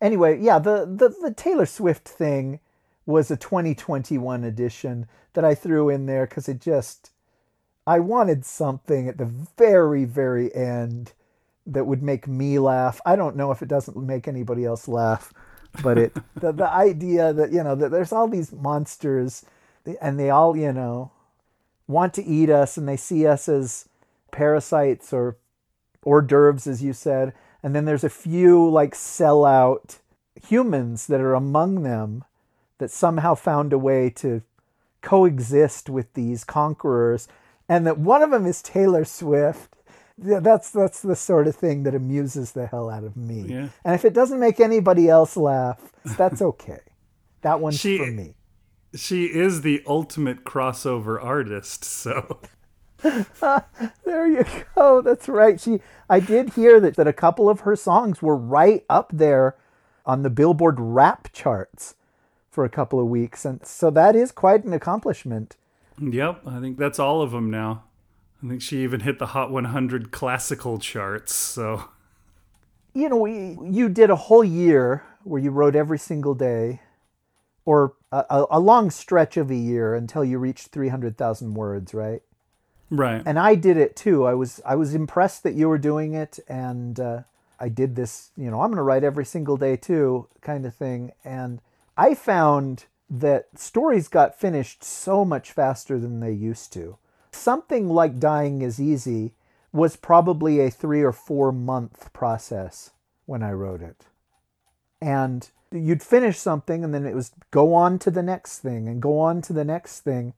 [0.00, 2.60] Anyway, yeah, the the, the Taylor Swift thing
[3.04, 7.10] was a 2021 edition that I threw in there cuz it just
[7.86, 9.26] I wanted something at the
[9.56, 11.12] very very end
[11.66, 13.00] that would make me laugh.
[13.04, 15.34] I don't know if it doesn't make anybody else laugh,
[15.82, 19.44] but it the, the idea that you know that there's all these monsters
[20.00, 21.10] and they all you know
[21.86, 23.88] want to eat us and they see us as
[24.30, 25.36] parasites or
[26.04, 27.32] hors d'oeuvres as you said.
[27.62, 29.98] And then there's a few like sellout
[30.46, 32.24] humans that are among them
[32.78, 34.42] that somehow found a way to
[35.02, 37.26] coexist with these conquerors.
[37.68, 39.74] And that one of them is Taylor Swift
[40.18, 43.46] that's that's the sort of thing that amuses the hell out of me.
[43.48, 43.68] Yeah.
[43.84, 46.80] And if it doesn't make anybody else laugh, that's okay.
[47.42, 48.34] that one's She- for me.
[48.94, 52.38] She is the ultimate crossover artist, so
[53.02, 55.02] There you go.
[55.02, 55.60] That's right.
[55.60, 59.56] She I did hear that, that a couple of her songs were right up there
[60.06, 61.94] on the Billboard rap charts
[62.50, 63.44] for a couple of weeks.
[63.44, 65.56] And so that is quite an accomplishment.
[66.00, 67.84] yep, I think that's all of them now.
[68.42, 71.88] I think she even hit the Hot 100 classical charts, so
[72.94, 76.80] You know, we, you did a whole year where you wrote every single day
[77.64, 82.22] or a, a, a long stretch of a year until you reached 300,000 words, right?
[82.90, 83.22] right.
[83.26, 84.24] and I did it too.
[84.24, 87.22] I was I was impressed that you were doing it, and uh,
[87.60, 88.30] I did this.
[88.36, 91.12] You know, I'm going to write every single day too, kind of thing.
[91.24, 91.60] And
[91.96, 96.98] I found that stories got finished so much faster than they used to.
[97.30, 99.32] Something like dying is easy
[99.72, 102.90] was probably a three or four month process
[103.26, 104.06] when I wrote it.
[105.00, 109.02] And you'd finish something and then it was go on to the next thing and
[109.02, 110.34] go on to the next thing.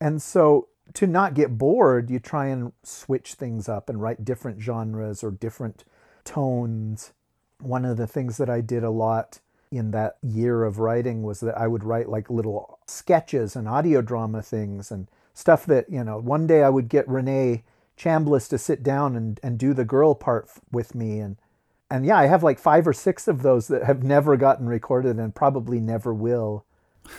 [0.00, 4.60] And so to not get bored, you try and switch things up and write different
[4.60, 5.84] genres or different
[6.24, 7.12] tones.
[7.60, 9.40] One of the things that I did a lot
[9.70, 14.02] in that year of writing was that I would write like little sketches and audio
[14.02, 17.64] drama things and stuff that, you know, one day I would get Renee
[17.98, 21.36] Chambliss to sit down and, and do the girl part f- with me and
[21.92, 25.18] and yeah, I have like five or six of those that have never gotten recorded
[25.18, 26.64] and probably never will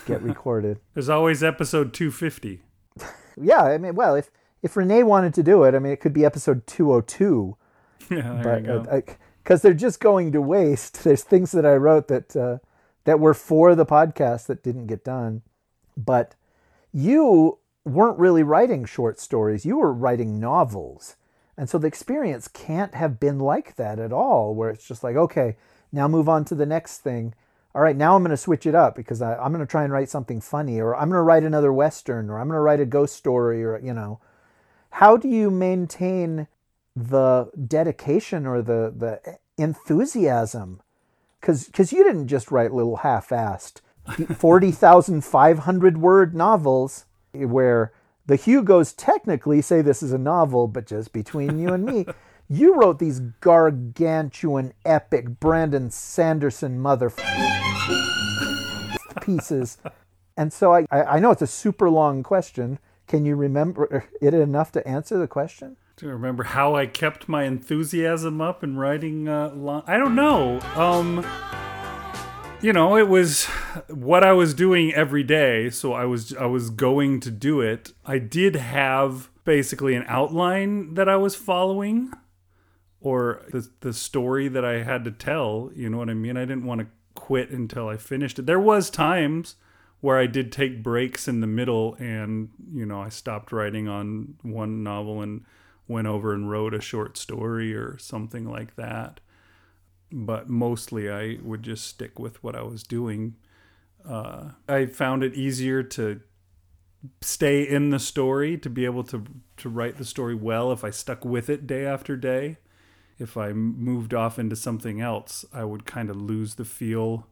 [0.06, 0.80] get recorded.
[0.94, 2.62] There's always episode 250.
[3.42, 4.30] Yeah, I mean, well, if
[4.62, 7.56] if Renee wanted to do it, I mean, it could be episode 202,
[8.12, 11.06] Yeah, there but because they're just going to waste.
[11.06, 12.58] There's things that I wrote that uh,
[13.06, 15.44] that were for the podcast that didn't get done,
[15.96, 16.36] but
[16.92, 19.66] you weren't really writing short stories.
[19.66, 21.16] You were writing novels,
[21.58, 24.54] and so the experience can't have been like that at all.
[24.56, 25.58] Where it's just like, okay,
[25.92, 27.34] now move on to the next thing.
[27.74, 29.86] All right, now I'm going to switch it up because I, I'm going to try
[29.86, 32.62] and write something funny, or I'm going to write another western, or I'm going to
[32.62, 34.20] write a ghost story, or you know,
[34.92, 36.48] how do you maintain
[36.96, 40.82] the dedication or the the enthusiasm?
[41.40, 42.98] Because you didn't just write little
[44.72, 47.92] thousand five hundred word novels where
[48.26, 52.06] the Hugos technically say this is a novel, but just between you and me.
[52.54, 57.10] You wrote these gargantuan, epic Brandon Sanderson mother
[59.22, 59.78] pieces.
[60.36, 62.80] And so I, I I know it's a super long question.
[63.08, 65.78] Can you remember it enough to answer the question?
[65.96, 69.30] Do you remember how I kept my enthusiasm up in writing?
[69.30, 70.60] Uh, long- I don't know.
[70.76, 71.26] Um,
[72.62, 73.46] you know, it was
[73.90, 77.94] what I was doing every day, so I was I was going to do it.
[78.06, 82.12] I did have basically an outline that I was following,
[83.00, 85.72] or the the story that I had to tell.
[85.76, 86.38] You know what I mean?
[86.38, 88.46] I didn't want to quit until I finished it.
[88.46, 89.56] There was times
[90.02, 94.34] where I did take breaks in the middle and, you know, I stopped writing on
[94.42, 95.46] one novel and
[95.88, 99.20] went over and wrote a short story or something like that.
[100.12, 103.36] But mostly I would just stick with what I was doing.
[104.08, 106.22] Uh, I found it easier to
[107.22, 109.24] stay in the story to be able to
[109.58, 112.58] to write the story well if I stuck with it day after day.
[113.20, 117.28] If I moved off into something else, I would kind of lose the feel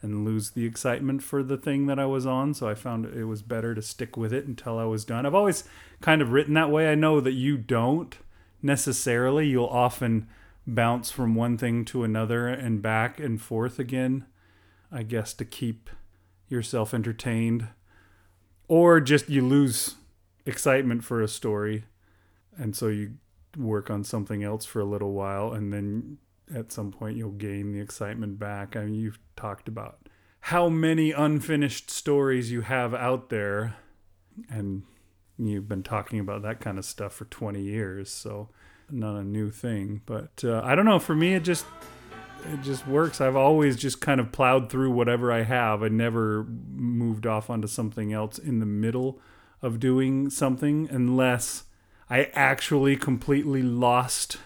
[0.00, 2.54] and lose the excitement for the thing that I was on.
[2.54, 5.26] So I found it was better to stick with it until I was done.
[5.26, 5.64] I've always
[6.00, 6.90] kind of written that way.
[6.90, 8.16] I know that you don't
[8.62, 9.48] necessarily.
[9.48, 10.28] You'll often
[10.66, 14.26] bounce from one thing to another and back and forth again,
[14.90, 15.90] I guess, to keep
[16.48, 17.68] yourself entertained.
[18.68, 19.96] Or just you lose
[20.46, 21.84] excitement for a story.
[22.56, 23.14] And so you
[23.56, 26.18] work on something else for a little while and then
[26.54, 28.76] at some point you'll gain the excitement back.
[28.76, 30.08] I mean, you've talked about
[30.46, 33.76] how many unfinished stories you have out there,
[34.50, 34.82] and
[35.38, 38.48] you've been talking about that kind of stuff for 20 years, so
[38.92, 40.02] not a new thing.
[40.06, 40.98] But uh, I don't know.
[40.98, 41.64] For me, it just
[42.52, 43.20] it just works.
[43.20, 45.82] I've always just kind of plowed through whatever I have.
[45.82, 49.20] I never moved off onto something else in the middle
[49.60, 51.64] of doing something unless
[52.10, 54.38] I actually completely lost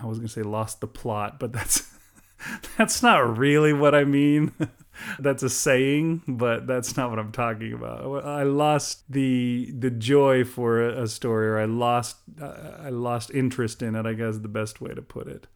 [0.00, 1.90] I was to say lost the plot, but that's
[2.78, 4.52] that's not really what I mean.
[5.18, 8.24] that's a saying, but that's not what I'm talking about.
[8.24, 13.82] I lost the the joy for a, story, or I lost uh, I lost interest
[13.82, 14.06] in it.
[14.06, 15.46] I guess the best way to put it.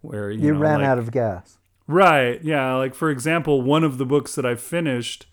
[0.00, 1.58] Where you, you know, ran like, out of gas.
[1.86, 2.42] Right.
[2.42, 2.74] Yeah.
[2.74, 5.26] Like for example, one of the books that I finished,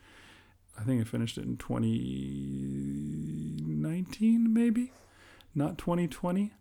[0.79, 4.91] I think I finished it in 2019, maybe,
[5.55, 6.51] not 2020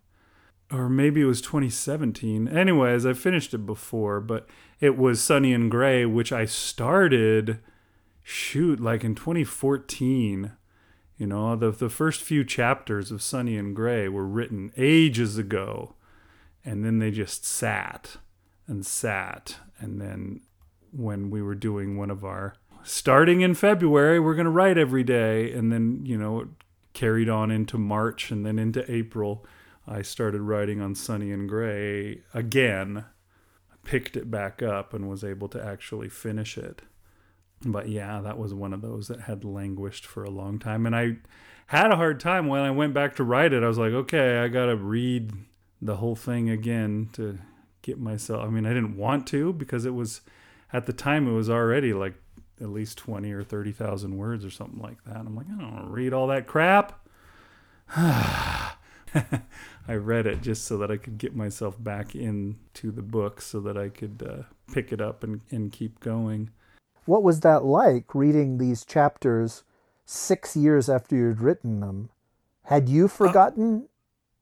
[0.71, 2.47] or maybe it was 2017.
[2.47, 4.47] Anyways, I finished it before, but
[4.79, 7.59] it was Sunny and Gray, which I started,
[8.21, 10.51] shoot, like in 2014.
[11.17, 15.95] You know, the the first few chapters of Sunny and Gray were written ages ago,
[16.63, 18.17] and then they just sat
[18.67, 20.41] and sat, and then
[20.91, 25.03] when we were doing one of our starting in February, we're going to write every
[25.03, 26.47] day, and then you know, it
[26.93, 29.45] carried on into March and then into April
[29.89, 33.05] I started writing on Sunny and Gray again,
[33.83, 36.83] picked it back up, and was able to actually finish it.
[37.65, 40.85] But yeah, that was one of those that had languished for a long time.
[40.85, 41.17] And I
[41.67, 43.63] had a hard time when I went back to write it.
[43.63, 45.33] I was like, okay, I got to read
[45.81, 47.39] the whole thing again to
[47.81, 48.45] get myself.
[48.45, 50.21] I mean, I didn't want to because it was,
[50.71, 52.13] at the time, it was already like
[52.61, 55.17] at least 20 or 30,000 words or something like that.
[55.17, 57.07] I'm like, I don't want to read all that crap.
[59.87, 63.59] I read it just so that I could get myself back into the book so
[63.61, 66.51] that I could uh, pick it up and, and keep going.
[67.05, 69.63] What was that like reading these chapters
[70.05, 72.09] six years after you'd written them?
[72.63, 73.87] Had you uh, forgotten?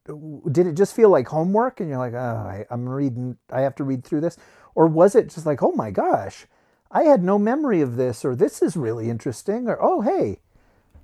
[0.07, 0.13] Uh,
[0.51, 3.75] did it just feel like homework and you're like, oh, I, I'm reading, I have
[3.75, 4.37] to read through this?
[4.75, 6.45] Or was it just like, oh my gosh,
[6.91, 10.39] I had no memory of this, or this is really interesting, or oh, hey,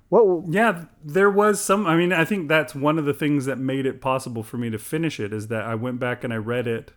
[0.08, 0.44] what?
[0.52, 1.86] Yeah, there was some.
[1.86, 4.70] I mean, I think that's one of the things that made it possible for me
[4.70, 6.92] to finish it is that I went back and I read it,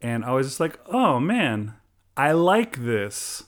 [0.00, 1.74] and I was just like, oh man,
[2.16, 3.44] I like this.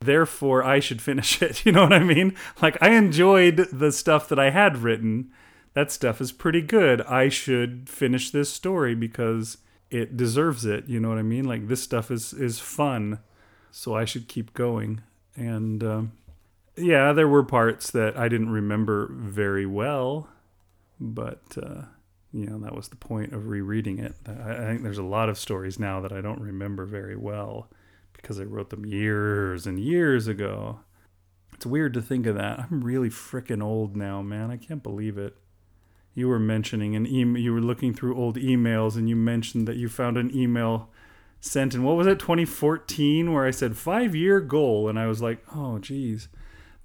[0.00, 1.64] Therefore, I should finish it.
[1.64, 2.36] You know what I mean?
[2.60, 5.30] Like, I enjoyed the stuff that I had written.
[5.74, 7.00] That stuff is pretty good.
[7.02, 9.58] I should finish this story because
[9.90, 10.88] it deserves it.
[10.88, 11.44] You know what I mean?
[11.44, 13.20] Like, this stuff is is fun,
[13.70, 15.00] so I should keep going.
[15.34, 16.12] And um,
[16.76, 20.28] yeah, there were parts that I didn't remember very well,
[20.98, 21.82] but uh,
[22.32, 24.14] you know that was the point of rereading it.
[24.26, 27.68] I, I think there's a lot of stories now that I don't remember very well
[28.14, 30.80] because I wrote them years and years ago.
[31.52, 32.58] It's weird to think of that.
[32.58, 34.50] I'm really freaking old now, man.
[34.50, 35.36] I can't believe it.
[36.14, 37.42] You were mentioning an email.
[37.42, 40.88] You were looking through old emails, and you mentioned that you found an email
[41.38, 45.20] sent in what was it, 2014, where I said five year goal, and I was
[45.20, 46.28] like, oh, geez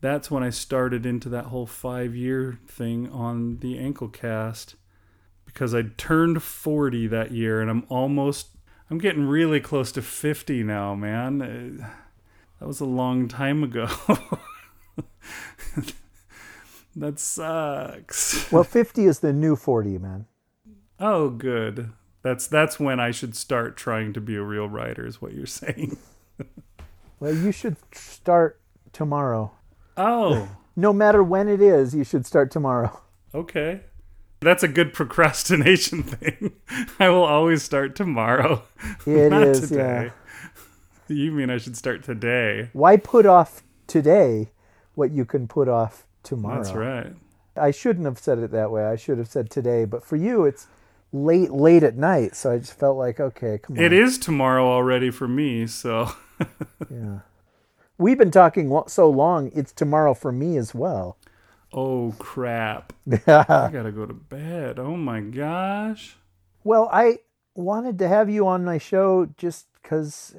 [0.02, 4.76] that's when I started into that whole five year thing on the ankle cast
[5.46, 8.50] because I turned 40 that year and I'm almost,
[8.90, 11.42] I'm getting really close to 50 now, man.
[11.42, 11.90] Uh,
[12.60, 13.88] that was a long time ago.
[16.96, 18.52] that sucks.
[18.52, 20.26] Well, 50 is the new 40, man.
[21.00, 21.92] Oh, good.
[22.24, 25.46] That's that's when I should start trying to be a real writer, is what you're
[25.46, 25.98] saying.
[27.20, 28.60] well, you should start
[28.92, 29.52] tomorrow.
[29.98, 30.50] Oh.
[30.76, 33.02] no matter when it is, you should start tomorrow.
[33.34, 33.82] Okay.
[34.40, 36.54] That's a good procrastination thing.
[37.00, 38.64] I will always start tomorrow.
[39.06, 40.12] It is, today.
[41.10, 41.16] yeah.
[41.16, 42.70] You mean I should start today?
[42.74, 44.50] Why put off today
[44.96, 46.62] what you can put off tomorrow?
[46.62, 47.14] That's right.
[47.56, 48.86] I shouldn't have said it that way.
[48.86, 50.68] I should have said today, but for you it's
[51.12, 53.84] late late at night, so I just felt like, okay, come on.
[53.84, 56.12] It is tomorrow already for me, so
[56.92, 57.20] Yeah
[57.98, 59.52] we've been talking so long.
[59.54, 61.18] It's tomorrow for me as well.
[61.74, 62.94] Oh crap!
[63.12, 64.80] I gotta go to bed.
[64.80, 66.16] Oh my gosh.
[66.64, 67.20] Well, I
[67.56, 70.36] wanted to have you on my show just because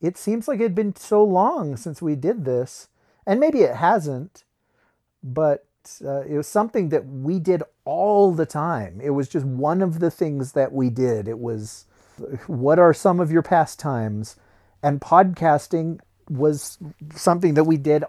[0.00, 2.88] it seems like it had been so long since we did this.
[3.24, 4.44] And maybe it hasn't,
[5.22, 5.64] but
[6.04, 9.00] uh, it was something that we did all the time.
[9.00, 11.28] It was just one of the things that we did.
[11.28, 11.86] It was
[12.46, 14.36] what are some of your pastimes?
[14.82, 16.00] And podcasting
[16.32, 16.78] was
[17.14, 18.04] something that we did,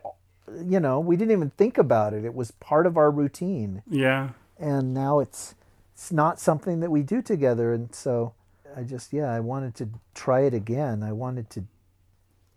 [0.66, 2.26] you know, we didn't even think about it.
[2.26, 3.84] It was part of our routine.
[3.90, 4.30] Yeah.
[4.58, 5.56] And now it's
[5.94, 8.34] it's not something that we do together and so
[8.76, 11.04] I just yeah, I wanted to try it again.
[11.04, 11.66] I wanted to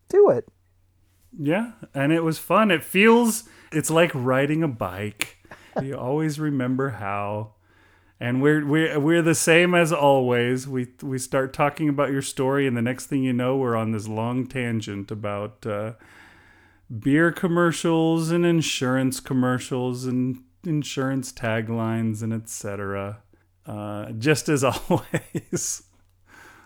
[0.08, 0.48] do it.
[1.38, 2.70] Yeah, and it was fun.
[2.70, 5.36] It feels it's like riding a bike.
[5.82, 7.52] you always remember how.
[8.18, 10.66] And we're we're we're the same as always.
[10.66, 13.92] We we start talking about your story, and the next thing you know, we're on
[13.92, 15.92] this long tangent about uh,
[16.98, 23.18] beer commercials and insurance commercials and insurance taglines and etc.
[23.66, 25.82] Uh, just as always.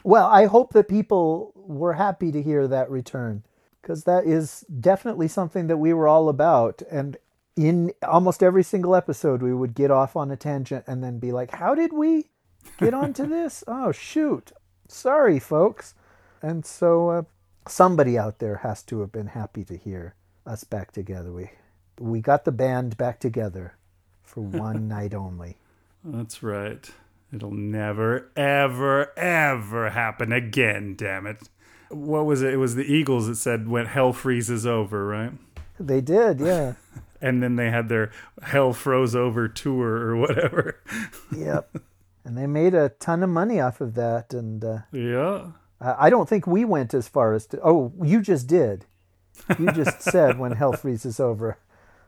[0.04, 3.44] Well, I hope that people were happy to hear that return
[3.82, 6.82] because that is definitely something that we were all about.
[6.90, 7.16] And
[7.56, 11.32] in almost every single episode, we would get off on a tangent and then be
[11.32, 12.30] like, How did we
[12.78, 13.64] get onto this?
[13.68, 14.52] Oh, shoot.
[14.88, 15.94] Sorry, folks.
[16.42, 17.22] And so uh,
[17.68, 20.14] somebody out there has to have been happy to hear
[20.46, 21.32] us back together.
[21.32, 21.50] We,
[21.98, 23.76] we got the band back together
[24.22, 25.58] for one night only.
[26.02, 26.90] That's right.
[27.32, 31.48] It'll never, ever, ever happen again, damn it.
[31.90, 32.54] What was it?
[32.54, 35.32] It was the Eagles that said when hell freezes over, right?
[35.78, 36.74] They did, yeah.
[37.20, 38.10] and then they had their
[38.42, 40.80] hell froze over tour or whatever.
[41.36, 41.74] yep.
[42.24, 44.34] And they made a ton of money off of that.
[44.34, 45.52] And uh, yeah.
[45.80, 47.60] I don't think we went as far as to.
[47.62, 48.84] Oh, you just did.
[49.58, 51.58] You just said when hell freezes over.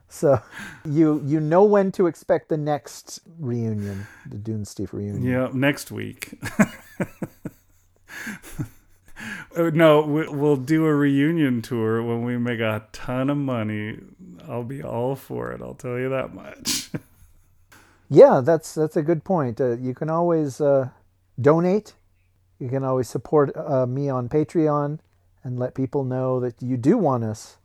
[0.09, 0.43] So
[0.85, 5.23] you you know when to expect the next reunion, the Dunesteef reunion.
[5.23, 6.39] Yeah, next week.
[9.57, 13.99] No, we'll do a reunion tour when we make a ton of money.
[14.49, 15.61] I'll be all for it.
[15.61, 16.91] I'll tell you that much.
[18.09, 19.61] yeah, that's that's a good point.
[19.61, 20.89] Uh, you can always uh,
[21.41, 21.95] donate.
[22.59, 25.01] You can always support uh, me on Patreon
[25.45, 27.59] and let people know that you do want us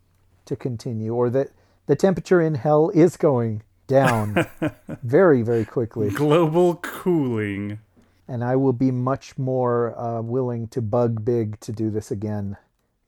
[0.45, 1.51] to continue, or that
[1.85, 4.45] the temperature in hell is going down
[5.03, 6.09] very, very quickly.
[6.09, 7.79] Global cooling
[8.27, 12.57] and I will be much more uh, willing to bug big to do this again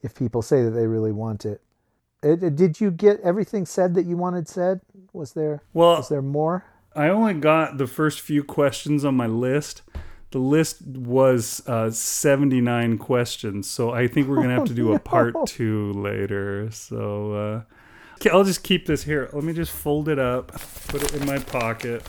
[0.01, 1.61] if people say that they really want it.
[2.23, 2.43] it.
[2.43, 2.55] it.
[2.55, 4.81] Did you get everything said that you wanted said?
[5.13, 5.97] Was there well?
[5.97, 6.65] Was there more?
[6.95, 9.83] I only got the first few questions on my list.
[10.31, 14.99] The list was uh, 79 questions, so I think we're gonna have to do a
[15.15, 16.69] part two later.
[16.71, 19.29] So uh, I'll just keep this here.
[19.33, 20.51] Let me just fold it up,
[20.87, 22.03] put it in my pocket.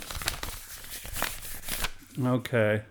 [2.23, 2.83] Okay.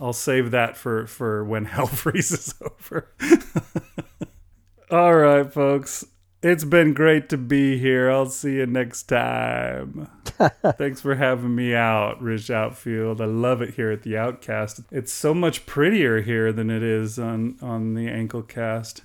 [0.00, 3.08] I'll save that for for when hell freezes over.
[4.90, 6.04] All right, folks.
[6.40, 8.08] It's been great to be here.
[8.08, 10.08] I'll see you next time.
[10.78, 13.20] Thanks for having me out, Rish Outfield.
[13.20, 14.82] I love it here at the Outcast.
[14.92, 19.02] It's so much prettier here than it is on on the Ankle Cast.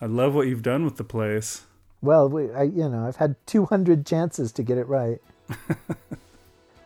[0.00, 1.62] I love what you've done with the place.
[2.00, 5.20] Well, we, I, you know, I've had 200 chances to get it right.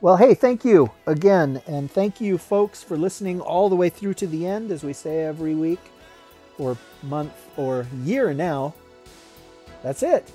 [0.07, 1.61] Well, hey, thank you again.
[1.67, 4.93] And thank you, folks, for listening all the way through to the end, as we
[4.93, 5.81] say every week,
[6.59, 8.73] or month, or year now.
[9.83, 10.31] That's it.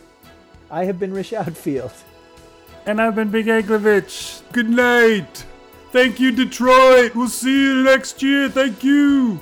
[0.69, 1.93] I have been Rish Outfield.
[2.85, 4.41] And I've been Big Anklevich.
[4.51, 5.45] Good night.
[5.93, 7.15] Thank you, Detroit.
[7.15, 8.49] We'll see you next year.
[8.49, 9.39] Thank you.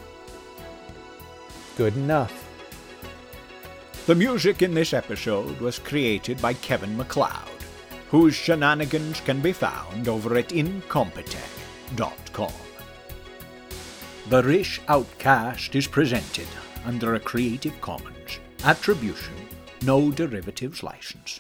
[1.76, 2.48] Good enough.
[4.06, 7.59] The music in this episode was created by Kevin MacLeod
[8.10, 12.54] whose shenanigans can be found over at incompetech.com.
[14.30, 16.48] The Rish Outcast is presented
[16.86, 19.34] under a Creative Commons Attribution
[19.84, 21.40] No Derivatives license.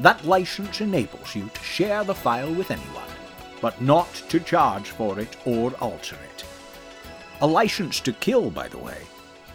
[0.00, 3.02] That license enables you to share the file with anyone,
[3.60, 6.44] but not to charge for it or alter it.
[7.40, 8.98] A license to kill, by the way,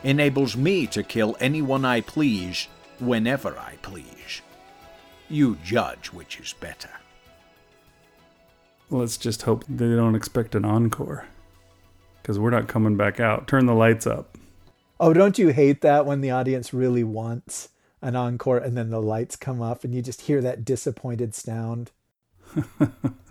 [0.03, 2.67] enables me to kill anyone I please
[2.99, 4.41] whenever I please.
[5.29, 6.89] You judge which is better.
[8.89, 11.27] Let's just hope they don't expect an encore.
[12.21, 13.47] Because we're not coming back out.
[13.47, 14.35] Turn the lights up.
[14.99, 17.69] Oh, don't you hate that when the audience really wants
[18.01, 21.91] an encore and then the lights come up and you just hear that disappointed sound?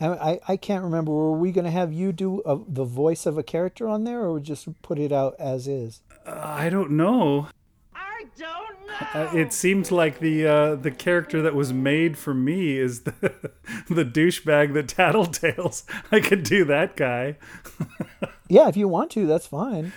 [0.00, 1.12] I, I, I can't remember.
[1.12, 4.24] Were we going to have you do a, the voice of a character on there,
[4.26, 6.02] or just put it out as is?
[6.26, 7.48] Uh, I don't know.
[7.94, 9.06] I don't know.
[9.14, 13.12] Uh, it seems like the uh, the character that was made for me is the
[13.88, 15.84] the douchebag that tattletales.
[16.10, 17.36] I could do that guy.
[18.50, 19.92] Yeah, if you want to, that's fine.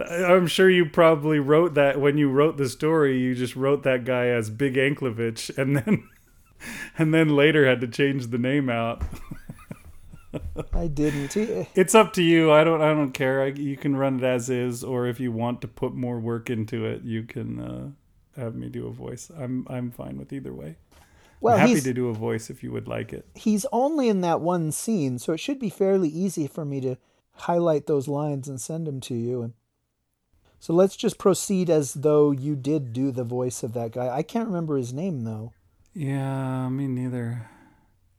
[0.00, 3.20] I'm sure you probably wrote that when you wrote the story.
[3.20, 6.08] You just wrote that guy as Big Anklevich, and then
[6.98, 9.02] and then later had to change the name out.
[10.72, 11.32] I didn't.
[11.32, 12.52] He- It's up to you.
[12.52, 12.80] I don't.
[12.82, 13.42] I don't care.
[13.42, 16.50] I, you can run it as is, or if you want to put more work
[16.50, 19.30] into it, you can uh, have me do a voice.
[19.36, 20.76] I'm I'm fine with either way.
[21.40, 23.26] Well, I'm happy to do a voice if you would like it.
[23.34, 26.96] he's only in that one scene, so it should be fairly easy for me to
[27.32, 29.42] highlight those lines and send them to you.
[29.42, 29.52] And
[30.58, 34.08] so let's just proceed as though you did do the voice of that guy.
[34.08, 35.52] I can't remember his name though.
[35.92, 37.50] Yeah, me neither.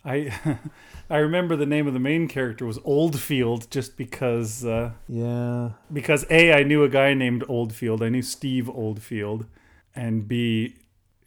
[0.06, 0.60] I
[1.10, 5.72] I remember the name of the main character was Oldfield just because uh, Yeah.
[5.92, 8.02] because a I knew a guy named Oldfield.
[8.04, 9.46] I knew Steve Oldfield,
[9.96, 10.76] and b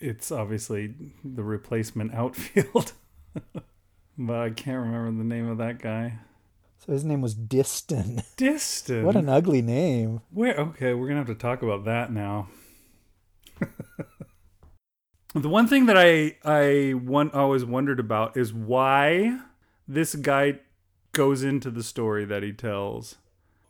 [0.00, 0.94] it's obviously
[1.24, 2.92] the replacement outfield.
[4.18, 6.18] but I can't remember the name of that guy.
[6.86, 8.22] So his name was Diston.
[8.36, 9.04] Distant.
[9.04, 10.20] what an ugly name.
[10.30, 10.54] Where?
[10.56, 12.48] Okay, we're gonna have to talk about that now.
[15.34, 19.40] The one thing that I I one always wondered about is why
[19.86, 20.60] this guy
[21.12, 23.16] goes into the story that he tells,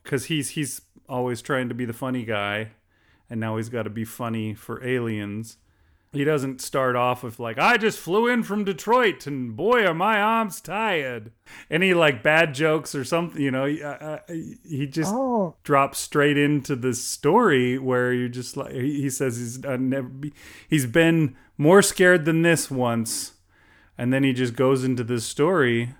[0.02, 2.70] because he's he's always trying to be the funny guy,
[3.28, 5.56] and now he's got to be funny for aliens.
[6.10, 9.93] He doesn't start off with like I just flew in from Detroit and boy are
[9.93, 11.32] my arms tired.
[11.70, 13.66] Any like bad jokes or something, you know.
[13.66, 19.02] He, uh, he just Oh, drops straight into the story where you just like he
[19.02, 20.32] he says he's uh, never be,
[20.66, 23.32] he's been more scared than this once,
[23.98, 25.94] and then he just goes into this story,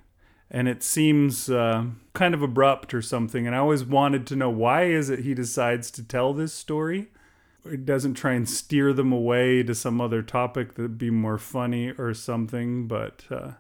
[0.51, 3.47] and it seems uh, kind of abrupt or something.
[3.47, 7.09] And I always wanted to know why is it he decides to tell this story.
[7.65, 11.91] It doesn't try and steer them away to some other topic that'd be more funny
[11.91, 13.51] or something, but uh,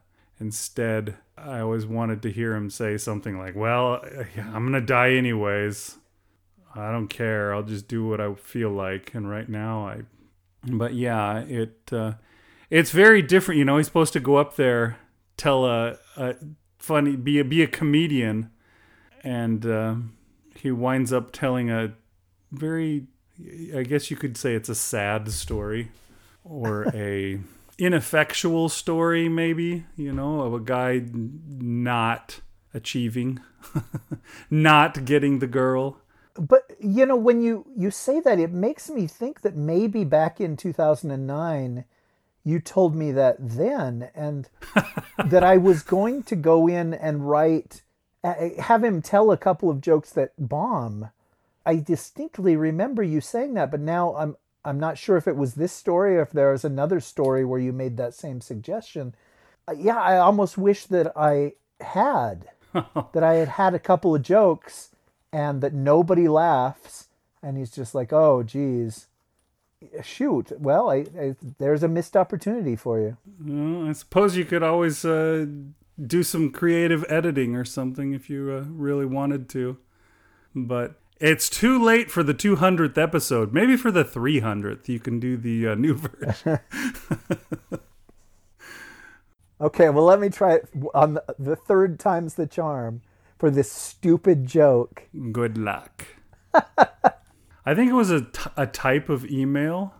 [0.41, 4.03] instead, I always wanted to hear him say something like, "Well,
[4.39, 5.99] I'm gonna die anyways.
[6.75, 7.53] I don't care.
[7.53, 10.03] I'll just do what I feel like." And right now, I.
[10.65, 12.13] But yeah, it uh,
[12.71, 13.59] it's very different.
[13.59, 14.99] You know, he's supposed to go up there,
[15.37, 16.35] tell a, a
[16.79, 18.51] funny, be a be a comedian,
[19.23, 19.95] and uh,
[20.57, 21.95] he winds up telling a
[22.51, 23.07] very,
[23.75, 25.91] I guess you could say it's a sad story,
[26.45, 27.41] or a
[27.79, 29.85] ineffectual story, maybe.
[29.97, 32.41] You know, of a guy not
[32.75, 33.41] achieving,
[34.51, 36.01] not getting the girl.
[36.39, 40.41] But you know when you you say that, it makes me think that maybe back
[40.41, 41.85] in 2009,
[42.45, 44.49] you told me that then, and
[45.25, 47.83] that I was going to go in and write,
[48.23, 51.11] have him tell a couple of jokes that bomb.
[51.67, 55.55] I distinctly remember you saying that, but now I'm I'm not sure if it was
[55.55, 59.15] this story or if there was another story where you made that same suggestion.
[59.67, 64.23] Uh, Yeah, I almost wish that I had that I had had a couple of
[64.23, 64.91] jokes
[65.33, 67.09] and that nobody laughs
[67.43, 69.07] and he's just like, "Oh, geez,
[70.03, 73.17] shoot." Well, I, I there's a missed opportunity for you.
[73.41, 75.47] Well, I suppose you could always uh,
[76.05, 79.79] do some creative editing or something if you uh, really wanted to.
[80.55, 83.53] But it's too late for the 200th episode.
[83.53, 86.59] Maybe for the 300th, you can do the uh, new version.
[89.61, 93.03] Okay, well, let me try it on the, the third time's the charm
[93.39, 95.05] for this stupid joke.
[95.33, 96.07] Good luck.
[96.55, 99.95] I think it was a, t- a type of email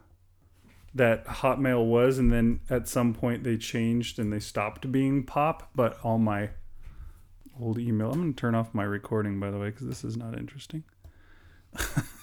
[0.95, 5.71] that Hotmail was, and then at some point they changed and they stopped being pop.
[5.75, 6.51] But all my
[7.61, 10.17] old email, I'm going to turn off my recording, by the way, because this is
[10.17, 10.85] not interesting.